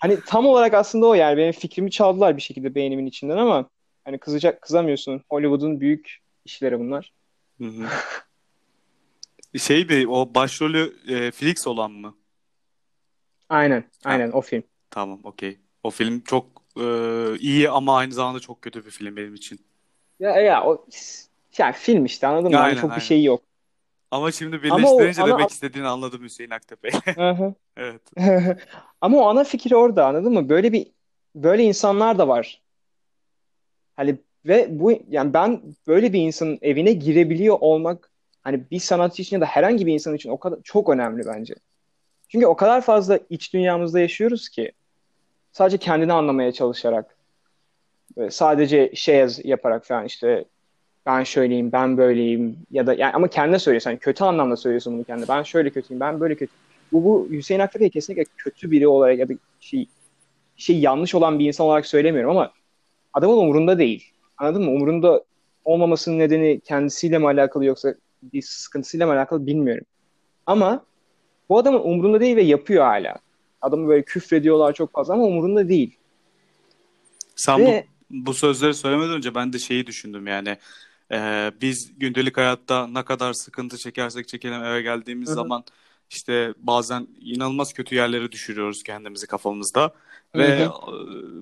Hani 0.00 0.18
tam 0.26 0.46
olarak 0.46 0.74
aslında 0.74 1.06
o 1.06 1.14
yani 1.14 1.36
benim 1.36 1.52
fikrimi 1.52 1.90
çaldılar 1.90 2.36
bir 2.36 2.42
şekilde 2.42 2.74
beynimin 2.74 3.06
içinden 3.06 3.36
ama 3.36 3.68
hani 4.04 4.18
kızacak 4.18 4.62
kızamıyorsun. 4.62 5.22
Hollywood'un 5.30 5.80
büyük 5.80 6.18
işleri 6.44 6.78
bunlar. 6.80 7.12
Hı 7.58 7.64
hı. 7.64 7.86
Şey 9.58 9.84
mi 9.84 10.08
o 10.08 10.34
başrolü 10.34 10.96
e, 11.08 11.30
Felix 11.30 11.66
olan 11.66 11.92
mı? 11.92 12.16
Aynen, 13.48 13.84
Ha, 14.04 14.10
aynen 14.10 14.30
o 14.30 14.40
film. 14.40 14.62
tamam 14.90 15.20
okey. 15.24 15.58
O 15.82 15.90
film 15.90 16.20
çok 16.20 16.46
e, 16.80 16.84
iyi 17.38 17.70
ama 17.70 17.96
aynı 17.96 18.12
zamanda 18.12 18.40
çok 18.40 18.62
kötü 18.62 18.84
bir 18.86 18.90
film 18.90 19.16
benim 19.16 19.34
için. 19.34 19.60
Ya 20.20 20.30
ya 20.30 20.64
o 20.64 20.86
yani 21.58 21.72
film 21.72 22.04
işte 22.04 22.26
anladın 22.26 22.50
mı? 22.50 22.56
Hani 22.56 22.66
Aynen 22.66 22.80
çok 22.80 22.90
bir 22.90 22.94
aynen. 22.94 23.04
şey 23.04 23.24
yok. 23.24 23.42
Ama 24.10 24.32
şimdi 24.32 24.56
Ama 24.70 24.88
o 24.92 24.98
birleştirince 24.98 25.22
ana 25.22 25.38
demek 25.38 25.50
istediğini 25.50 25.86
anladım 25.88 26.22
Hüseyin 26.22 26.50
Aktepe. 26.50 26.90
Hı 27.14 27.30
hı. 27.30 27.54
Evet. 27.76 28.02
Ama 29.00 29.18
o 29.18 29.26
ana 29.26 29.44
fikir 29.44 29.72
orada 29.72 30.06
anladın 30.06 30.32
mı? 30.32 30.48
Böyle 30.48 30.72
bir 30.72 30.86
böyle 31.34 31.62
insanlar 31.62 32.18
da 32.18 32.28
var. 32.28 32.62
Hani 33.96 34.16
ve 34.46 34.66
bu 34.70 34.92
yani 35.08 35.34
ben 35.34 35.62
böyle 35.86 36.12
bir 36.12 36.20
insanın 36.20 36.58
evine 36.62 36.92
girebiliyor 36.92 37.56
olmak 37.60 38.10
hani 38.42 38.70
bir 38.70 38.78
sanatçı 38.80 39.22
için 39.22 39.36
ya 39.36 39.40
da 39.40 39.46
herhangi 39.46 39.86
bir 39.86 39.92
insan 39.92 40.14
için 40.14 40.30
o 40.30 40.38
kadar 40.38 40.58
çok 40.64 40.88
önemli 40.88 41.26
bence. 41.26 41.54
Çünkü 42.28 42.46
o 42.46 42.56
kadar 42.56 42.80
fazla 42.80 43.20
iç 43.30 43.54
dünyamızda 43.54 44.00
yaşıyoruz 44.00 44.48
ki 44.48 44.72
sadece 45.52 45.78
kendini 45.78 46.12
anlamaya 46.12 46.52
çalışarak 46.52 47.16
böyle 48.16 48.30
sadece 48.30 48.92
şey 48.94 49.16
yaz- 49.16 49.44
yaparak 49.44 49.84
falan 49.86 50.04
işte 50.06 50.44
ben 51.10 51.24
şöyleyim, 51.24 51.72
ben 51.72 51.96
böyleyim 51.96 52.56
ya 52.70 52.86
da 52.86 52.94
yani 52.94 53.12
ama 53.12 53.28
kendine 53.28 53.58
söylüyorsun. 53.58 53.90
Yani 53.90 53.98
kötü 53.98 54.24
anlamda 54.24 54.56
söylüyorsun 54.56 54.94
bunu 54.94 55.04
kendine. 55.04 55.28
Ben 55.28 55.42
şöyle 55.42 55.70
kötüyüm, 55.70 56.00
ben 56.00 56.20
böyle 56.20 56.34
kötüyüm. 56.34 56.60
Bu, 56.92 57.04
bu 57.04 57.28
Hüseyin 57.30 57.60
Aktepe'yi 57.60 57.90
kesinlikle 57.90 58.24
kötü 58.36 58.70
biri 58.70 58.88
olarak 58.88 59.18
ya 59.18 59.28
da 59.28 59.32
şey, 59.60 59.86
şey 60.56 60.78
yanlış 60.78 61.14
olan 61.14 61.38
bir 61.38 61.46
insan 61.46 61.66
olarak 61.66 61.86
söylemiyorum 61.86 62.30
ama 62.30 62.52
adamın 63.12 63.36
umurunda 63.36 63.78
değil. 63.78 64.04
Anladın 64.38 64.64
mı? 64.64 64.70
Umurunda 64.70 65.24
olmamasının 65.64 66.18
nedeni 66.18 66.60
kendisiyle 66.60 67.18
mi 67.18 67.26
alakalı 67.26 67.64
yoksa 67.64 67.94
bir 68.22 68.42
sıkıntısıyla 68.42 69.06
mı 69.06 69.12
alakalı 69.12 69.46
bilmiyorum. 69.46 69.84
Ama 70.46 70.84
bu 71.48 71.58
adamın 71.58 71.80
umurunda 71.80 72.20
değil 72.20 72.36
ve 72.36 72.42
yapıyor 72.42 72.84
hala. 72.84 73.16
Adamı 73.62 73.88
böyle 73.88 74.02
küfrediyorlar 74.02 74.72
çok 74.72 74.92
fazla 74.92 75.14
ama 75.14 75.24
umurunda 75.24 75.68
değil. 75.68 75.96
Sen 77.36 77.60
bu 77.60 77.64
Ve 77.64 77.84
bu 78.10 78.34
sözleri 78.34 78.74
söylemeden 78.74 79.10
önce 79.10 79.34
ben 79.34 79.52
de 79.52 79.58
şeyi 79.58 79.86
düşündüm 79.86 80.26
yani. 80.26 80.56
Ee, 81.12 81.52
biz 81.60 81.92
gündelik 81.98 82.36
hayatta 82.36 82.86
ne 82.86 83.02
kadar 83.02 83.32
sıkıntı 83.32 83.78
çekersek 83.78 84.28
çekelim 84.28 84.64
eve 84.64 84.82
geldiğimiz 84.82 85.28
Hı 85.28 85.32
hı. 85.32 85.34
zaman 85.34 85.64
işte 86.10 86.54
bazen 86.58 87.08
inanılmaz 87.20 87.72
kötü 87.72 87.94
yerlere 87.94 88.32
düşürüyoruz 88.32 88.82
kendimizi 88.82 89.26
kafamızda 89.26 89.94
ve 90.34 90.58
hı. 90.58 90.62
e, 90.62 90.70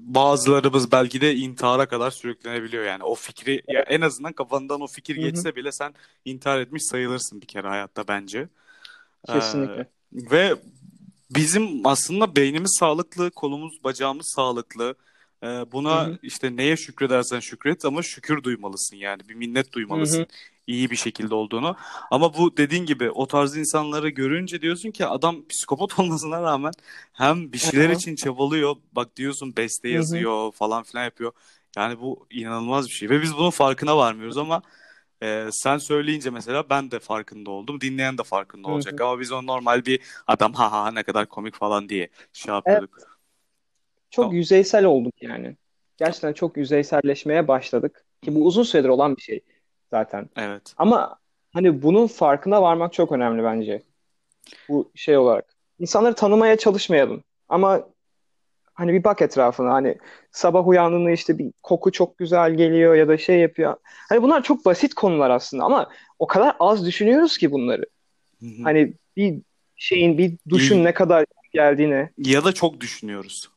bazılarımız 0.01 0.93
belki 0.93 1.21
de 1.21 1.35
intihara 1.35 1.89
kadar 1.89 2.11
sürüklenebiliyor 2.11 2.85
yani 2.85 3.03
o 3.03 3.15
fikri 3.15 3.63
ya 3.69 3.81
en 3.81 4.01
azından 4.01 4.33
kafandan 4.33 4.81
o 4.81 4.87
fikir 4.87 5.17
Hı 5.17 5.21
hı. 5.21 5.25
geçse 5.25 5.57
bile 5.57 5.73
sen 5.73 5.95
intihar 6.25 6.61
etmiş 6.61 6.83
sayılırsın 6.85 7.41
bir 7.41 7.47
kere 7.47 7.69
hayatta 7.69 8.09
bence. 8.09 8.49
Ee, 9.29 9.33
Kesinlikle. 9.33 9.87
ve 10.13 10.57
bizim 11.31 11.87
aslında 11.87 12.37
beynimiz 12.37 12.77
sağlıklı, 12.81 13.31
kolumuz, 13.31 13.85
bacağımız 13.85 14.33
sağlıklı. 14.37 14.95
Ee, 15.43 15.73
buna 15.73 16.07
Hı 16.07 16.11
hı. 16.11 16.19
işte 16.23 16.57
neye 16.57 16.77
şükredersen 16.77 17.41
şükret 17.41 17.85
ama 17.85 18.03
şükür 18.03 18.43
duymalısın 18.43 18.97
yani 18.97 19.29
bir 19.29 19.35
minnet 19.35 19.73
duymalısın 19.73 20.19
Hı 20.19 20.23
hı. 20.23 20.27
iyi 20.67 20.91
bir 20.91 20.97
şekilde 20.97 21.35
olduğunu. 21.35 21.77
Ama 22.11 22.35
bu 22.35 22.57
dediğin 22.57 22.87
gibi 22.87 23.11
o 23.11 23.27
tarz 23.27 23.57
insanları 23.57 24.09
görünce 24.09 24.63
diyorsun 24.63 24.91
ki 24.91 25.07
adam 25.07 25.47
psikopat 25.49 25.99
olmasına 26.01 26.43
rağmen 26.43 26.73
hem 27.13 27.53
bir 27.53 27.59
şeyler 27.59 27.85
Aha. 27.87 27.93
için 27.93 28.15
çabalıyor. 28.17 28.77
Bak 28.93 29.17
diyorsun 29.17 29.57
beste 29.57 29.89
yazıyor 29.89 30.53
falan 30.53 30.83
filan 30.83 31.05
yapıyor. 31.05 31.33
Yani 31.77 32.01
bu 32.01 32.27
inanılmaz 32.31 32.87
bir 32.87 32.93
şey 32.93 33.11
ve 33.11 33.23
biz 33.23 33.37
bunun 33.37 33.51
farkına 33.51 33.97
varmıyoruz 33.97 34.37
ama 34.39 34.63
e, 35.23 35.49
sen 35.53 35.79
söyleyince 35.79 36.31
mesela 36.31 36.71
ben 36.71 36.91
de 36.91 36.99
farkında 37.01 37.51
oldum. 37.51 37.81
Dinleyen 37.81 38.19
de 38.19 38.23
farkında 38.23 38.69
olacak 38.69 39.01
hı. 39.01 39.05
ama 39.05 39.21
biz 39.21 39.33
onu 39.33 39.47
normal 39.47 39.85
bir 39.87 40.01
adam 40.27 40.53
ha 40.53 40.73
ha 40.73 40.91
ne 40.91 41.03
kadar 41.03 41.27
komik 41.29 41.55
falan 41.55 41.89
diye 41.89 42.09
şey 42.33 42.55
Evet, 42.67 42.83
yapıyorduk. 42.83 43.18
Çok 44.11 44.25
Tamam. 44.25 44.37
yüzeysel 44.37 44.85
olduk 44.85 45.23
yani. 45.23 45.57
Gerçekten 45.97 46.33
çok 46.33 46.57
yüzeyselleşmeye 46.57 47.49
başladık. 47.49 48.05
Ki 48.23 48.35
bu 48.35 48.45
uzun 48.45 48.63
süredir 48.63 48.89
olan 48.89 49.17
bir 49.17 49.23
şey 49.23 49.41
zaten. 49.91 50.29
Evet. 50.37 50.75
Ama 50.77 51.19
hani 51.53 51.83
bunun 51.83 52.07
farkına 52.07 52.63
varmak 52.63 52.93
çok 52.93 53.13
önemli 53.13 53.45
bence. 53.45 53.83
Bu 54.69 54.91
şey 54.95 55.17
olarak. 55.17 55.45
İnsanları 55.79 56.15
tanımaya 56.15 56.59
çalışmayalım. 56.59 57.25
Ama 57.49 57.89
hani 58.75 58.93
bir 58.93 59.05
bak 59.05 59.23
etrafına 59.23 59.73
hani 59.73 59.99
sabah 60.33 60.69
uyandığında 60.69 61.11
işte 61.11 61.39
bir 61.39 61.53
koku 61.63 61.93
çok 61.93 62.19
güzel 62.19 62.55
geliyor 62.55 62.95
ya 62.95 63.09
da 63.09 63.19
şey 63.19 63.39
yapıyor. 63.39 63.77
Hani 64.09 64.23
bunlar 64.23 64.43
çok 64.43 64.65
basit 64.65 64.95
konular 64.95 65.31
aslında 65.31 65.65
ama 65.65 65.91
o 66.19 66.27
kadar 66.27 66.57
az 66.61 66.87
düşünüyoruz 66.87 67.39
ki 67.39 67.53
bunları. 67.53 67.85
Hı 68.41 68.47
hı. 68.47 68.63
Hani 68.63 68.93
bir 69.17 69.39
şeyin 69.77 70.19
bir 70.19 70.33
duşun 70.49 70.85
ne 70.85 70.95
kadar 70.95 71.25
geldiğini. 71.53 72.11
Ya 72.19 72.45
da 72.45 72.53
çok 72.53 72.81
düşünüyoruz. 72.81 73.49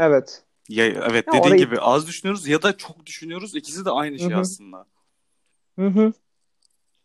Evet. 0.00 0.42
Ya, 0.68 0.86
evet 0.86 1.26
Ya 1.26 1.32
dediğin 1.32 1.42
orayı 1.42 1.64
gibi 1.64 1.80
az 1.80 2.08
düşünüyoruz 2.08 2.48
ya 2.48 2.62
da 2.62 2.76
çok 2.76 3.06
düşünüyoruz. 3.06 3.56
İkisi 3.56 3.84
de 3.84 3.90
aynı 3.90 4.14
hı 4.14 4.18
şey 4.18 4.34
aslında. 4.34 4.86
Hı 5.78 5.86
hı. 5.86 6.12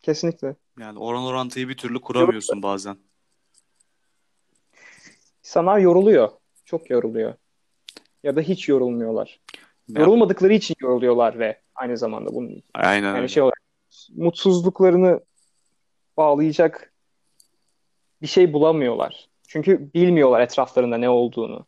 Kesinlikle. 0.01 0.55
Yani 0.79 0.99
oran 0.99 1.23
orantıyı 1.23 1.69
bir 1.69 1.77
türlü 1.77 2.01
kuramıyorsun 2.01 2.63
bazen. 2.63 2.97
İnsanlar 5.43 5.77
yoruluyor. 5.77 6.29
Çok 6.65 6.89
yoruluyor. 6.89 7.33
Ya 8.23 8.35
da 8.35 8.41
hiç 8.41 8.69
yorulmuyorlar. 8.69 9.39
Ya, 9.87 10.01
Yorulmadıkları 10.01 10.53
için 10.53 10.75
yoruluyorlar 10.79 11.39
ve 11.39 11.61
aynı 11.75 11.97
zamanda 11.97 12.33
bunun 12.33 12.63
aynen 12.73 13.07
Yani 13.07 13.17
öyle. 13.17 13.27
şey 13.27 13.43
olarak 13.43 13.61
mutsuzluklarını 14.15 15.19
bağlayacak 16.17 16.93
bir 18.21 18.27
şey 18.27 18.53
bulamıyorlar. 18.53 19.29
Çünkü 19.47 19.93
bilmiyorlar 19.93 20.41
etraflarında 20.41 20.97
ne 20.97 21.09
olduğunu. 21.09 21.65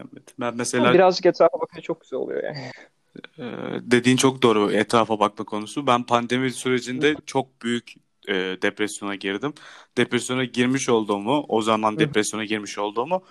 Ben 0.00 0.46
Ama 0.46 0.56
mesela 0.56 0.94
birazcık 0.94 1.26
etrafa 1.26 1.60
bakınca 1.60 1.82
çok 1.82 2.00
güzel 2.00 2.18
oluyor 2.18 2.42
yani. 2.44 2.58
e, 3.38 3.44
dediğin 3.80 4.16
çok 4.16 4.42
doğru 4.42 4.72
etrafa 4.72 5.20
bakma 5.20 5.44
konusu. 5.44 5.86
Ben 5.86 6.02
pandemi 6.02 6.52
sürecinde 6.52 7.16
çok 7.26 7.62
büyük 7.62 7.94
e, 8.28 8.34
depresyona 8.34 9.14
girdim. 9.14 9.54
Depresyona 9.96 10.44
girmiş 10.44 10.88
olduğumu, 10.88 11.44
o 11.48 11.62
zaman 11.62 11.98
depresyona 11.98 12.44
girmiş 12.44 12.78
olduğumu 12.78 13.22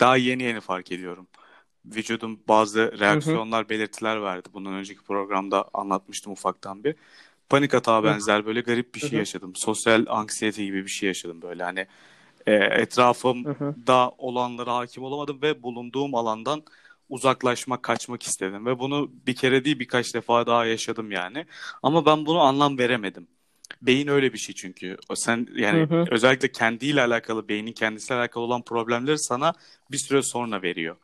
daha 0.00 0.16
yeni 0.16 0.42
yeni 0.42 0.60
fark 0.60 0.92
ediyorum. 0.92 1.26
Vücudum 1.86 2.40
bazı 2.48 2.98
reaksiyonlar, 2.98 3.68
belirtiler 3.68 4.22
verdi. 4.22 4.48
Bundan 4.52 4.72
önceki 4.72 5.02
programda 5.02 5.68
anlatmıştım 5.74 6.32
ufaktan 6.32 6.84
bir. 6.84 6.94
Panik 7.48 7.74
atağa 7.74 8.04
benzer 8.04 8.46
böyle 8.46 8.60
garip 8.60 8.94
bir 8.94 9.00
şey 9.00 9.18
yaşadım. 9.18 9.56
Sosyal 9.56 10.04
anksiyete 10.08 10.64
gibi 10.64 10.84
bir 10.84 10.90
şey 10.90 11.06
yaşadım 11.06 11.42
böyle. 11.42 11.64
Hani 11.64 11.86
e, 12.46 12.52
Hı 13.44 13.50
hı. 13.50 13.76
etrafımda 13.76 14.10
olanlara 14.18 14.74
hakim 14.76 15.02
olamadım 15.02 15.42
ve 15.42 15.62
bulunduğum 15.62 16.14
alandan 16.14 16.64
uzaklaşmak, 17.08 17.82
kaçmak 17.82 18.22
istedim. 18.22 18.66
Ve 18.66 18.78
bunu 18.78 19.10
bir 19.26 19.34
kere 19.36 19.64
değil 19.64 19.78
birkaç 19.78 20.14
defa 20.14 20.46
daha 20.46 20.66
yaşadım 20.66 21.10
yani. 21.10 21.46
Ama 21.82 22.06
ben 22.06 22.26
bunu 22.26 22.40
anlam 22.40 22.78
veremedim. 22.78 23.28
Beyin 23.82 24.08
öyle 24.08 24.32
bir 24.32 24.38
şey 24.38 24.54
çünkü. 24.54 24.96
O 25.08 25.14
Sen 25.16 25.48
Hı 25.70 25.76
yani 25.76 25.82
hı. 25.82 26.10
özellikle 26.10 26.52
kendiyle 26.52 27.02
alakalı, 27.02 27.48
beynin 27.48 27.72
kendisiyle 27.72 28.20
alakalı 28.20 28.44
olan 28.44 28.62
problemleri 28.62 29.18
sana 29.18 29.54
bir 29.90 29.98
süre 29.98 30.22
sonra 30.22 30.62
veriyor. 30.62 30.96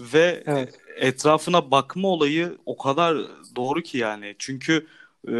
Ve 0.00 0.44
Evet. 0.46 0.80
etrafına 0.96 1.70
bakma 1.70 2.08
olayı 2.08 2.58
o 2.66 2.76
kadar 2.76 3.16
doğru 3.56 3.82
ki 3.82 3.98
yani. 3.98 4.36
Çünkü 4.38 4.86
e, 5.28 5.32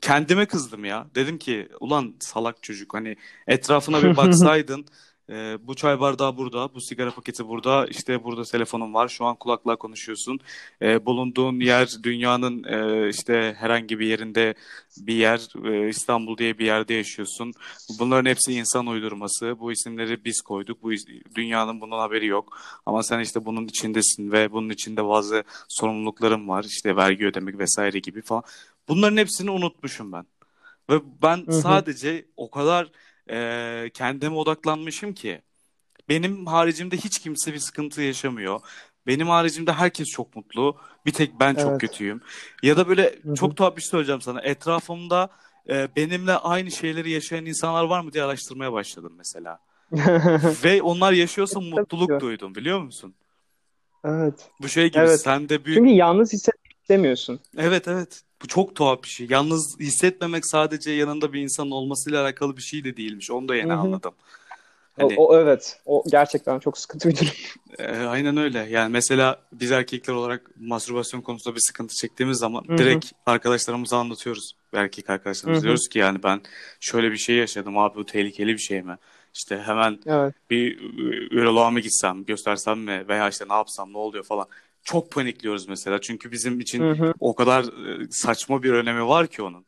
kendime 0.00 0.46
kızdım 0.46 0.84
ya. 0.84 1.06
Dedim 1.14 1.38
ki 1.38 1.68
ulan 1.80 2.14
salak 2.20 2.62
çocuk 2.62 2.94
hani 2.94 3.16
etrafına 3.46 4.02
bir 4.02 4.16
baksaydın 4.16 4.86
e, 5.30 5.58
bu 5.66 5.74
çay 5.74 6.00
bardağı 6.00 6.36
burada, 6.36 6.74
bu 6.74 6.80
sigara 6.80 7.10
paketi 7.10 7.48
burada, 7.48 7.86
işte 7.86 8.24
burada 8.24 8.42
telefonun 8.44 8.94
var, 8.94 9.08
şu 9.08 9.24
an 9.24 9.36
kulaklığa 9.36 9.76
konuşuyorsun. 9.76 10.40
E, 10.82 11.06
bulunduğun 11.06 11.60
yer 11.60 11.88
dünyanın 12.02 12.64
e, 12.64 13.08
işte 13.08 13.56
herhangi 13.58 13.98
bir 13.98 14.06
yerinde 14.06 14.54
bir 14.96 15.14
yer, 15.14 15.66
e, 15.72 15.88
İstanbul 15.88 16.38
diye 16.38 16.58
bir 16.58 16.66
yerde 16.66 16.94
yaşıyorsun. 16.94 17.52
Bunların 17.98 18.30
hepsi 18.30 18.52
insan 18.52 18.86
uydurması. 18.86 19.60
Bu 19.60 19.72
isimleri 19.72 20.24
biz 20.24 20.40
koyduk. 20.40 20.82
Bu 20.82 20.92
is- 20.92 21.34
dünyanın 21.34 21.80
bunun 21.80 21.98
haberi 21.98 22.26
yok. 22.26 22.58
Ama 22.86 23.02
sen 23.02 23.20
işte 23.20 23.44
bunun 23.44 23.66
içindesin 23.66 24.32
ve 24.32 24.52
bunun 24.52 24.70
içinde 24.70 25.04
bazı 25.04 25.44
sorumlulukların 25.68 26.48
var. 26.48 26.64
İşte 26.64 26.96
vergi 26.96 27.26
ödemek 27.26 27.58
vesaire 27.58 27.98
gibi 27.98 28.22
falan. 28.22 28.42
Bunların 28.90 29.16
hepsini 29.16 29.50
unutmuşum 29.50 30.12
ben. 30.12 30.26
Ve 30.90 31.00
ben 31.22 31.36
Hı 31.36 31.50
hı. 31.50 31.52
sadece 31.52 32.26
o 32.36 32.50
kadar 32.50 32.90
e, 33.30 33.90
kendime 33.90 34.36
odaklanmışım 34.36 35.14
ki 35.14 35.42
benim 36.08 36.46
haricimde 36.46 36.96
hiç 36.96 37.18
kimse 37.18 37.52
bir 37.52 37.58
sıkıntı 37.58 38.02
yaşamıyor. 38.02 38.60
Benim 39.06 39.28
haricimde 39.28 39.72
herkes 39.72 40.08
çok 40.08 40.36
mutlu. 40.36 40.76
Bir 41.06 41.12
tek 41.12 41.40
ben 41.40 41.54
çok 41.54 41.70
Evet. 41.70 41.80
kötüyüm. 41.80 42.20
Ya 42.62 42.76
da 42.76 42.88
böyle 42.88 43.18
Hı 43.22 43.30
hı. 43.30 43.34
çok 43.34 43.56
tuhaf 43.56 43.76
bir 43.76 43.82
şey 43.82 43.90
söyleyeceğim 43.90 44.20
sana. 44.20 44.40
Etrafımda 44.40 45.28
e, 45.68 45.88
benimle 45.96 46.32
aynı 46.32 46.70
şeyleri 46.70 47.10
yaşayan 47.10 47.46
insanlar 47.46 47.84
var 47.84 48.00
mı 48.00 48.12
diye 48.12 48.24
araştırmaya 48.24 48.72
başladım 48.72 49.12
mesela. 49.18 49.58
Ve 50.64 50.82
onlar 50.82 51.12
yaşıyorsa 51.12 51.60
mutluluk 51.60 52.20
duydum 52.20 52.54
biliyor 52.54 52.80
musun? 52.80 53.14
Evet. 54.04 54.50
Bu 54.60 54.68
şey 54.68 54.90
gibi 54.90 55.02
Evet. 55.02 55.20
sende 55.20 55.64
büyük... 55.64 55.78
Çünkü 55.78 55.90
yalnız 55.90 56.32
hissetmek 56.32 56.72
istemiyorsun. 56.82 57.40
Evet 57.58 57.88
evet. 57.88 58.22
Bu 58.42 58.46
çok 58.46 58.74
tuhaf 58.74 59.02
bir 59.02 59.08
şey. 59.08 59.26
Yalnız 59.30 59.80
hissetmemek 59.80 60.46
sadece 60.46 60.90
yanında 60.90 61.32
bir 61.32 61.40
insanın 61.40 61.70
olmasıyla 61.70 62.22
alakalı 62.22 62.56
bir 62.56 62.62
şey 62.62 62.84
de 62.84 62.96
değilmiş. 62.96 63.30
Onu 63.30 63.48
da 63.48 63.56
yeni 63.56 63.72
Hı 63.72 63.76
hı. 63.76 63.80
anladım. 63.80 64.14
O, 64.98 65.02
Hani 65.02 65.14
o 65.16 65.36
evet. 65.38 65.80
O 65.86 66.04
gerçekten 66.10 66.58
çok 66.58 66.78
sıkıntı 66.78 67.08
bir 67.08 67.16
durum. 67.16 67.32
e, 67.78 67.86
aynen 67.86 68.36
öyle. 68.36 68.66
Yani 68.70 68.92
mesela 68.92 69.40
biz 69.52 69.72
erkekler 69.72 70.14
olarak 70.14 70.50
mastürbasyon 70.60 71.20
konusunda 71.20 71.56
bir 71.56 71.60
sıkıntı 71.60 71.94
çektiğimiz 71.94 72.38
zaman 72.38 72.64
Hı 72.68 72.72
hı. 72.72 72.78
direkt 72.78 73.12
arkadaşlarımıza 73.26 73.98
anlatıyoruz. 73.98 74.52
Erkek 74.72 75.10
arkadaşlarımız 75.10 75.60
hı. 75.60 75.64
diyoruz 75.64 75.88
ki 75.88 75.98
yani 75.98 76.22
ben 76.22 76.40
şöyle 76.80 77.12
bir 77.12 77.16
şey 77.16 77.36
yaşadım 77.36 77.78
abi 77.78 77.94
bu 77.94 78.06
tehlikeli 78.06 78.52
bir 78.52 78.58
şey 78.58 78.82
mi? 78.82 78.96
İşte 79.34 79.58
hemen 79.58 79.98
Evet. 80.06 80.34
bir 80.50 80.78
e, 80.78 81.34
üroloğa 81.34 81.70
mı 81.70 81.80
gitsem, 81.80 82.24
göstersem 82.24 82.78
mi 82.80 83.04
veya 83.08 83.28
işte 83.28 83.44
ne 83.48 83.54
yapsam, 83.54 83.92
ne 83.92 83.98
oluyor 83.98 84.24
falan. 84.24 84.46
Çok 84.84 85.10
panikliyoruz 85.10 85.68
mesela. 85.68 86.00
Çünkü 86.00 86.32
bizim 86.32 86.60
için 86.60 86.82
Hı 86.82 86.90
hı. 87.04 87.14
o 87.20 87.34
kadar 87.34 87.64
e, 87.64 88.06
saçma 88.10 88.62
bir 88.62 88.72
önemi 88.72 89.08
var 89.08 89.26
ki 89.26 89.42
onun. 89.42 89.64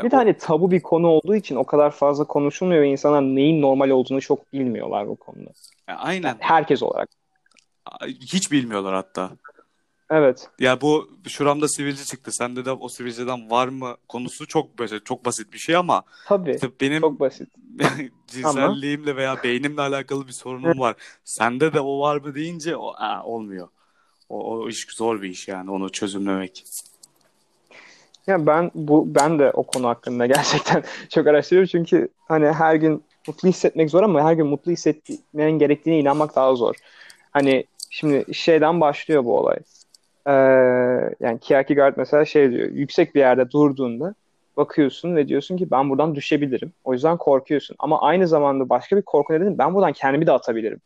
E, 0.00 0.02
Bir 0.04 0.12
hani 0.12 0.36
tabu 0.38 0.70
bir 0.70 0.80
konu 0.82 1.06
olduğu 1.06 1.34
için 1.34 1.56
o 1.56 1.64
kadar 1.64 1.90
fazla 1.90 2.24
konuşulmuyor 2.24 2.82
ve 2.82 2.88
insanlar 2.88 3.22
neyin 3.22 3.62
normal 3.62 3.90
olduğunu 3.90 4.20
çok 4.20 4.52
bilmiyorlar 4.52 5.08
bu 5.08 5.16
konuda. 5.16 5.50
e, 5.50 5.52
Yani 5.88 5.98
aynen. 5.98 6.36
herkes 6.40 6.82
olarak. 6.82 7.08
Hiç 8.06 8.52
bilmiyorlar 8.52 8.94
hatta. 8.94 9.30
Evet. 10.10 10.50
Ya 10.58 10.80
bu 10.80 11.10
şuramda 11.28 11.68
sivilce 11.68 12.04
çıktı. 12.04 12.32
Sende 12.32 12.64
de 12.64 12.72
o 12.72 12.88
sivilceden 12.88 13.50
var 13.50 13.68
mı 13.68 13.96
konusu 14.08 14.46
çok 14.46 14.78
böyle 14.78 15.00
çok 15.04 15.24
basit 15.24 15.52
bir 15.52 15.58
şey 15.58 15.76
ama 15.76 16.02
Tabii. 16.26 16.50
işte 16.54 16.70
benim 16.80 17.00
Çok 17.00 17.20
basit. 17.20 17.48
Cinselliğimle 18.26 19.16
veya 19.16 19.42
beynimle 19.44 19.80
alakalı 19.80 20.26
bir 20.26 20.32
sorunum 20.32 20.80
var. 20.80 20.96
Sende 21.24 21.72
de 21.72 21.80
o 21.80 22.00
var 22.00 22.16
mı 22.16 22.34
deyince 22.34 22.76
o 22.76 22.92
aa, 22.96 23.22
olmuyor. 23.24 23.68
O, 24.32 24.50
o 24.50 24.68
iş 24.68 24.86
zor 24.90 25.22
bir 25.22 25.28
iş 25.28 25.48
yani 25.48 25.70
onu 25.70 25.92
çözümlemek. 25.92 26.64
ya 28.26 28.46
ben 28.46 28.70
bu 28.74 29.14
ben 29.14 29.38
de 29.38 29.50
o 29.50 29.62
konu 29.62 29.88
hakkında 29.88 30.26
gerçekten 30.36 30.82
çok 31.08 31.26
araştırıyorum 31.26 31.68
çünkü 31.68 32.08
hani 32.28 32.46
her 32.46 32.74
gün 32.74 33.02
mutlu 33.28 33.48
hissetmek 33.48 33.90
zor 33.90 34.02
ama 34.02 34.24
her 34.24 34.32
gün 34.32 34.46
mutlu 34.46 34.72
hissetmenin 34.72 35.58
gerektiğine 35.58 36.00
inanmak 36.00 36.36
daha 36.36 36.54
zor. 36.54 36.74
Hani 37.30 37.64
şimdi 37.90 38.34
şeyden 38.34 38.80
başlıyor 38.80 39.24
bu 39.24 39.38
olay. 39.38 39.56
Ee, 40.26 40.32
yani 41.20 41.38
Kierkegaard 41.40 41.94
mesela 41.96 42.24
şey 42.24 42.50
diyor. 42.50 42.70
Yüksek 42.70 43.14
bir 43.14 43.20
yerde 43.20 43.50
durduğunda 43.50 44.14
bakıyorsun 44.56 45.16
ve 45.16 45.28
diyorsun 45.28 45.56
ki 45.56 45.70
ben 45.70 45.90
buradan 45.90 46.14
düşebilirim. 46.14 46.72
O 46.84 46.92
yüzden 46.92 47.16
korkuyorsun. 47.16 47.76
Ama 47.78 48.02
aynı 48.02 48.28
zamanda 48.28 48.68
başka 48.68 48.96
bir 48.96 49.02
korku 49.02 49.32
nedeni 49.32 49.58
ben 49.58 49.74
buradan 49.74 49.92
kendimi 49.92 50.26
de 50.26 50.32
atabilirim. 50.32 50.80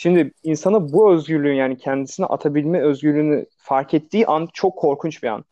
Şimdi 0.00 0.32
insana 0.42 0.92
bu 0.92 1.12
özgürlüğün 1.12 1.54
yani 1.54 1.78
kendisine 1.78 2.26
atabilme 2.26 2.80
özgürlüğünü 2.80 3.46
fark 3.56 3.94
ettiği 3.94 4.26
an 4.26 4.48
çok 4.52 4.76
korkunç 4.76 5.22
bir 5.22 5.28
an. 5.28 5.44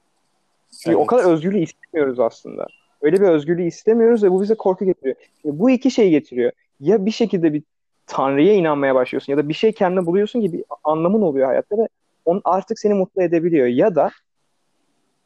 Çünkü 0.82 0.96
o 0.96 1.06
kadar 1.06 1.22
Evet. 1.22 1.32
özgürlüğü 1.32 1.58
istemiyoruz 1.58 2.20
aslında. 2.20 2.66
Öyle 3.02 3.20
bir 3.20 3.26
özgürlüğü 3.26 3.66
istemiyoruz 3.66 4.22
ve 4.22 4.30
bu 4.30 4.42
bize 4.42 4.54
korku 4.54 4.84
getiriyor. 4.84 5.16
Şimdi 5.42 5.58
bu 5.58 5.70
iki 5.70 5.90
şey 5.90 6.10
getiriyor. 6.10 6.52
Ya 6.80 7.06
bir 7.06 7.10
şekilde 7.10 7.52
bir 7.52 7.62
Tanrı'ya 8.06 8.54
inanmaya 8.54 8.94
başlıyorsun 8.94 9.32
ya 9.32 9.36
da 9.36 9.48
bir 9.48 9.54
şey 9.54 9.72
kendine 9.72 10.06
buluyorsun 10.06 10.40
ki 10.40 10.52
bir 10.52 10.64
anlamın 10.84 11.22
oluyor 11.22 11.46
hayatta 11.46 11.78
ve 11.78 11.88
onu 12.24 12.40
artık 12.44 12.78
seni 12.78 12.94
mutlu 12.94 13.22
edebiliyor. 13.22 13.66
Ya 13.66 13.94
da 13.94 14.10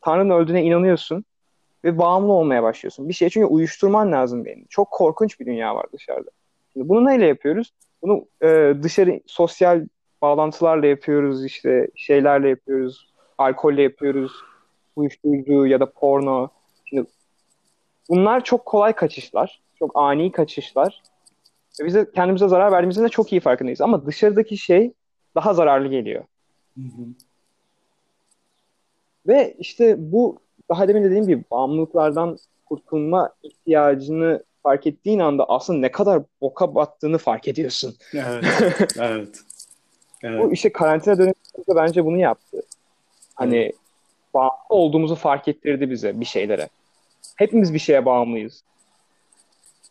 Tanrı'nın 0.00 0.35
öldüğüne 0.35 0.62
inanıyorsun 0.62 1.24
ve 1.85 1.98
bağımlı 1.98 2.32
olmaya 2.32 2.62
başlıyorsun. 2.62 3.08
Bir 3.08 3.14
şey 3.14 3.28
çünkü 3.28 3.46
uyuşturman 3.46 4.12
lazım 4.12 4.44
benim. 4.44 4.64
Çok 4.70 4.90
korkunç 4.90 5.40
bir 5.40 5.46
dünya 5.46 5.76
var 5.76 5.87
dışarıda. 5.92 6.30
Şimdi 6.72 6.88
bunu 6.88 7.06
neyle 7.06 7.26
yapıyoruz? 7.26 7.72
Bunu 8.03 8.27
e, 8.43 8.75
dışarı 8.83 9.21
sosyal 9.27 9.87
bağlantılarla 10.23 10.87
yapıyoruz, 10.87 11.45
işte 11.45 11.88
şeylerle 11.97 12.49
yapıyoruz, 12.49 13.12
alkolle 13.38 13.83
yapıyoruz, 13.83 14.33
uyuşturucu 14.97 15.67
ya 15.67 15.81
da 15.81 15.91
porno. 15.93 16.49
Şimdi 16.85 17.05
bunlar 18.09 18.45
çok 18.45 18.67
kolay 18.67 18.93
kaçışlar, 18.93 19.62
çok 19.79 19.91
ani 19.95 20.33
kaçışlar. 20.33 21.03
Ve 21.81 21.85
bize 21.87 22.11
kendimize 22.15 22.49
zarar 22.49 22.73
verdiğimizin 22.73 23.05
de 23.05 23.09
çok 23.09 23.33
iyi 23.33 23.41
farkındayız. 23.41 23.81
Ama 23.81 24.07
dışarıdaki 24.07 24.57
şey 24.57 24.93
daha 25.35 25.55
zararlı 25.55 25.88
geliyor. 25.88 26.25
Hı 26.77 26.81
hı. 26.81 27.07
Ve 29.27 29.57
işte 29.59 29.97
bu 29.99 30.38
daha 30.69 30.88
demin 30.88 31.05
dediğim 31.05 31.27
gibi 31.27 31.45
bağımlılıklardan 31.51 32.38
kurtulma 32.67 33.31
ihtiyacını 33.43 34.45
fark 34.62 34.87
ettiğin 34.87 35.18
anda 35.18 35.44
aslında 35.48 35.79
ne 35.79 35.90
kadar 35.90 36.22
boka 36.40 36.75
battığını 36.75 37.18
fark 37.18 37.48
ediyorsun. 37.48 37.96
Evet. 38.14 38.44
evet. 38.98 39.40
Evet. 40.22 40.44
Bu 40.44 40.53
işte 40.53 40.72
karantina 40.72 41.18
döneminde 41.18 41.77
bence 41.77 42.05
bunu 42.05 42.18
yaptı. 42.18 42.62
Hani 43.35 43.72
bağımlı 44.35 44.53
olduğumuzu 44.68 45.14
fark 45.14 45.48
ettirdi 45.48 45.90
bize 45.90 46.20
bir 46.20 46.25
şeylere. 46.25 46.68
Hepimiz 47.37 47.75
bir 47.75 47.79
şeye 47.79 48.05
bağımlıyız. 48.05 48.62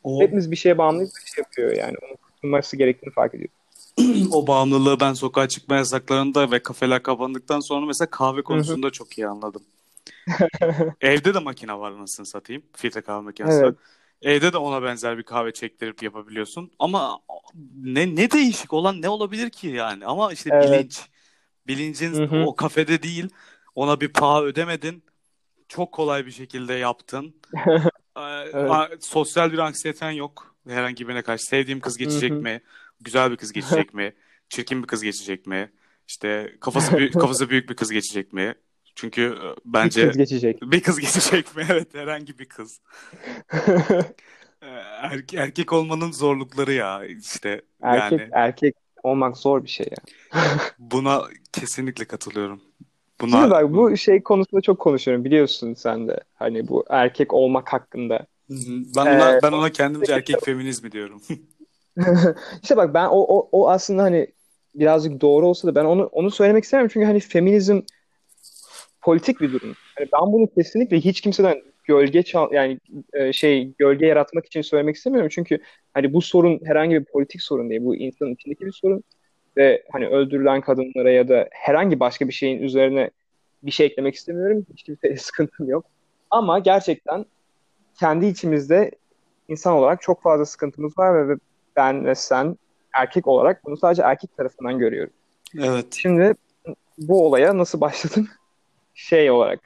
O, 0.03 0.21
Hepimiz 0.21 0.51
bir 0.51 0.55
şeye 0.55 0.77
bağımlıyız 0.77 1.13
bir 1.25 1.31
şey 1.31 1.41
yapıyor 1.41 1.71
yani. 1.71 1.95
Onun 2.03 2.15
kurtulması 2.15 2.77
gerektiğini 2.77 3.13
fark 3.13 3.33
ediyor. 3.33 3.49
o 4.31 4.47
bağımlılığı 4.47 4.99
ben 4.99 5.13
sokağa 5.13 5.47
çıkma 5.47 5.75
yasaklarında 5.75 6.51
ve 6.51 6.63
kafeler 6.63 7.03
kapandıktan 7.03 7.59
sonra 7.59 7.85
mesela 7.85 8.09
kahve 8.09 8.41
konusunda 8.41 8.89
çok 8.89 9.17
iyi 9.17 9.27
anladım. 9.27 9.61
Evde 11.01 11.33
de 11.33 11.39
makine 11.39 11.79
var 11.79 11.99
nasıl 11.99 12.25
satayım. 12.25 12.63
Filtre 12.73 13.01
kahve 13.01 13.21
makinesi. 13.21 13.63
Evet. 13.63 13.75
Evde 14.21 14.53
de 14.53 14.57
ona 14.57 14.83
benzer 14.83 15.17
bir 15.17 15.23
kahve 15.23 15.53
çektirip 15.53 16.03
yapabiliyorsun. 16.03 16.71
Ama 16.79 17.19
ne 17.83 18.15
ne 18.15 18.31
değişik 18.31 18.73
olan 18.73 19.01
ne 19.01 19.09
olabilir 19.09 19.49
ki 19.49 19.67
yani? 19.67 20.05
Ama 20.05 20.33
işte 20.33 20.49
Evet. 20.53 20.71
bilinç. 20.73 21.01
Bilincin 21.67 22.13
Hı 22.13 22.23
hı. 22.23 22.45
o 22.45 22.55
kafede 22.55 23.03
değil. 23.03 23.29
Ona 23.75 24.01
bir 24.01 24.13
paha 24.13 24.43
ödemedin. 24.43 25.03
Çok 25.67 25.91
kolay 25.91 26.25
bir 26.25 26.31
şekilde 26.31 26.73
yaptın. 26.73 27.35
Ee, 28.17 28.21
Evet. 28.53 29.05
Sosyal 29.05 29.51
bir 29.51 29.57
anksiyeten 29.57 30.11
yok. 30.11 30.55
Herhangi 30.67 31.07
birine 31.07 31.21
karşı. 31.21 31.45
Sevdiğim 31.45 31.79
kız 31.79 31.97
geçecek 31.97 32.31
Hı 32.31 32.35
hı. 32.35 32.39
mi? 32.39 32.61
Güzel 33.01 33.31
bir 33.31 33.37
kız 33.37 33.51
geçecek 33.51 33.93
mi? 33.93 34.15
Çirkin 34.49 34.83
bir 34.83 34.87
kız 34.87 35.03
geçecek 35.03 35.47
mi? 35.47 35.71
İşte 36.07 36.57
kafası 36.61 36.97
büyük, 36.97 37.13
kafası 37.19 37.49
büyük 37.49 37.69
bir 37.69 37.75
kız 37.75 37.91
geçecek 37.91 38.33
mi? 38.33 38.55
Çünkü 38.95 39.21
e, 39.21 39.71
Bir 39.73 39.73
bence 39.73 40.07
kız 40.07 40.17
geçecek. 40.17 40.61
bir 40.71 40.81
kız 40.83 40.99
geçecek 40.99 41.55
mi? 41.55 41.65
Evet, 41.71 41.95
herhangi 41.95 42.39
bir 42.39 42.45
kız. 42.45 42.81
Ee, 44.63 44.67
Erkek, 45.01 45.39
erkek 45.39 45.73
olmanın 45.73 46.11
zorlukları 46.11 46.73
ya 46.73 47.05
işte 47.05 47.61
Erkek 47.81 48.19
yani 48.19 48.29
erkek 48.31 48.75
olmak 49.03 49.37
zor 49.37 49.63
bir 49.63 49.69
şey 49.69 49.87
ya. 49.91 49.97
buna 50.79 51.21
kesinlikle 51.53 52.05
katılıyorum. 52.05 52.61
Şimdi 53.29 53.33
Buna 53.33 53.51
bak 53.51 53.73
bu 53.73 53.97
şey 53.97 54.23
konusunda 54.23 54.61
çok 54.61 54.79
konuşuyorum 54.79 55.25
biliyorsun 55.25 55.73
sen 55.73 56.07
de. 56.07 56.19
Hani 56.33 56.67
bu 56.67 56.85
erkek 56.89 57.33
olmak 57.33 57.73
hakkında. 57.73 58.25
Ben 58.95 59.05
ona 59.05 59.31
Ee, 59.35 59.39
ben 59.43 59.51
ona 59.51 59.71
kendimce 59.71 60.13
erkek 60.13 60.45
feminizmi 60.45 60.91
diyorum. 60.91 61.21
İşte 62.63 62.77
bak 62.77 62.93
ben 62.93 63.05
o, 63.05 63.19
o, 63.19 63.49
o 63.51 63.69
aslında 63.69 64.03
hani 64.03 64.27
birazcık 64.75 65.21
doğru 65.21 65.47
olsa 65.47 65.67
da 65.67 65.75
ben 65.75 65.85
onu 65.85 66.05
onu 66.05 66.31
söylemek 66.31 66.63
istemiyorum 66.63 66.91
çünkü 66.93 67.05
hani 67.05 67.19
feminizm 67.19 67.81
politik 69.01 69.41
bir 69.41 69.53
durum. 69.53 69.75
Hani 69.97 70.07
ben 70.13 70.33
bunu 70.33 70.47
kesinlikle 70.53 70.99
hiç 70.99 71.21
kimseden 71.21 71.61
gölge 71.83 72.23
çal 72.23 72.51
yani 72.51 72.79
e, 73.13 73.33
şey 73.33 73.73
gölge 73.77 74.05
yaratmak 74.05 74.45
için 74.45 74.61
söylemek 74.61 74.95
istemiyorum 74.95 75.29
çünkü 75.31 75.59
hani 75.93 76.13
bu 76.13 76.21
sorun 76.21 76.59
herhangi 76.65 76.95
bir 76.95 77.05
politik 77.05 77.41
sorun 77.41 77.69
değil. 77.69 77.85
Bu 77.85 77.95
insanın 77.95 78.33
içindeki 78.33 78.65
bir 78.65 78.71
sorun 78.71 79.03
ve 79.57 79.83
hani 79.91 80.07
öldürülen 80.07 80.61
kadınlara 80.61 81.11
ya 81.11 81.27
da 81.29 81.47
herhangi 81.51 81.99
başka 81.99 82.27
bir 82.27 82.33
şeyin 82.33 82.61
üzerine 82.61 83.09
bir 83.63 83.71
şey 83.71 83.85
eklemek 83.85 84.15
istemiyorum. 84.15 84.65
Hiç 84.73 84.83
kimseye 84.83 85.17
sıkıntım 85.17 85.69
yok. 85.69 85.85
Ama 86.31 86.59
gerçekten 86.59 87.25
kendi 87.99 88.25
içimizde 88.25 88.91
insan 89.47 89.73
olarak 89.73 90.01
çok 90.01 90.21
fazla 90.21 90.45
sıkıntımız 90.45 90.97
var 90.97 91.15
ve 91.15 91.29
ve 91.29 91.37
ben 91.75 92.05
ve 92.05 92.15
sen 92.15 92.57
erkek 92.93 93.27
olarak 93.27 93.65
bunu 93.65 93.77
sadece 93.77 94.01
erkek 94.01 94.37
tarafından 94.37 94.79
görüyoruz. 94.79 95.13
Evet. 95.59 95.85
Şimdi 95.93 96.33
bu 96.97 97.25
olaya 97.25 97.57
nasıl 97.57 97.81
başladım? 97.81 98.27
Şey 98.93 99.31
olarak 99.31 99.59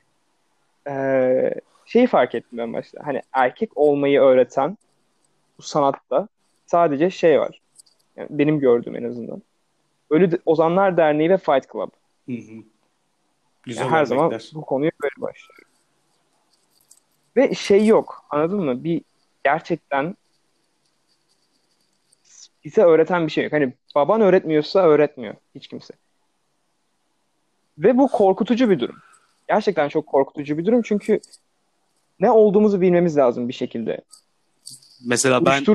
eee, 0.87 1.53
şeyi 1.85 2.07
fark 2.07 2.35
ettim 2.35 2.57
ben 2.57 2.73
başta. 2.73 3.01
Hani 3.05 3.21
erkek 3.33 3.77
olmayı 3.77 4.19
öğreten 4.21 4.77
bu 5.57 5.61
sanatta 5.61 6.27
sadece 6.65 7.09
şey 7.09 7.39
var. 7.39 7.61
Yani 8.15 8.27
benim 8.31 8.59
gördüğüm 8.59 8.95
en 8.95 9.03
azından. 9.03 9.41
Ölü 10.09 10.31
De- 10.31 10.39
Ozanlar 10.45 10.97
Derneği 10.97 11.29
ve 11.29 11.37
Fight 11.37 11.71
Club. 11.71 11.89
Hı 12.25 12.31
hı. 12.31 12.63
Güzel 13.63 13.81
Yani 13.81 13.91
her 13.91 14.05
zaman 14.05 14.39
bu 14.53 14.61
konuya 14.61 14.91
böyle 15.03 15.13
başlıyorum. 15.17 15.67
Ve 17.37 17.53
şey 17.53 17.85
yok. 17.85 18.25
Anladın 18.29 18.63
mı? 18.63 18.83
Bir 18.83 19.01
gerçekten 19.43 20.15
bize 22.65 22.81
öğreten 22.81 23.27
bir 23.27 23.31
şey 23.31 23.43
yok. 23.43 23.53
Hani 23.53 23.73
baban 23.95 24.21
öğretmiyorsa 24.21 24.79
öğretmiyor 24.79 25.35
hiç 25.55 25.67
kimse. 25.67 25.93
Ve 27.77 27.97
bu 27.97 28.07
korkutucu 28.07 28.69
bir 28.69 28.79
durum. 28.79 28.95
Gerçekten 29.47 29.89
çok 29.89 30.07
korkutucu 30.07 30.57
bir 30.57 30.65
durum 30.65 30.81
çünkü 30.81 31.19
ne 32.19 32.31
olduğumuzu 32.31 32.81
bilmemiz 32.81 33.17
lazım 33.17 33.47
bir 33.47 33.53
şekilde. 33.53 34.01
Mesela 35.05 35.45
ben 35.45 35.65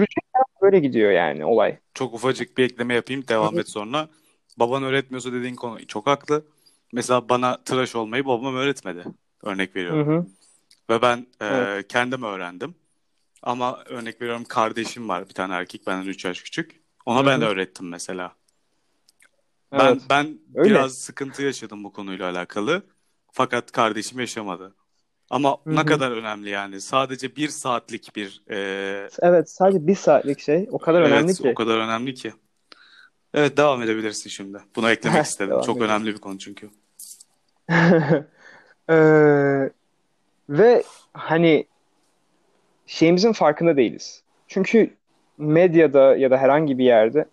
böyle 0.62 0.80
gidiyor 0.80 1.10
yani 1.10 1.44
olay. 1.44 1.78
çok 1.94 2.14
ufacık 2.14 2.58
bir 2.58 2.64
ekleme 2.64 2.94
yapayım 2.94 3.28
devam 3.28 3.56
Hı. 3.56 3.60
et 3.60 3.68
sonra. 3.68 4.08
Baban 4.56 4.82
öğretmiyorsa 4.82 5.32
dediğin 5.32 5.54
konu 5.54 5.86
çok 5.86 6.06
haklı. 6.06 6.44
Mesela 6.92 7.28
bana 7.28 7.56
tıraş 7.64 7.96
olmayı 7.96 8.26
babam 8.26 8.56
öğretmedi. 8.56 9.04
Örnek 9.42 9.70
Hı 9.70 9.78
veriyorum. 9.78 10.08
hı. 10.08 10.26
Ve 10.90 11.02
ben 11.02 11.26
e, 11.40 11.46
Evet. 11.46 11.88
kendim 11.88 12.22
öğrendim. 12.22 12.74
Ama 13.42 13.82
örnek 13.86 14.22
veriyorum 14.22 14.44
kardeşim 14.44 15.08
var 15.08 15.28
bir 15.28 15.34
tane 15.34 15.54
erkek 15.54 15.86
benden 15.86 16.08
3 16.08 16.24
yaş 16.24 16.42
küçük. 16.42 16.80
Ona 17.06 17.22
Hı 17.22 17.26
ben 17.26 17.40
hı. 17.40 17.44
öğrettim 17.44 17.88
mesela. 17.88 18.32
Ben 19.72 19.80
Evet. 19.92 20.02
ben 20.10 20.38
Öyle. 20.54 20.70
biraz 20.70 20.94
sıkıntı 20.98 21.42
yaşadım 21.42 21.84
bu 21.84 21.92
konuyla 21.92 22.30
alakalı. 22.30 22.82
Fakat 23.32 23.72
kardeşim 23.72 24.20
yaşamadı. 24.20 24.74
Ama 25.30 25.56
Hı 25.64 25.76
ne 25.76 25.84
kadar 25.86 26.10
önemli 26.10 26.50
yani. 26.50 26.80
Sadece 26.80 27.36
bir 27.36 27.48
saatlik 27.48 28.16
bir 28.16 28.42
e, 28.50 29.08
Evet 29.20 29.50
sadece 29.50 29.86
bir 29.86 29.94
saatlik 29.94 30.40
şey 30.40 30.68
o 30.70 30.78
kadar 30.78 31.02
önemli 31.02 31.24
evet 31.24 31.38
ki. 31.38 31.50
o 31.50 31.54
kadar 31.54 31.78
önemli 31.78 32.14
ki. 32.14 32.32
Evet 33.34 33.56
devam 33.56 33.82
edebilirsin 33.82 34.30
şimdi. 34.30 34.58
Bunu 34.76 34.90
eklemek 34.90 35.24
istedim. 35.26 35.60
Çok 35.60 35.76
edelim. 35.76 35.90
önemli 35.90 36.14
bir 36.14 36.18
konu 36.18 36.38
çünkü. 36.38 36.70
Ee, 38.90 39.70
ve 40.48 40.82
hani 41.12 41.66
şeyimizin 42.86 43.32
farkında 43.32 43.76
değiliz. 43.76 44.22
Çünkü 44.48 44.94
medyada 45.38 46.16
ya 46.16 46.30
da 46.30 46.36
herhangi 46.38 46.78
bir 46.78 46.84
yerde 46.84 47.24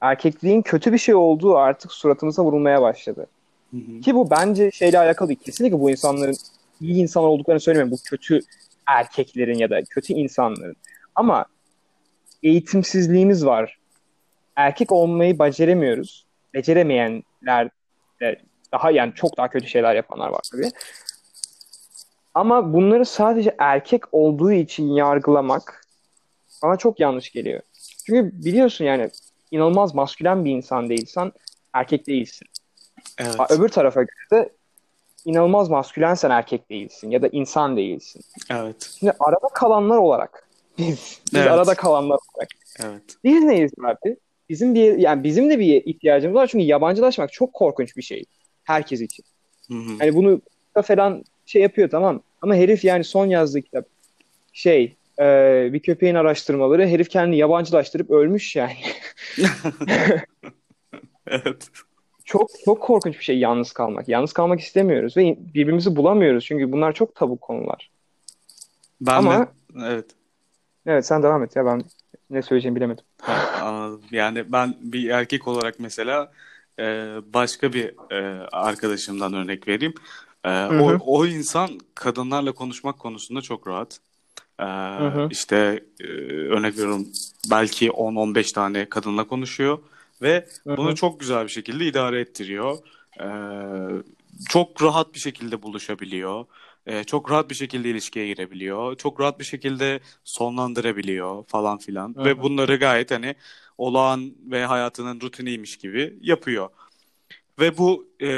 erkekliğin 0.00 0.62
kötü 0.62 0.92
bir 0.92 0.98
şey 0.98 1.14
olduğu 1.14 1.56
artık 1.56 1.92
suratımıza 1.92 2.44
vurulmaya 2.44 2.82
başladı. 2.82 3.26
Hı 3.70 3.76
hı. 3.76 4.00
Ki 4.00 4.14
bu 4.14 4.30
bence 4.30 4.70
şeyle 4.70 4.98
alakalı 4.98 5.28
değil. 5.28 5.40
Kesinlikle 5.44 5.80
bu 5.80 5.90
insanların 5.90 6.36
iyi 6.80 6.94
insanlar 7.02 7.28
olduklarını 7.28 7.60
söylemiyorum. 7.60 7.92
Bu 7.92 8.10
kötü 8.10 8.40
erkeklerin 8.86 9.58
ya 9.58 9.70
da 9.70 9.82
kötü 9.84 10.12
insanların. 10.12 10.76
Ama 11.14 11.46
eğitimsizliğimiz 12.42 13.46
var. 13.46 13.78
Erkek 14.56 14.92
olmayı 14.92 15.38
beceremiyoruz. 15.38 16.26
Beceremeyenler 16.54 17.70
daha 18.72 18.90
yani 18.90 19.12
çok 19.14 19.36
daha 19.36 19.48
kötü 19.48 19.66
şeyler 19.68 19.94
yapanlar 19.94 20.28
var 20.28 20.40
tabii. 20.52 20.70
Ama 22.34 22.72
bunları 22.72 23.06
sadece 23.06 23.54
erkek 23.58 24.02
olduğu 24.12 24.52
için 24.52 24.88
yargılamak 24.88 25.86
bana 26.62 26.76
çok 26.76 27.00
yanlış 27.00 27.32
geliyor. 27.32 27.60
Çünkü 28.06 28.44
biliyorsun 28.44 28.84
yani 28.84 29.10
inanılmaz 29.50 29.94
maskülen 29.94 30.44
bir 30.44 30.50
insan 30.50 30.88
değilsen 30.88 31.32
erkek 31.72 32.06
değilsin. 32.06 32.48
Evet. 33.18 33.50
Öbür 33.50 33.68
tarafa 33.68 34.00
göre 34.02 34.42
de 34.42 34.48
inanılmaz 35.24 35.70
maskülensen 35.70 36.30
erkek 36.30 36.70
değilsin 36.70 37.10
ya 37.10 37.22
da 37.22 37.28
insan 37.28 37.76
değilsin. 37.76 38.22
Evet. 38.50 38.96
Şimdi 38.98 39.12
arada 39.20 39.48
kalanlar 39.54 39.96
olarak 39.96 40.48
biz, 40.78 41.20
biz 41.32 41.40
Evet. 41.40 41.50
arada 41.50 41.74
kalanlar 41.74 42.18
olarak 42.34 42.48
Evet. 42.84 43.02
biz 43.24 43.44
neyiz 43.44 43.72
abi? 43.84 44.16
Bizim 44.48 44.74
bir 44.74 44.98
yani 44.98 45.24
bizim 45.24 45.50
de 45.50 45.58
bir 45.58 45.82
ihtiyacımız 45.84 46.34
var 46.34 46.46
çünkü 46.46 46.64
yabancılaşmak 46.64 47.32
çok 47.32 47.52
korkunç 47.52 47.96
bir 47.96 48.02
şey 48.02 48.24
herkes 48.64 49.00
için. 49.00 49.24
Hı 49.68 49.74
hı. 49.74 49.98
Hani 49.98 50.14
bunu 50.14 50.40
da 50.76 50.82
falan 50.82 51.24
şey 51.46 51.62
yapıyor 51.62 51.90
tamam 51.90 52.22
ama 52.42 52.54
herif 52.54 52.84
yani 52.84 53.04
son 53.04 53.26
yazdığı 53.26 53.62
kitap 53.62 53.86
şey 54.52 54.96
Ee, 55.20 55.68
bir 55.72 55.80
köpeğin 55.80 56.14
araştırmaları 56.14 56.88
herif 56.88 57.08
kendini 57.08 57.36
yabancılaştırıp 57.36 58.10
ölmüş 58.10 58.56
yani. 58.56 58.76
Evet. 61.26 61.68
Çok 62.26 62.50
çok 62.64 62.82
korkunç 62.82 63.18
bir 63.18 63.24
şey 63.24 63.38
yalnız 63.38 63.72
kalmak. 63.72 64.08
Yalnız 64.08 64.32
kalmak 64.32 64.60
istemiyoruz 64.60 65.16
ve 65.16 65.36
birbirimizi 65.54 65.96
bulamıyoruz 65.96 66.44
çünkü 66.44 66.72
bunlar 66.72 66.92
çok 66.92 67.14
tabu 67.14 67.36
konular. 67.36 67.90
Ben 69.00 69.14
Ama 69.16 69.38
de 69.38 69.48
evet. 69.84 70.04
evet 70.86 71.06
sen 71.06 71.22
devam 71.22 71.44
et 71.44 71.56
ya 71.56 71.66
ben 71.66 71.82
ne 72.30 72.42
söyleyeceğimi 72.42 72.76
bilemedim. 72.76 73.04
Anladım. 73.62 74.00
Yani 74.10 74.52
ben 74.52 74.74
bir 74.80 75.10
erkek 75.10 75.48
olarak 75.48 75.80
mesela 75.80 76.32
e, 76.78 76.84
başka 77.34 77.72
bir 77.72 78.12
e, 78.12 78.46
arkadaşımdan 78.52 79.34
örnek 79.34 79.68
vereyim. 79.68 79.94
E, 80.44 80.66
o, 80.66 80.98
o 81.00 81.26
insan 81.26 81.70
kadınlarla 81.94 82.52
konuşmak 82.52 82.98
konusunda 82.98 83.40
çok 83.40 83.68
rahat. 83.68 84.00
E, 84.60 84.64
Hı 84.64 85.08
hı. 85.08 85.28
işte 85.30 85.84
e, 86.00 86.04
örnek 86.48 86.74
veriyorum 86.74 87.06
belki 87.50 87.88
10-15 87.88 88.54
tane 88.54 88.88
kadınla 88.88 89.24
konuşuyor 89.24 89.78
ve 90.22 90.46
Hı 90.66 90.76
bunu 90.76 90.94
çok 90.94 91.20
güzel 91.20 91.44
bir 91.44 91.48
şekilde 91.48 91.86
idare 91.86 92.20
ettiriyor. 92.20 92.78
E, 93.20 93.26
çok 94.48 94.82
rahat 94.82 95.14
bir 95.14 95.18
şekilde 95.18 95.62
buluşabiliyor. 95.62 96.44
E, 96.86 97.04
çok 97.04 97.30
rahat 97.30 97.50
bir 97.50 97.54
şekilde 97.54 97.90
ilişkiye 97.90 98.26
girebiliyor. 98.26 98.96
Çok 98.96 99.20
rahat 99.20 99.38
bir 99.40 99.44
şekilde 99.44 100.00
sonlandırabiliyor 100.24 101.44
falan 101.46 101.78
filan. 101.78 102.16
Hı 102.16 102.22
Ve 102.24 102.42
bunları 102.42 102.76
gayet 102.76 103.10
hani 103.10 103.34
olağan 103.78 104.34
ve 104.50 104.64
hayatının 104.66 105.20
rutiniymiş 105.20 105.76
gibi 105.76 106.18
yapıyor. 106.20 106.68
Ve 107.58 107.78
bu 107.78 108.08
e, 108.22 108.30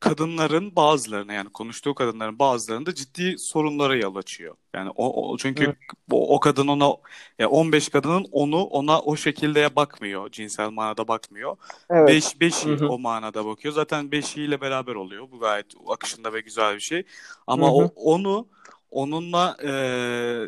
kadınların 0.00 0.76
bazılarına 0.76 1.32
yani 1.32 1.48
konuştuğu 1.48 1.94
kadınların 1.94 2.38
bazılarında 2.38 2.94
ciddi 2.94 3.38
sorunlara 3.38 3.96
yol 3.96 4.16
açıyor. 4.16 4.54
Yani 4.74 4.90
o, 4.90 5.30
o 5.30 5.36
çünkü 5.36 5.66
Hı. 5.66 5.74
o, 6.10 6.36
o 6.36 6.40
kadın 6.40 6.68
ona 6.68 6.96
ya 7.38 7.48
15 7.48 7.88
kadının 7.88 8.26
onu 8.32 8.62
ona 8.62 9.00
o 9.00 9.16
şekilde 9.16 9.76
bakmıyor. 9.76 10.30
Cinsel 10.30 10.70
manada 10.70 11.08
bakmıyor. 11.08 11.56
Evet. 11.90 12.08
5 12.08 12.40
5 12.40 12.64
Hı 12.64 12.74
hı. 12.74 12.88
o 12.88 12.98
manada 12.98 13.46
bakıyor. 13.46 13.74
Zaten 13.74 14.04
5'iyle 14.04 14.60
beraber 14.60 14.94
oluyor. 14.94 15.30
Bu 15.30 15.40
gayet 15.40 15.66
akışında 15.88 16.32
ve 16.32 16.40
güzel 16.40 16.74
bir 16.74 16.80
şey. 16.80 17.02
Ama 17.46 17.72
o 17.72 17.82
hı. 17.82 17.90
onu 17.94 18.48
onunla 18.90 19.56
e, 19.64 19.72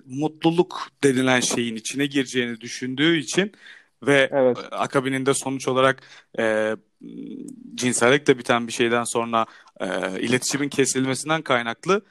mutluluk 0.07 0.89
denilen 1.05 1.41
şeyin 1.41 1.77
içine 1.77 2.07
gireceğini 2.07 2.61
düşündüğü 2.61 3.19
için 3.19 3.53
ve 4.03 4.33
Evet. 4.33 4.59
akabininde 4.71 5.35
sonuç 5.35 5.69
olarak 5.69 6.03
e, 6.39 6.77
cinsellikle 7.75 8.39
biten 8.39 8.67
bir 8.67 8.73
şeyden 8.73 9.05
sonra 9.05 9.47
e, 9.81 10.21
iletişimin 10.21 10.69
kesilmesinden 10.69 11.43
kaynaklı 11.43 12.03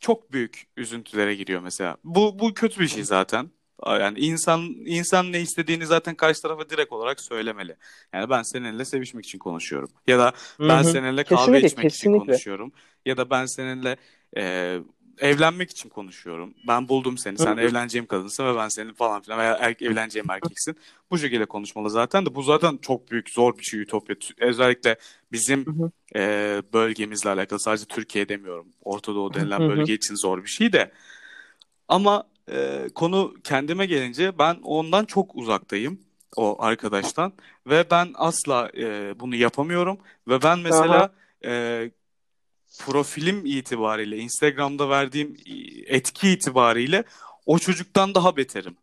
çok 0.00 0.32
büyük 0.32 0.64
üzüntülere 0.76 1.34
giriyor 1.34 1.60
mesela. 1.62 1.96
Bu 2.04 2.38
bu 2.38 2.54
kötü 2.54 2.80
bir 2.80 2.88
şey 2.88 3.04
zaten. 3.04 3.50
Yani 3.86 4.18
insan 4.18 4.60
insan 4.86 5.32
ne 5.32 5.40
istediğini 5.40 5.86
zaten 5.86 6.14
karşı 6.14 6.42
tarafa 6.42 6.70
direkt 6.70 6.92
olarak 6.92 7.20
söylemeli. 7.20 7.76
Yani 8.14 8.30
ben 8.30 8.42
seninle 8.42 8.84
sevişmek 8.84 9.24
için 9.24 9.38
konuşuyorum. 9.38 9.90
Ya 10.06 10.18
da 10.18 10.32
ben 10.68 10.82
hı. 10.82 10.82
seninle 10.82 11.24
kahve 11.24 11.60
Kesinlikle, 11.60 11.60
içmek 11.62 11.90
için 11.90 12.08
kesinlikle. 12.08 12.10
konuşuyorum. 12.10 12.72
Ya 13.06 13.16
da 13.16 13.30
ben 13.30 13.46
seninle 13.46 13.96
e, 14.36 14.78
evlenmek 15.20 15.70
için 15.70 15.88
konuşuyorum. 15.88 16.54
Ben 16.68 16.88
buldum 16.88 17.18
seni. 17.18 17.38
Sen 17.38 17.56
hı. 17.56 17.60
evleneceğim 17.60 18.06
kadınsın 18.06 18.46
ve 18.46 18.56
ben 18.56 18.68
senin 18.68 18.92
falan 18.92 19.22
filan 19.22 19.38
veya 19.38 19.56
er, 19.60 19.76
evleneceğim 19.80 20.30
erkeksin. 20.30 20.76
Bu 21.10 21.18
şekilde 21.18 21.46
konuşmalı 21.46 21.90
zaten 21.90 22.26
de 22.26 22.34
bu 22.34 22.42
zaten 22.42 22.76
çok 22.82 23.10
büyük 23.10 23.30
zor 23.30 23.58
bir 23.58 23.64
şey 23.64 23.80
ütopya. 23.80 24.16
Özellikle 24.38 24.96
bizim 25.32 25.66
Hı 25.66 25.70
hı. 25.70 25.90
e, 26.16 26.62
bölgemizle 26.72 27.30
alakalı 27.30 27.60
sadece 27.60 27.84
Türkiye 27.84 28.28
demiyorum. 28.28 28.66
Orta 28.82 29.14
Doğu 29.14 29.34
denilen 29.34 29.68
bölge 29.68 29.94
için 29.94 30.14
zor 30.14 30.44
bir 30.44 30.50
şey 30.50 30.72
de. 30.72 30.92
Ama 31.88 32.24
e, 32.52 32.88
konu 32.94 33.34
kendime 33.44 33.86
gelince 33.86 34.38
ben 34.38 34.56
ondan 34.62 35.04
çok 35.04 35.36
uzaktayım 35.36 36.00
o 36.36 36.62
arkadaştan 36.62 37.32
ve 37.66 37.84
ben 37.90 38.10
asla 38.14 38.70
e, 38.76 39.14
bunu 39.20 39.36
yapamıyorum 39.36 39.98
ve 40.28 40.42
ben 40.42 40.48
Aha. 40.48 40.56
mesela 40.56 41.12
e, 41.44 41.90
profilim 42.78 43.46
itibariyle 43.46 44.16
Instagram'da 44.18 44.88
verdiğim 44.88 45.36
etki 45.86 46.30
itibariyle 46.30 47.04
o 47.46 47.58
çocuktan 47.58 48.14
daha 48.14 48.36
beterim. 48.36 48.76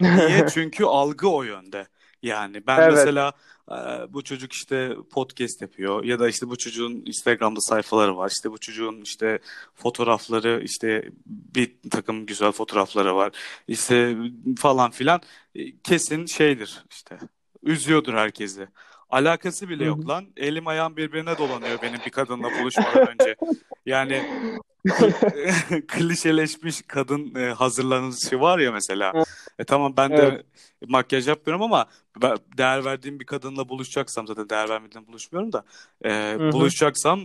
Niye? 0.00 0.46
Çünkü 0.54 0.84
algı 0.84 1.28
o 1.28 1.42
yönde. 1.42 1.86
Yani 2.22 2.66
ben 2.66 2.78
Evet. 2.82 2.92
mesela 2.94 3.32
e, 3.70 3.74
bu 4.12 4.24
çocuk 4.24 4.52
işte 4.52 4.96
podcast 5.12 5.62
yapıyor 5.62 6.04
ya 6.04 6.18
da 6.20 6.28
işte 6.28 6.48
bu 6.48 6.56
çocuğun 6.58 7.02
Instagram'da 7.06 7.60
sayfaları 7.60 8.16
var. 8.16 8.30
İşte 8.30 8.50
bu 8.50 8.58
çocuğun 8.58 9.00
işte 9.00 9.38
fotoğrafları 9.74 10.62
işte 10.64 11.10
bir 11.26 11.76
takım 11.90 12.26
güzel 12.26 12.52
fotoğrafları 12.52 13.16
var. 13.16 13.32
İşte 13.68 14.16
falan 14.58 14.90
filan 14.90 15.20
E, 15.54 15.78
kesin 15.80 16.26
şeydir 16.26 16.84
işte. 16.90 17.18
Üzüyordur 17.62 18.14
herkesi. 18.14 18.68
Alakası 19.10 19.68
bile 19.68 19.84
yok 19.84 20.08
lan. 20.08 20.26
Elim 20.36 20.66
ayağım 20.66 20.96
birbirine 20.96 21.38
dolanıyor 21.38 21.78
benim 21.82 22.00
bir 22.06 22.10
kadınla 22.10 22.48
buluşmadan 22.60 23.08
önce. 23.08 23.36
Yani 23.86 24.22
kl- 24.86 25.86
klişeleşmiş 25.86 26.82
kadın 26.82 27.34
e, 27.34 27.52
hazırlanışı 27.52 28.40
var 28.40 28.58
ya 28.58 28.72
mesela. 28.72 29.12
E 29.58 29.64
tamam 29.64 29.94
ben 29.96 30.10
de 30.10 30.22
Evet. 30.22 30.46
makyaj 30.88 31.28
yapmıyorum 31.28 31.62
ama 31.62 31.86
ben 32.22 32.36
değer 32.58 32.84
verdiğim 32.84 33.20
bir 33.20 33.26
kadınla 33.26 33.68
buluşacaksam 33.68 34.26
zaten 34.26 34.48
değer 34.50 34.68
vermeden 34.68 35.06
buluşmuyorum 35.06 35.52
da 35.52 35.64
e, 36.04 36.10
buluşacaksam 36.52 37.20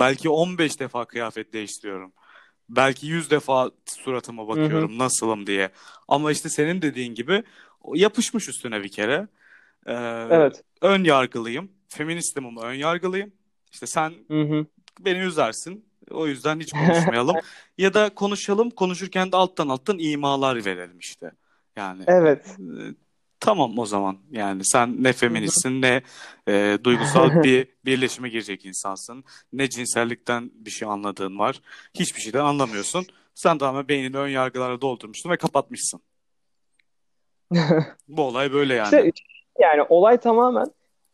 belki 0.00 0.28
15 0.28 0.80
defa 0.80 1.04
kıyafet 1.04 1.52
değiştiriyorum. 1.52 2.12
Belki 2.68 3.06
100 3.06 3.30
defa 3.30 3.70
suratıma 3.86 4.48
bakıyorum 4.48 4.98
nasılım 4.98 5.46
diye. 5.46 5.70
Ama 6.08 6.32
işte 6.32 6.48
senin 6.48 6.82
dediğin 6.82 7.14
gibi 7.14 7.42
yapışmış 7.94 8.48
üstüne 8.48 8.82
bir 8.82 8.90
kere. 8.90 9.28
E, 9.86 9.92
Evet. 10.30 10.62
ön 10.80 11.04
yargılıyım. 11.04 11.72
Feministim 11.88 12.46
ama 12.46 12.62
ön 12.62 12.74
yargılıyım. 12.74 13.32
İşte 13.72 13.86
sen 13.86 14.14
Hı 14.28 14.42
hı. 14.42 14.66
beni 15.00 15.18
üzersin. 15.18 15.84
O 16.10 16.26
yüzden 16.26 16.60
hiç 16.60 16.72
konuşmayalım. 16.72 17.36
Ya 17.78 17.94
da 17.94 18.14
konuşalım, 18.14 18.70
konuşurken 18.70 19.32
de 19.32 19.36
alttan 19.36 19.68
alttan 19.68 19.98
imalar 19.98 20.64
verelim 20.64 20.98
işte. 20.98 21.30
Yani 21.76 22.04
Evet. 22.06 22.46
e, 22.58 22.82
tamam 23.40 23.78
o 23.78 23.86
zaman. 23.86 24.18
Yani 24.30 24.64
sen 24.64 25.02
ne 25.02 25.12
feministsin 25.12 25.82
ne 25.82 26.02
e, 26.48 26.78
duygusal 26.84 27.30
bir 27.42 27.68
birleşime 27.84 28.28
girecek 28.28 28.64
insansın. 28.64 29.24
Ne 29.52 29.70
cinsellikten 29.70 30.50
bir 30.54 30.70
şey 30.70 30.88
anladığın 30.88 31.38
var. 31.38 31.60
Hiçbir 31.94 32.20
şeyden 32.20 32.44
anlamıyorsun. 32.44 33.06
Sen 33.34 33.58
tamamen 33.58 33.88
beynini 33.88 34.16
ön 34.16 34.28
yargılarla 34.28 34.80
doldurmuşsun 34.80 35.30
ve 35.30 35.36
kapatmışsın. 35.36 36.00
Bu 38.08 38.22
olay 38.22 38.52
böyle 38.52 38.74
yani. 38.74 38.84
İşte 38.84 39.12
yani 39.58 39.82
olay 39.88 40.16
tamamen 40.16 40.66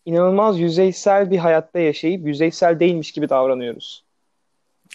inanılmaz 0.04 0.60
yüzeysel 0.60 1.30
bir 1.30 1.38
hayatta 1.38 1.78
yaşayıp 1.78 2.26
yüzeysel 2.26 2.80
değilmiş 2.80 3.12
gibi 3.12 3.28
davranıyoruz. 3.28 4.04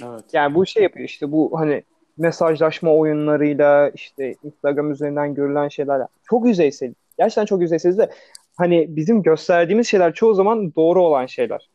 Evet. 0.04 0.24
Yani 0.34 0.56
bu 0.56 0.66
şey 0.66 0.84
yapıyor 0.84 1.06
işte 1.06 1.32
bu 1.32 1.60
hani 1.60 1.84
mesajlaşma 2.18 2.94
oyunlarıyla 2.94 3.90
işte 3.90 4.36
Instagram 4.44 4.92
üzerinden 4.92 5.34
görülen 5.34 5.68
şeylerle 5.68 6.08
çok 6.24 6.46
yüzeysel. 6.46 6.94
Gerçekten 7.18 7.46
çok 7.46 7.62
yüzeysel 7.62 7.98
de 7.98 8.10
hani 8.58 8.86
bizim 8.96 9.24
gösterdiğimiz 9.24 9.88
şeyler 9.88 10.14
çoğu 10.14 10.34
zaman 10.34 10.76
doğru 10.76 11.04
olan 11.04 11.26
şeyler. 11.26 11.70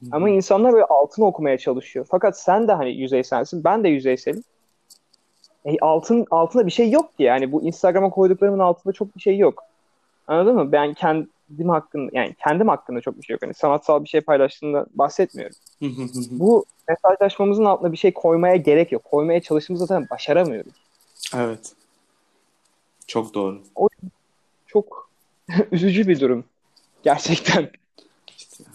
Hı 0.00 0.06
Ama 0.12 0.30
insanlar 0.30 0.72
böyle 0.72 0.84
altını 0.84 1.26
okumaya 1.26 1.58
çalışıyor. 1.58 2.06
Fakat 2.10 2.40
sen 2.40 2.68
de 2.68 2.72
hani 2.72 2.90
yüzeyselsin, 2.90 3.64
ben 3.64 3.84
de 3.84 3.88
yüzeyselim. 3.88 4.42
E, 5.64 5.78
altın 5.80 6.26
altında 6.30 6.66
bir 6.66 6.70
şey 6.70 6.90
yok 6.90 7.16
ki 7.16 7.22
yani 7.22 7.52
bu 7.52 7.62
Instagram'a 7.62 8.10
koyduklarımın 8.10 8.58
altında 8.58 8.92
çok 8.92 9.16
bir 9.16 9.20
şey 9.20 9.38
yok. 9.38 9.64
Anladın 10.28 10.54
mı? 10.54 10.72
Ben 10.72 10.94
kendim 10.94 11.68
hakkında 11.68 12.10
yani 12.12 12.34
kendim 12.44 12.68
hakkında 12.68 13.00
çok 13.00 13.18
bir 13.18 13.22
şey 13.22 13.34
yok. 13.34 13.42
Hani 13.42 13.54
sanatsal 13.54 14.04
bir 14.04 14.08
şey 14.08 14.20
paylaştığında 14.20 14.86
bahsetmiyorum. 14.94 15.56
Bu 16.30 16.64
mesajlaşmamızın 16.88 17.64
altına 17.64 17.92
bir 17.92 17.96
şey 17.96 18.12
koymaya 18.12 18.56
gerek 18.56 18.92
yok. 18.92 19.04
Koymaya 19.04 19.40
çalıştığımızda 19.40 19.86
zaten 19.86 20.06
başaramıyoruz. 20.10 20.72
Evet. 21.36 21.72
Çok 23.06 23.34
doğru. 23.34 23.60
O 23.74 23.88
çok 24.66 25.10
üzücü 25.72 26.08
bir 26.08 26.20
durum. 26.20 26.44
Gerçekten. 27.02 27.70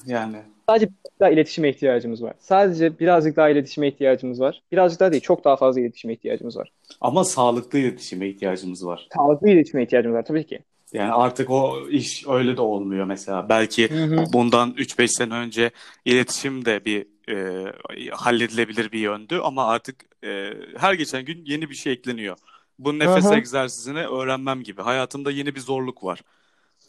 Yani 0.06 0.38
Sadece 0.70 0.86
birazcık 0.86 1.20
daha 1.20 1.30
iletişime 1.30 1.70
ihtiyacımız 1.70 2.24
var. 2.24 2.34
Sadece 2.40 3.00
birazcık 3.00 3.36
daha 3.36 3.50
iletişime 3.50 3.88
ihtiyacımız 3.88 4.40
var. 4.40 4.62
Birazcık 4.72 5.00
daha 5.00 5.12
değil, 5.12 5.24
çok 5.24 5.44
daha 5.44 5.56
fazla 5.56 5.82
iletişime 5.82 6.14
ihtiyacımız 6.14 6.58
var. 6.58 6.72
ama 7.02 7.24
sağlıklı 7.24 7.80
iletişime 7.80 8.28
ihtiyacımız 8.28 8.86
var. 8.86 9.08
Sağlıklı 9.16 9.50
iletişime 9.50 9.84
ihtiyacımız 9.84 10.18
var 10.18 10.26
tabii 10.26 10.46
ki. 10.46 10.60
Yani 10.94 11.12
artık 11.12 11.50
o 11.50 11.90
iş 11.90 12.28
öyle 12.28 12.58
de 12.58 12.62
olmuyor 12.62 13.06
mesela. 13.06 13.50
Belki 13.50 13.90
Hı 13.90 14.04
hı. 14.04 14.26
bundan 14.34 14.72
3-5 14.72 15.08
sene 15.08 15.34
önce 15.34 15.72
iletişim 16.06 16.66
de 16.66 16.86
bir 16.86 17.06
e, 17.30 17.72
halledilebilir 18.12 18.92
bir 18.92 19.00
yöndü 19.00 19.40
ama 19.44 19.66
artık 19.66 19.96
e, 20.24 20.54
her 20.78 20.94
geçen 20.94 21.26
gün 21.26 21.46
yeni 21.46 21.70
bir 21.70 21.76
şey 21.76 21.94
ekleniyor. 21.94 22.38
Bu 22.80 23.00
nefes 23.00 23.26
Aha. 23.26 23.36
egzersizini 23.36 24.08
öğrenmem 24.08 24.64
gibi. 24.64 24.82
Hayatımda 24.82 25.32
yeni 25.32 25.56
bir 25.56 25.60
zorluk 25.60 26.04
var. 26.04 26.22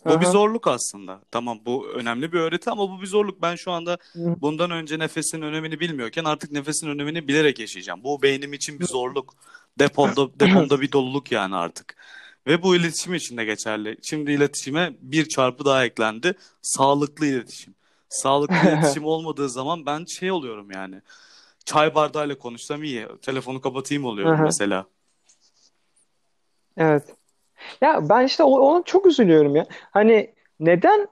Bu 0.04 0.20
bir 0.20 0.24
Aha. 0.24 0.32
zorluk 0.32 0.66
aslında. 0.66 1.20
Tamam 1.30 1.58
bu 1.66 1.88
önemli 1.88 2.32
bir 2.32 2.38
öğreti 2.38 2.70
ama 2.70 2.90
bu 2.90 3.02
bir 3.02 3.06
zorluk. 3.06 3.42
Ben 3.42 3.54
şu 3.54 3.72
anda 3.72 3.98
Hı. 4.12 4.36
bundan 4.40 4.70
önce 4.70 4.98
nefesin 4.98 5.42
önemini 5.42 5.80
bilmiyorken 5.80 6.24
artık 6.24 6.52
nefesin 6.52 6.88
önemini 6.88 7.28
bilerek 7.28 7.58
yaşayacağım. 7.58 8.04
Bu 8.04 8.22
beynim 8.22 8.52
için 8.52 8.80
bir 8.80 8.86
zorluk. 8.86 9.34
Depomda, 9.78 10.40
depomda 10.40 10.80
bir 10.80 10.92
doluluk 10.92 11.32
yani 11.32 11.56
artık. 11.56 11.96
Ve 12.46 12.62
bu 12.62 12.76
iletişim 12.76 13.14
için 13.14 13.36
de 13.36 13.44
geçerli. 13.44 13.96
Şimdi 14.02 14.32
iletişime 14.32 14.92
bir 15.00 15.28
çarpı 15.28 15.64
daha 15.64 15.84
eklendi. 15.84 16.34
Sağlıklı 16.62 17.26
iletişim. 17.26 17.74
Sağlıklı 18.08 18.54
iletişim 18.68 19.04
olmadığı 19.04 19.48
zaman 19.48 19.86
ben 19.86 20.04
şey 20.04 20.32
oluyorum 20.32 20.70
yani. 20.70 21.00
Çay 21.64 21.94
bardağıyla 21.94 22.38
konuşsam 22.38 22.82
iyi. 22.82 23.06
Telefonu 23.22 23.60
kapatayım 23.60 24.04
oluyorum 24.04 24.40
mesela. 24.42 24.86
Evet. 26.76 27.02
Ya 27.80 28.08
ben 28.08 28.26
işte 28.26 28.42
ona 28.42 28.82
çok 28.84 29.06
üzülüyorum 29.06 29.56
ya. 29.56 29.66
Hani 29.70 30.34
neden 30.60 31.08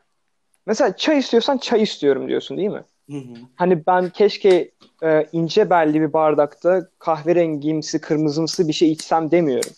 mesela 0.66 0.96
çay 0.96 1.18
istiyorsan 1.18 1.58
çay 1.58 1.82
istiyorum 1.82 2.28
diyorsun 2.28 2.56
değil 2.56 2.68
mi? 2.68 2.84
Hı 3.10 3.16
hı. 3.16 3.34
Hani 3.56 3.86
ben 3.86 4.10
keşke 4.10 4.70
e, 5.02 5.26
ince 5.32 5.70
belli 5.70 6.00
bir 6.00 6.12
bardakta 6.12 6.88
kahverengimsi, 6.98 8.00
kırmızımsı 8.00 8.68
bir 8.68 8.72
şey 8.72 8.92
içsem 8.92 9.30
demiyorum. 9.30 9.70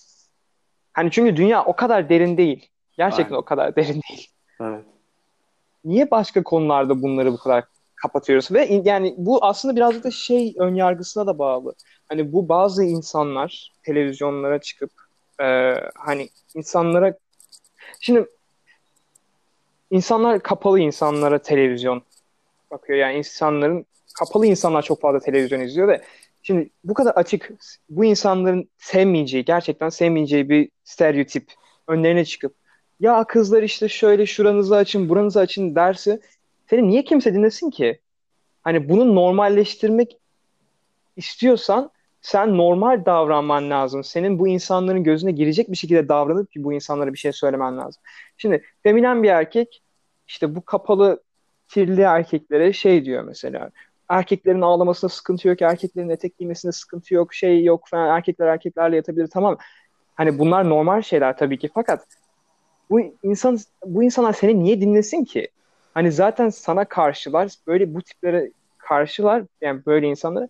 Hani 0.94 1.10
çünkü 1.10 1.36
dünya 1.36 1.64
o 1.64 1.76
kadar 1.76 2.08
derin 2.08 2.36
değil. 2.36 2.68
Gerçekten 2.96 3.24
Aynen. 3.24 3.38
o 3.38 3.44
kadar 3.44 3.76
derin 3.76 4.00
değil. 4.10 4.28
Evet. 4.60 4.84
Niye 5.84 6.10
başka 6.10 6.42
konularda 6.42 7.02
bunları 7.02 7.32
bu 7.32 7.38
kadar 7.38 7.64
kapatıyoruz? 7.96 8.52
Ve 8.52 8.82
yani 8.84 9.14
bu 9.16 9.44
aslında 9.44 9.76
birazcık 9.76 10.04
da 10.04 10.10
şey 10.10 10.54
ön 10.58 10.74
yargısına 10.74 11.26
da 11.26 11.38
bağlı. 11.38 11.74
Hani 12.08 12.32
bu 12.32 12.48
bazı 12.48 12.84
insanlar 12.84 13.72
televizyonlara 13.82 14.58
çıkıp 14.58 14.90
e, 15.40 15.74
hani 15.94 16.28
insanlara 16.54 17.14
şimdi 18.00 18.26
insanlar 19.90 20.40
kapalı 20.40 20.80
insanlara 20.80 21.38
televizyon 21.38 22.02
bakıyor. 22.70 22.98
Yani 22.98 23.18
insanların 23.18 23.86
kapalı 24.18 24.46
insanlar 24.46 24.82
çok 24.82 25.00
fazla 25.00 25.20
televizyon 25.20 25.60
izliyor 25.60 25.88
ve 25.88 26.02
şimdi 26.44 26.70
bu 26.84 26.94
kadar 26.94 27.12
açık 27.12 27.52
bu 27.90 28.04
insanların 28.04 28.68
sevmeyeceği, 28.78 29.44
gerçekten 29.44 29.88
sevmeyeceği 29.88 30.48
bir 30.48 30.70
stereotip 30.84 31.52
önlerine 31.88 32.24
çıkıp 32.24 32.54
ya 33.00 33.24
kızlar 33.24 33.62
işte 33.62 33.88
şöyle 33.88 34.26
şuranızı 34.26 34.76
açın, 34.76 35.08
buranızı 35.08 35.40
açın 35.40 35.74
derse 35.74 36.20
seni 36.70 36.88
niye 36.88 37.04
kimse 37.04 37.34
dinlesin 37.34 37.70
ki? 37.70 38.00
Hani 38.62 38.88
bunu 38.88 39.14
normalleştirmek 39.14 40.18
istiyorsan 41.16 41.90
sen 42.20 42.56
normal 42.56 43.04
davranman 43.04 43.70
lazım. 43.70 44.04
Senin 44.04 44.38
bu 44.38 44.48
insanların 44.48 45.04
gözüne 45.04 45.32
girecek 45.32 45.70
bir 45.70 45.76
şekilde 45.76 46.08
davranıp 46.08 46.52
ki 46.52 46.64
bu 46.64 46.72
insanlara 46.72 47.12
bir 47.12 47.18
şey 47.18 47.32
söylemen 47.32 47.78
lazım. 47.78 48.02
Şimdi 48.36 48.64
feminen 48.82 49.22
bir 49.22 49.28
erkek 49.28 49.82
işte 50.28 50.54
bu 50.54 50.64
kapalı 50.64 51.22
kirli 51.68 52.00
erkeklere 52.00 52.72
şey 52.72 53.04
diyor 53.04 53.24
mesela. 53.24 53.70
Erkeklerin 54.08 54.60
ağlamasına 54.60 55.10
sıkıntı 55.10 55.48
yok, 55.48 55.62
erkeklerin 55.62 56.08
etek 56.08 56.38
giymesine 56.38 56.72
sıkıntı 56.72 57.14
yok, 57.14 57.34
şey 57.34 57.64
yok 57.64 57.88
falan. 57.88 58.16
Erkekler 58.16 58.46
erkeklerle 58.46 58.96
yatabilir 58.96 59.26
tamam. 59.26 59.58
Hani 60.14 60.38
bunlar 60.38 60.68
normal 60.68 61.02
şeyler 61.02 61.36
tabii 61.36 61.58
ki 61.58 61.70
fakat 61.74 62.06
bu 62.90 63.00
insan 63.22 63.58
bu 63.84 64.02
insanlar 64.02 64.32
seni 64.32 64.58
niye 64.58 64.80
dinlesin 64.80 65.24
ki? 65.24 65.48
Hani 65.94 66.12
zaten 66.12 66.48
sana 66.48 66.84
karşılar, 66.84 67.52
böyle 67.66 67.94
bu 67.94 68.02
tiplere 68.02 68.50
karşılar 68.78 69.42
yani 69.60 69.86
böyle 69.86 70.06
insanları 70.06 70.48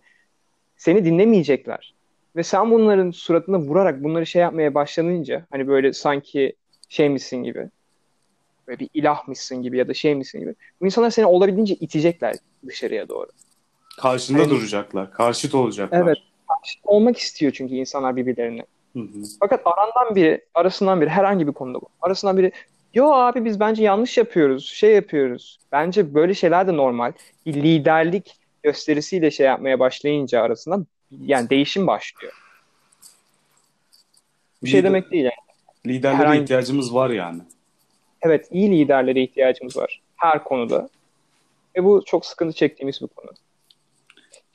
seni 0.77 1.05
dinlemeyecekler. 1.05 1.93
Ve 2.35 2.43
sen 2.43 2.71
bunların 2.71 3.11
suratına 3.11 3.59
vurarak 3.59 4.03
bunları 4.03 4.25
şey 4.25 4.41
yapmaya 4.41 4.73
başlanınca 4.73 5.45
hani 5.51 5.67
böyle 5.67 5.93
sanki 5.93 6.55
şey 6.89 7.09
misin 7.09 7.43
gibi 7.43 7.69
böyle 8.67 8.79
bir 8.79 8.89
ilahmışsın 8.93 9.61
gibi 9.61 9.77
ya 9.77 9.87
da 9.87 9.93
şey 9.93 10.15
misin 10.15 10.39
gibi. 10.39 10.55
Bu 10.81 10.85
insanlar 10.85 11.09
seni 11.09 11.25
olabildiğince 11.25 11.75
itecekler 11.75 12.35
dışarıya 12.67 13.09
doğru. 13.09 13.29
Karşında 13.97 14.39
Hani- 14.39 14.49
duracaklar. 14.49 15.11
Karşıt 15.11 15.55
olacaklar. 15.55 16.01
Evet. 16.01 16.17
Olmak 16.83 17.17
istiyor 17.17 17.51
çünkü 17.51 17.73
insanlar 17.75 18.15
birbirlerine. 18.15 18.65
Hı 18.93 18.99
hı. 18.99 19.23
Fakat 19.39 19.61
arandan 19.65 20.15
biri, 20.15 20.41
arasından 20.53 21.01
biri 21.01 21.09
herhangi 21.09 21.47
bir 21.47 21.51
konuda 21.51 21.81
bu. 21.81 21.85
Arasından 22.01 22.37
biri 22.37 22.51
yo 22.93 23.05
abi 23.11 23.45
biz 23.45 23.59
bence 23.59 23.83
yanlış 23.83 24.17
yapıyoruz, 24.17 24.65
şey 24.69 24.93
yapıyoruz. 24.95 25.59
Bence 25.71 26.13
böyle 26.13 26.33
şeyler 26.33 26.67
de 26.67 26.77
normal. 26.77 27.11
Bir 27.45 27.53
liderlik 27.53 28.35
gösterisiyle 28.63 29.31
şey 29.31 29.45
yapmaya 29.45 29.79
başlayınca 29.79 30.41
arasında 30.41 30.85
yani 31.11 31.49
değişim 31.49 31.87
başlıyor. 31.87 32.33
Bir 34.63 34.69
şey 34.69 34.79
Lider- 34.79 34.83
demek 34.87 35.11
değil 35.11 35.23
yani. 35.23 35.95
Liderlere 35.95 36.17
Herhangi- 36.21 36.43
ihtiyacımız 36.43 36.95
var 36.95 37.09
yani. 37.09 37.41
Evet 38.21 38.47
iyi 38.51 38.71
liderlere 38.71 39.21
ihtiyacımız 39.23 39.77
var 39.77 40.01
her 40.15 40.43
konuda. 40.43 40.89
Ve 41.77 41.83
bu 41.83 42.03
çok 42.05 42.25
sıkıntı 42.25 42.55
çektiğimiz 42.55 43.01
bir 43.01 43.07
konu. 43.07 43.31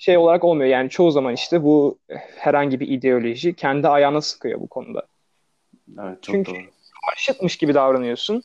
Şey 0.01 0.17
olarak 0.17 0.45
olmuyor 0.45 0.71
yani 0.71 0.91
çoğu 0.91 1.11
zaman 1.11 1.35
işte 1.35 1.63
bu 1.63 1.99
herhangi 2.37 2.81
bir 2.81 2.89
ideoloji 2.89 3.55
kendi 3.55 3.89
ayağına 3.89 4.21
sıkıyor 4.21 4.61
bu 4.61 4.67
konuda. 4.67 5.07
Evet 6.01 6.23
çok 6.23 6.35
Çünkü- 6.35 6.51
doğru. 6.53 6.63
karşıtmış 7.07 7.57
gibi 7.57 7.75
davranıyorsun 7.75 8.43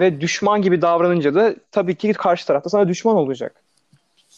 ve 0.00 0.20
düşman 0.20 0.62
gibi 0.62 0.82
davranınca 0.82 1.34
da 1.34 1.54
tabii 1.70 1.94
ki 1.94 2.12
karşı 2.12 2.46
tarafta 2.46 2.70
sana 2.70 2.88
düşman 2.88 3.16
olacak. 3.16 3.62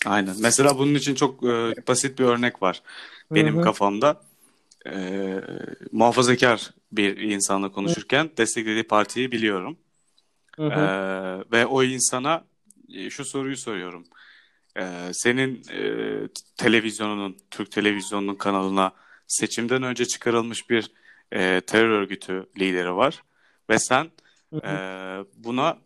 Aynen. 0.06 0.34
Mesela 0.40 0.78
bunun 0.78 0.94
için 0.94 1.14
çok 1.14 1.44
e, 1.44 1.74
basit 1.88 2.18
bir 2.18 2.24
örnek 2.24 2.62
var 2.62 2.82
benim 3.30 3.54
Hı 3.54 3.58
hı. 3.58 3.62
kafamda. 3.64 4.20
E, 4.86 4.94
muhafazakar 5.92 6.70
bir 6.92 7.16
insanla 7.16 7.72
konuşurken 7.72 8.30
desteklediği 8.36 8.84
partiyi 8.84 9.32
biliyorum. 9.32 9.76
E, 10.58 10.76
ve 11.52 11.66
o 11.66 11.82
insana 11.82 12.44
e, 12.94 13.10
şu 13.10 13.24
soruyu 13.24 13.56
soruyorum. 13.56 14.04
E, 14.78 15.10
senin 15.12 15.62
e, 15.72 15.82
televizyonunun, 16.56 17.36
Türk 17.50 17.72
televizyonunun 17.72 18.34
kanalına 18.34 18.92
seçimden 19.26 19.82
önce 19.82 20.06
çıkarılmış 20.06 20.70
bir 20.70 20.90
e, 21.32 21.60
terör 21.60 21.88
örgütü 21.88 22.46
lideri 22.58 22.94
var. 22.96 23.22
Ve 23.70 23.78
sen 23.78 24.10
Hı 24.54 24.56
hı. 24.56 24.66
Ee, 24.66 25.24
buna 25.36 25.78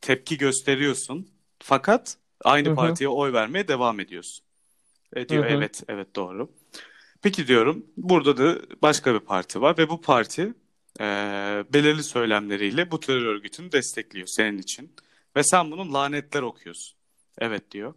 tepki 0.00 0.38
gösteriyorsun. 0.38 1.28
Fakat 1.58 2.16
aynı 2.44 2.68
Hı 2.68 2.70
hı. 2.72 2.76
partiye 2.76 3.08
oy 3.08 3.32
vermeye 3.32 3.68
devam 3.68 4.00
ediyorsun. 4.00 4.44
E 5.16 5.28
diyor 5.28 5.44
Hı 5.44 5.48
hı. 5.48 5.52
evet 5.52 5.82
evet 5.88 6.16
doğru. 6.16 6.52
Peki 7.22 7.46
diyorum 7.46 7.86
burada 7.96 8.36
da 8.36 8.60
başka 8.82 9.14
bir 9.14 9.20
parti 9.20 9.60
var 9.60 9.78
ve 9.78 9.88
bu 9.88 10.00
parti 10.00 10.54
e, 11.00 11.04
belirli 11.72 12.02
söylemleriyle 12.02 12.90
bu 12.90 13.00
terör 13.00 13.26
örgütünü 13.26 13.72
destekliyor 13.72 14.26
senin 14.26 14.58
için. 14.58 14.92
Ve 15.36 15.42
sen 15.42 15.70
bunun 15.70 15.94
lanetler 15.94 16.42
okuyorsun. 16.42 16.96
Evet 17.38 17.70
diyor. 17.70 17.94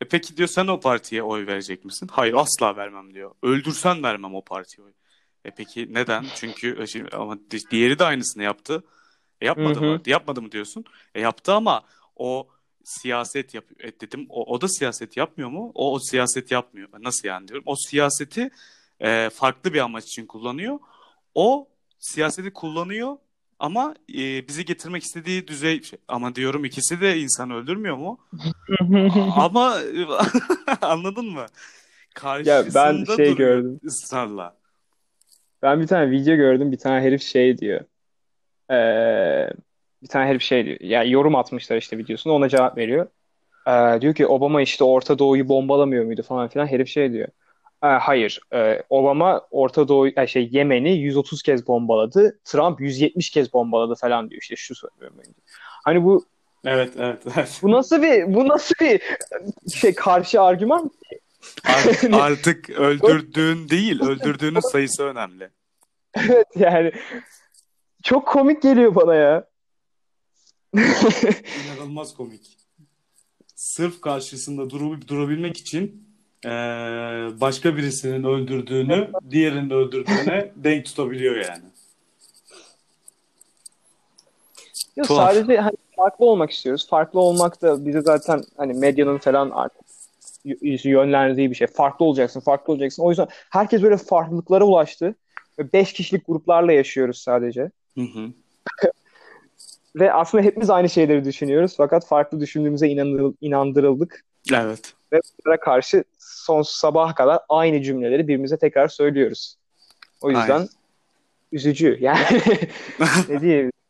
E 0.00 0.04
peki 0.10 0.36
diyor 0.36 0.48
sen 0.48 0.66
o 0.66 0.80
partiye 0.80 1.22
oy 1.22 1.46
verecek 1.46 1.84
misin? 1.84 2.08
Hayır 2.12 2.34
asla 2.34 2.76
vermem 2.76 3.14
diyor. 3.14 3.34
Öldürsen 3.42 4.02
vermem 4.02 4.34
o 4.34 4.44
partiye 4.44 4.86
oy. 4.86 4.92
E 5.44 5.50
peki 5.50 5.94
neden? 5.94 6.24
Çünkü 6.34 6.82
e, 6.82 6.86
şimdi, 6.86 7.16
ama 7.16 7.38
di- 7.50 7.70
diğeri 7.70 7.98
de 7.98 8.04
aynısını 8.04 8.42
yaptı. 8.42 8.84
E 9.40 9.46
yapmadı 9.46 9.80
Hı 9.80 9.84
hı. 9.84 9.84
mı? 9.84 10.00
Yapmadı 10.06 10.42
mı 10.42 10.52
diyorsun? 10.52 10.84
E 11.14 11.20
yaptı 11.20 11.52
ama 11.52 11.82
o 12.16 12.48
siyaset 12.84 13.54
yapıyor. 13.54 13.80
E 13.80 14.00
dedim 14.00 14.26
o, 14.28 14.54
o 14.54 14.60
da 14.60 14.68
siyaset 14.68 15.16
yapmıyor 15.16 15.50
mu? 15.50 15.72
O, 15.74 15.94
o 15.94 15.98
siyaset 15.98 16.50
yapmıyor. 16.50 16.88
Nasıl 16.98 17.28
yani 17.28 17.48
diyorum. 17.48 17.64
O 17.66 17.76
siyaseti 17.76 18.50
e, 19.00 19.30
farklı 19.30 19.74
bir 19.74 19.78
amaç 19.80 20.04
için 20.04 20.26
kullanıyor. 20.26 20.78
O 21.34 21.68
siyaseti 21.98 22.52
kullanıyor 22.52 23.16
ama 23.58 23.94
e, 24.14 24.48
bizi 24.48 24.64
getirmek 24.64 25.02
istediği 25.02 25.48
düzey 25.48 25.82
şey. 25.82 25.98
Ama 26.08 26.34
diyorum 26.34 26.64
ikisi 26.64 27.00
de 27.00 27.18
insan 27.18 27.50
öldürmüyor 27.50 27.96
mu? 27.96 28.18
Ama 29.36 29.78
anladın 30.82 31.26
mı? 31.26 31.46
Ya 32.44 32.64
ben 32.64 32.70
Karşısında 32.72 33.16
şey 33.16 33.36
gördüm. 33.36 33.80
ısrarla. 33.84 34.56
Ben 35.62 35.80
bir 35.80 35.86
tane 35.86 36.10
video 36.10 36.36
gördüm. 36.36 36.72
Bir 36.72 36.78
tane 36.78 37.00
herif 37.00 37.22
şey 37.22 37.58
diyor. 37.58 37.80
Ee, 38.70 39.50
bir 40.02 40.08
tane 40.08 40.26
herif 40.26 40.42
şey 40.42 40.64
diyor. 40.64 40.76
Yani 40.80 41.10
yorum 41.10 41.34
atmışlar 41.34 41.76
işte 41.76 41.98
videosuna 41.98 42.32
ona 42.32 42.48
cevap 42.48 42.76
veriyor. 42.76 43.06
Ee, 43.66 44.00
diyor 44.00 44.14
ki 44.14 44.26
Obama 44.26 44.62
işte 44.62 44.84
Orta 44.84 45.18
Doğu'yu 45.18 45.48
bombalamıyor 45.48 46.04
muydu 46.04 46.22
falan 46.22 46.48
filan. 46.48 46.66
Herif 46.66 46.88
şey 46.88 47.12
diyor. 47.12 47.28
"Ee, 47.82 47.86
hayır. 47.86 48.40
Ee, 48.52 48.82
Obama 48.90 49.46
Orta 49.50 49.88
Doğu 49.88 50.08
yani 50.16 50.28
şey 50.28 50.48
Yemen'i 50.52 50.90
130 50.90 51.42
kez 51.42 51.66
bombaladı. 51.66 52.40
Trump 52.44 52.80
170 52.80 53.30
kez 53.30 53.52
bombaladı 53.52 53.94
falan 53.94 54.30
diyor. 54.30 54.42
İşte 54.42 54.56
şu 54.56 54.74
söylüyorum. 54.74 55.16
Hani 55.84 56.04
bu 56.04 56.24
Evet, 56.64 56.92
evet, 56.98 57.22
evet. 57.36 57.58
bu 57.62 57.70
nasıl 57.70 58.02
bir 58.02 58.34
bu 58.34 58.48
nasıl 58.48 58.74
bir 58.80 59.00
şey 59.74 59.94
karşı 59.94 60.42
argüman? 60.42 60.90
Art- 61.64 62.04
artık 62.14 62.70
öldürdüğün 62.70 63.68
değil, 63.68 64.00
öldürdüğünün 64.02 64.60
sayısı 64.60 65.04
önemli. 65.04 65.50
Evet 66.16 66.46
yani 66.56 66.92
çok 68.02 68.28
komik 68.28 68.62
geliyor 68.62 68.94
bana 68.94 69.14
ya. 69.14 69.48
İnanılmaz 71.66 72.14
komik. 72.14 72.58
Sırf 73.54 74.00
karşısında 74.00 74.62
duru- 74.62 75.08
durabilmek 75.08 75.56
için 75.56 76.07
eee, 76.44 76.50
başka 77.40 77.76
birisinin 77.76 78.24
öldürdüğünü 78.24 79.10
diğerinin 79.30 79.70
öldürdüğüne 79.70 80.52
denk 80.56 80.84
tutabiliyor 80.84 81.36
yani. 81.36 81.64
Yok, 84.96 85.08
Tuhaf. 85.08 85.34
sadece 85.34 85.56
hani 85.56 85.76
farklı 85.96 86.26
olmak 86.26 86.50
istiyoruz. 86.50 86.88
Farklı 86.88 87.20
olmak 87.20 87.62
da 87.62 87.86
bize 87.86 88.00
zaten 88.00 88.42
hani 88.56 88.74
medyanın 88.74 89.18
falan 89.18 89.50
artık 89.50 89.82
yönlendirdiği 90.84 91.50
bir 91.50 91.54
şey. 91.54 91.66
Farklı 91.66 92.04
olacaksın, 92.04 92.40
farklı 92.40 92.72
olacaksın. 92.72 93.02
O 93.02 93.10
yüzden 93.10 93.28
herkes 93.50 93.82
böyle 93.82 93.96
farklılıklara 93.96 94.64
ulaştı. 94.64 95.14
Ve 95.58 95.72
beş 95.72 95.92
kişilik 95.92 96.26
gruplarla 96.26 96.72
yaşıyoruz 96.72 97.18
sadece. 97.18 97.70
Hı 97.94 98.00
hı. 98.00 98.32
Ve 99.96 100.12
aslında 100.12 100.44
hepimiz 100.44 100.70
aynı 100.70 100.88
şeyleri 100.88 101.24
düşünüyoruz. 101.24 101.74
Fakat 101.76 102.06
farklı 102.06 102.40
düşündüğümüze 102.40 102.88
inandırıldık. 103.40 104.24
Evet. 104.52 104.94
Ve 105.12 105.20
bunlara 105.44 105.60
karşı 105.60 106.04
son 106.18 106.62
sabaha 106.62 107.14
kadar 107.14 107.40
aynı 107.48 107.82
cümleleri 107.82 108.22
birbirimize 108.22 108.58
tekrar 108.58 108.88
söylüyoruz. 108.88 109.56
O 110.20 110.30
yüzden 110.30 110.50
Aynen. 110.50 110.68
üzücü. 111.52 111.98
Yani 112.00 112.42
ne 113.28 113.40
diyeyim? 113.40 113.70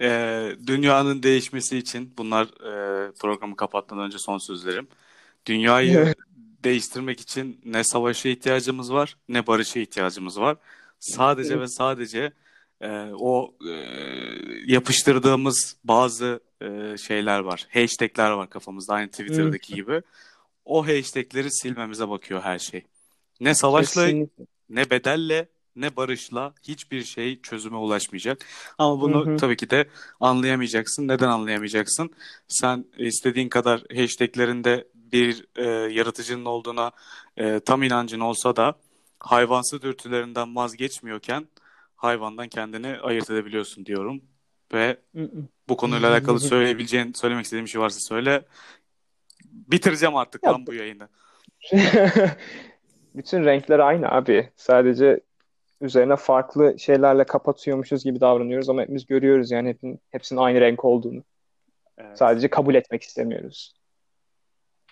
Ee, 0.00 0.50
dünyanın 0.66 1.22
değişmesi 1.22 1.78
için 1.78 2.14
bunlar 2.18 2.44
e, 2.44 3.12
programı 3.12 3.56
kapatmadan 3.56 4.04
önce 4.04 4.18
son 4.18 4.38
sözlerim. 4.38 4.88
Dünyayı 5.46 6.14
değiştirmek 6.64 7.20
için 7.20 7.60
ne 7.64 7.84
savaşa 7.84 8.28
ihtiyacımız 8.28 8.92
var 8.92 9.16
ne 9.28 9.46
barışa 9.46 9.80
ihtiyacımız 9.80 10.40
var. 10.40 10.56
Sadece 11.00 11.60
ve 11.60 11.68
sadece 11.68 12.32
e, 12.80 12.88
o 13.18 13.54
e, 13.68 13.72
yapıştırdığımız 14.66 15.76
bazı 15.84 16.40
e, 16.62 16.96
şeyler 16.96 17.38
var. 17.38 17.66
Hashtagler 17.72 18.30
var 18.30 18.50
kafamızda 18.50 18.94
aynı 18.94 19.10
Twitter'daki 19.10 19.74
gibi. 19.74 20.02
O 20.64 20.86
hashtagleri 20.86 21.50
silmemize 21.50 22.08
bakıyor 22.08 22.40
her 22.40 22.58
şey. 22.58 22.82
Ne 23.40 23.54
savaşla 23.54 24.04
Kesinlikle. 24.04 24.44
ne 24.70 24.90
bedelle 24.90 25.48
ne 25.76 25.96
barışla 25.96 26.54
hiçbir 26.62 27.04
şey 27.04 27.40
çözüme 27.40 27.76
ulaşmayacak. 27.76 28.46
Ama 28.78 29.00
bunu 29.00 29.26
Hı 29.26 29.30
hı. 29.30 29.36
tabii 29.36 29.56
ki 29.56 29.70
de 29.70 29.88
anlayamayacaksın. 30.20 31.08
Neden 31.08 31.28
anlayamayacaksın? 31.28 32.10
Sen 32.48 32.84
istediğin 32.98 33.48
kadar 33.48 33.82
hashtaglerinde 33.96 34.88
bir 34.94 35.44
e, 35.56 35.64
yaratıcının 35.92 36.44
olduğuna 36.44 36.90
e, 37.36 37.60
tam 37.60 37.82
inancın 37.82 38.20
olsa 38.20 38.56
da 38.56 38.74
hayvansı 39.20 39.82
dürtülerinden 39.82 40.56
vazgeçmiyorken 40.56 41.48
hayvandan 41.98 42.48
kendini 42.48 42.96
ayırt 43.02 43.30
edebiliyorsun 43.30 43.86
diyorum. 43.86 44.22
Ve 44.72 44.96
bu 45.68 45.76
konuyla 45.76 46.10
alakalı 46.10 46.40
söyleyebileceğin, 46.40 47.12
söylemek 47.12 47.44
istediğin 47.44 47.64
bir 47.64 47.70
şey 47.70 47.80
varsa 47.80 48.00
söyle. 48.00 48.44
Bitireceğim 49.44 50.16
artık 50.16 50.42
Ya- 50.44 50.52
lan 50.52 50.66
bu 50.66 50.74
yayını. 50.74 51.08
Bütün 53.14 53.44
renkler 53.44 53.78
aynı 53.78 54.08
abi. 54.08 54.50
Sadece 54.56 55.20
üzerine 55.80 56.16
farklı 56.16 56.78
şeylerle 56.78 57.24
kapatıyormuşuz 57.24 58.04
gibi 58.04 58.20
davranıyoruz 58.20 58.68
ama 58.68 58.82
hepimiz 58.82 59.06
görüyoruz 59.06 59.50
yani 59.50 59.68
hepin, 59.68 60.00
hepsinin 60.10 60.40
aynı 60.40 60.60
renk 60.60 60.84
olduğunu. 60.84 61.22
Evet. 61.98 62.18
Sadece 62.18 62.48
kabul 62.48 62.74
etmek 62.74 63.02
istemiyoruz. 63.02 63.74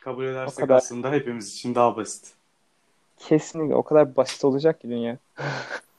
Kabul 0.01 0.25
edersek 0.25 0.59
kadar. 0.59 0.77
aslında 0.77 1.13
hepimiz 1.13 1.55
için 1.55 1.75
daha 1.75 1.97
basit. 1.97 2.33
Kesinlikle 3.17 3.75
o 3.75 3.83
kadar 3.83 4.17
basit 4.17 4.45
olacak 4.45 4.81
ki 4.81 4.89
dünya. 4.89 5.19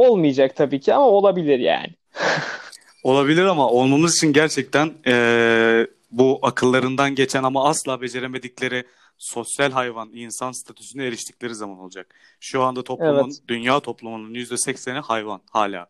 Olmayacak 0.00 0.56
tabii 0.56 0.80
ki 0.80 0.94
ama 0.94 1.06
olabilir 1.06 1.58
yani. 1.58 1.94
Olabilir 3.02 3.44
ama 3.44 3.68
olmamız 3.68 4.16
için 4.16 4.32
gerçekten 4.32 4.92
eee, 5.06 5.86
bu 6.10 6.38
akıllarından 6.42 7.14
geçen 7.14 7.42
ama 7.42 7.68
asla 7.68 8.00
beceremedikleri 8.00 8.84
sosyal 9.18 9.70
hayvan, 9.70 10.10
insan 10.12 10.52
statüsüne 10.52 11.06
eriştikleri 11.06 11.54
zaman 11.54 11.78
olacak. 11.78 12.14
Şu 12.40 12.62
anda 12.62 12.84
toplumun, 12.84 13.24
Evet. 13.24 13.48
dünya 13.48 13.80
toplumunun 13.80 14.34
%80'i 14.34 15.00
hayvan 15.00 15.40
hala. 15.50 15.86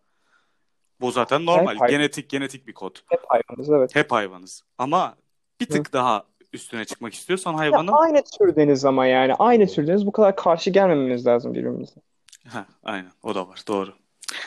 Bu 1.00 1.10
zaten 1.10 1.46
normal. 1.46 1.74
Hep. 1.80 1.88
Genetik 1.88 2.28
genetik 2.28 2.66
bir 2.66 2.72
kod. 2.72 2.96
Hep 3.08 3.20
hayvanız 3.28 3.70
evet. 3.70 3.96
Hep 3.96 4.12
hayvanız. 4.12 4.62
Ama 4.78 5.16
bir 5.60 5.66
tık 5.66 5.92
daha 5.92 6.24
üstüne 6.52 6.84
çıkmak 6.84 7.14
istiyorsan 7.14 7.52
Ya 7.52 7.58
hayvanın 7.58 7.92
aynı 7.92 8.22
türdeniz 8.38 8.84
ama 8.84 9.06
yani 9.06 9.34
aynı 9.34 9.66
türdeniz 9.66 10.06
bu 10.06 10.12
kadar 10.12 10.36
karşı 10.36 10.70
gelmememiz 10.70 11.26
lazım 11.26 11.54
birbirimize. 11.54 12.00
Heh, 12.48 12.64
aynen 12.82 13.10
o 13.22 13.34
da 13.34 13.48
var 13.48 13.62
doğru. 13.68 13.92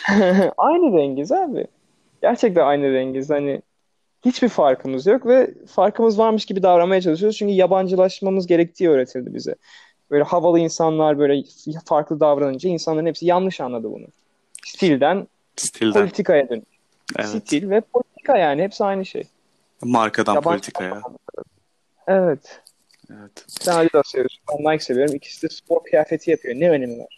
Aynı 0.57 0.97
rengiz 0.97 1.31
abi. 1.31 1.67
Gerçekten 2.21 2.65
aynı 2.65 2.93
rengiz. 2.93 3.29
Hani 3.29 3.61
hiçbir 4.25 4.49
farkımız 4.49 5.05
yok 5.07 5.25
ve 5.25 5.53
farkımız 5.67 6.19
varmış 6.19 6.45
gibi 6.45 6.63
davranmaya 6.63 7.01
çalışıyoruz. 7.01 7.37
Çünkü 7.37 7.53
yabancılaşmamız 7.53 8.47
gerektiği 8.47 8.89
öğretildi 8.89 9.33
bize. 9.33 9.55
Böyle 10.11 10.23
havalı 10.23 10.59
insanlar 10.59 11.19
böyle 11.19 11.43
farklı 11.85 12.19
davranınca 12.19 12.69
insanların 12.69 13.05
hepsi 13.05 13.25
yanlış 13.25 13.61
anladı 13.61 13.91
bunu. 13.91 14.05
Stilden 14.65 15.27
Stilden. 15.55 16.01
politikaya 16.01 16.49
dönüş. 16.49 16.65
Evet. 17.19 17.27
Stil 17.29 17.69
ve 17.69 17.81
politika 17.81 18.37
yani 18.37 18.63
hepsi 18.63 18.83
aynı 18.83 19.05
şey. 19.05 19.23
Markadan 19.81 20.33
Yabancı 20.33 20.49
politikaya. 20.49 21.01
Evet. 22.07 22.61
Evet. 23.11 23.45
Sen 23.47 23.73
Adidas 23.73 24.07
seviyorsun. 24.07 24.39
Ben 24.49 24.73
Nike 24.73 24.83
seviyorum. 24.83 25.15
İkisi 25.15 25.49
de 25.49 25.53
spor 25.53 25.83
kıyafeti 25.83 26.31
yapıyor. 26.31 26.55
Ne 26.55 26.69
önemi 26.69 26.99
var? 26.99 27.17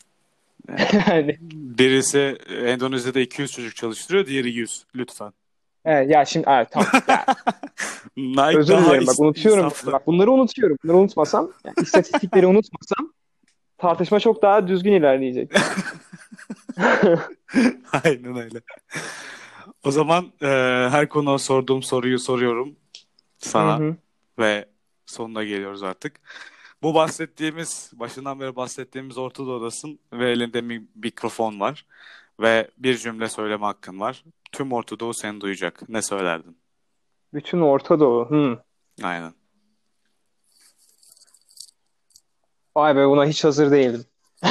Yani, 1.07 1.37
Birisi 1.51 2.37
Endonezya'da 2.65 3.19
200 3.19 3.51
çocuk 3.51 3.75
çalıştırıyor, 3.75 4.25
diğeri 4.25 4.51
100. 4.51 4.85
Lütfen. 4.95 5.33
evet, 5.85 6.11
ya 6.11 6.25
şimdi 6.25 6.45
evet, 6.49 6.67
tamam. 6.71 6.87
Ya, 7.07 7.25
Nike 8.17 8.57
özür 8.57 8.77
dilerim 8.77 9.07
bak 9.07 9.19
unutuyorum. 9.19 9.65
insaflı. 9.65 9.91
Bak 9.91 10.07
bunları 10.07 10.31
unutuyorum. 10.31 10.77
Bunları 10.83 10.97
unutmasam, 10.97 11.51
yani 11.65 11.73
istatistikleri 11.81 12.47
unutmasam 12.47 13.13
tartışma 13.77 14.19
çok 14.19 14.41
daha 14.41 14.67
düzgün 14.67 14.91
ilerleyecek. 14.93 15.51
Aynen 18.03 18.37
öyle. 18.37 18.61
O 19.83 19.91
zaman 19.91 20.25
e, 20.41 20.47
her 20.91 21.09
konuya 21.09 21.37
sorduğum 21.37 21.83
soruyu 21.83 22.19
soruyorum 22.19 22.75
sana 23.37 23.79
Hı 23.79 23.83
hı. 23.83 23.95
ve 24.39 24.65
sonuna 25.05 25.43
geliyoruz 25.43 25.83
artık. 25.83 26.21
Bu 26.83 26.93
bahsettiğimiz, 26.93 27.91
başından 27.93 28.39
beri 28.39 28.55
bahsettiğimiz 28.55 29.17
Orta 29.17 29.45
Doğu'dasın 29.45 29.99
ve 30.13 30.31
elinde 30.31 30.69
bir 30.69 30.83
mikrofon 30.95 31.59
var 31.59 31.85
ve 32.39 32.71
bir 32.77 32.97
cümle 32.97 33.29
söyleme 33.29 33.65
hakkın 33.65 33.99
var. 33.99 34.23
Tüm 34.51 34.73
Orta 34.73 34.99
Doğu 34.99 35.13
seni 35.13 35.41
duyacak. 35.41 35.89
Ne 35.89 36.01
söylerdin? 36.01 36.57
Bütün 37.33 37.61
Orta 37.61 37.99
Doğu. 37.99 38.29
Hı. 38.29 38.63
Aynen. 39.03 39.33
Vay 42.75 42.95
be 42.95 43.07
buna 43.07 43.25
hiç 43.25 43.43
hazır 43.43 43.71
değildim. 43.71 44.05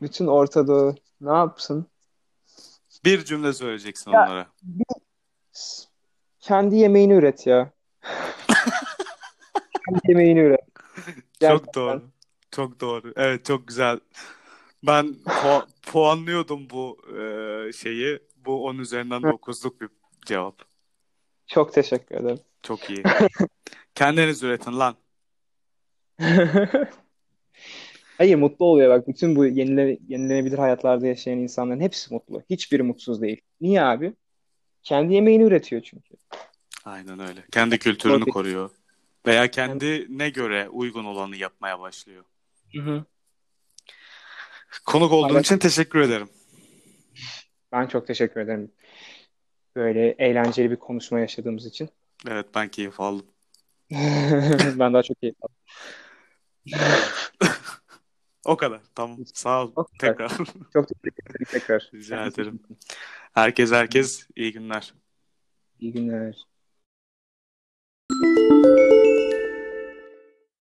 Bütün 0.00 0.26
Orta 0.26 0.66
Doğu 0.66 0.94
ne 1.20 1.32
yapsın? 1.32 1.86
Bir 3.04 3.24
cümle 3.24 3.52
söyleyeceksin 3.52 4.10
Ya- 4.10 4.24
onlara. 4.24 4.46
Kendi 6.40 6.76
yemeğini 6.76 7.12
üret 7.12 7.46
ya. 7.46 7.72
Yemeğini 10.08 10.40
üret. 10.40 10.60
Çok 11.40 11.74
doğru. 11.74 12.02
Çok 12.50 12.80
doğru. 12.80 13.12
Evet 13.16 13.44
çok 13.44 13.68
güzel. 13.68 14.00
Ben 14.82 15.06
pu- 15.24 15.66
puanlıyordum 15.82 16.70
bu 16.70 16.98
e, 17.18 17.72
şeyi. 17.72 18.18
Bu 18.36 18.64
10 18.64 18.78
üzerinden 18.78 19.22
9'luk 19.22 19.80
bir 19.80 19.88
cevap. 20.26 20.62
Çok 21.46 21.72
teşekkür 21.72 22.14
ederim. 22.14 22.40
Çok 22.62 22.90
iyi. 22.90 23.02
Kendiniz 23.94 24.42
üretin 24.42 24.78
lan. 24.78 24.94
Hayır 28.18 28.36
mutlu 28.36 28.64
oluyor 28.66 28.98
bak. 28.98 29.08
Bütün 29.08 29.36
bu 29.36 29.46
yenile, 29.46 29.98
yenilenebilir 30.08 30.58
hayatlarda 30.58 31.06
yaşayan 31.06 31.38
insanların 31.38 31.80
hepsi 31.80 32.14
mutlu. 32.14 32.42
Hiçbiri 32.50 32.82
mutsuz 32.82 33.22
değil. 33.22 33.40
Niye 33.60 33.82
abi? 33.82 34.12
Kendi 34.82 35.14
yemeğini 35.14 35.42
üretiyor 35.42 35.82
çünkü. 35.82 36.14
Aynen 36.84 37.20
öyle. 37.20 37.44
Kendi 37.52 37.78
kültürünü 37.78 38.24
koruyor. 38.24 38.70
Veya 39.26 39.50
kendine 39.50 40.30
göre 40.30 40.68
uygun 40.68 41.04
olanı 41.04 41.36
yapmaya 41.36 41.80
başlıyor. 41.80 42.24
Hı 42.74 42.82
hı. 42.82 43.04
Konuk 44.86 45.12
olduğun 45.12 45.40
için 45.40 45.58
teşekkür 45.58 46.00
ederim. 46.00 46.28
Ben 47.72 47.86
çok 47.86 48.06
teşekkür 48.06 48.40
ederim. 48.40 48.72
Böyle 49.76 50.10
eğlenceli 50.18 50.70
bir 50.70 50.76
konuşma 50.76 51.20
yaşadığımız 51.20 51.66
için. 51.66 51.88
Evet 52.28 52.46
ben 52.54 52.68
keyif 52.68 53.00
aldım. 53.00 53.26
Ben 54.78 54.94
daha 54.94 55.02
çok 55.02 55.16
iyi. 55.22 55.34
O 58.44 58.56
kadar. 58.56 58.80
Tamam. 58.94 59.18
Sağ 59.34 59.64
ol. 59.64 59.72
Tekrar. 60.00 60.28
Çok 60.72 60.88
teşekkür 60.88 61.30
ederim 61.30 61.46
tekrar. 61.50 61.90
Rica 61.94 62.26
ederim. 62.26 62.60
Herkes 63.32 63.72
herkes 63.72 64.28
iyi 64.36 64.52
günler. 64.52 64.94
İyi 65.80 65.92
günler. 65.92 66.46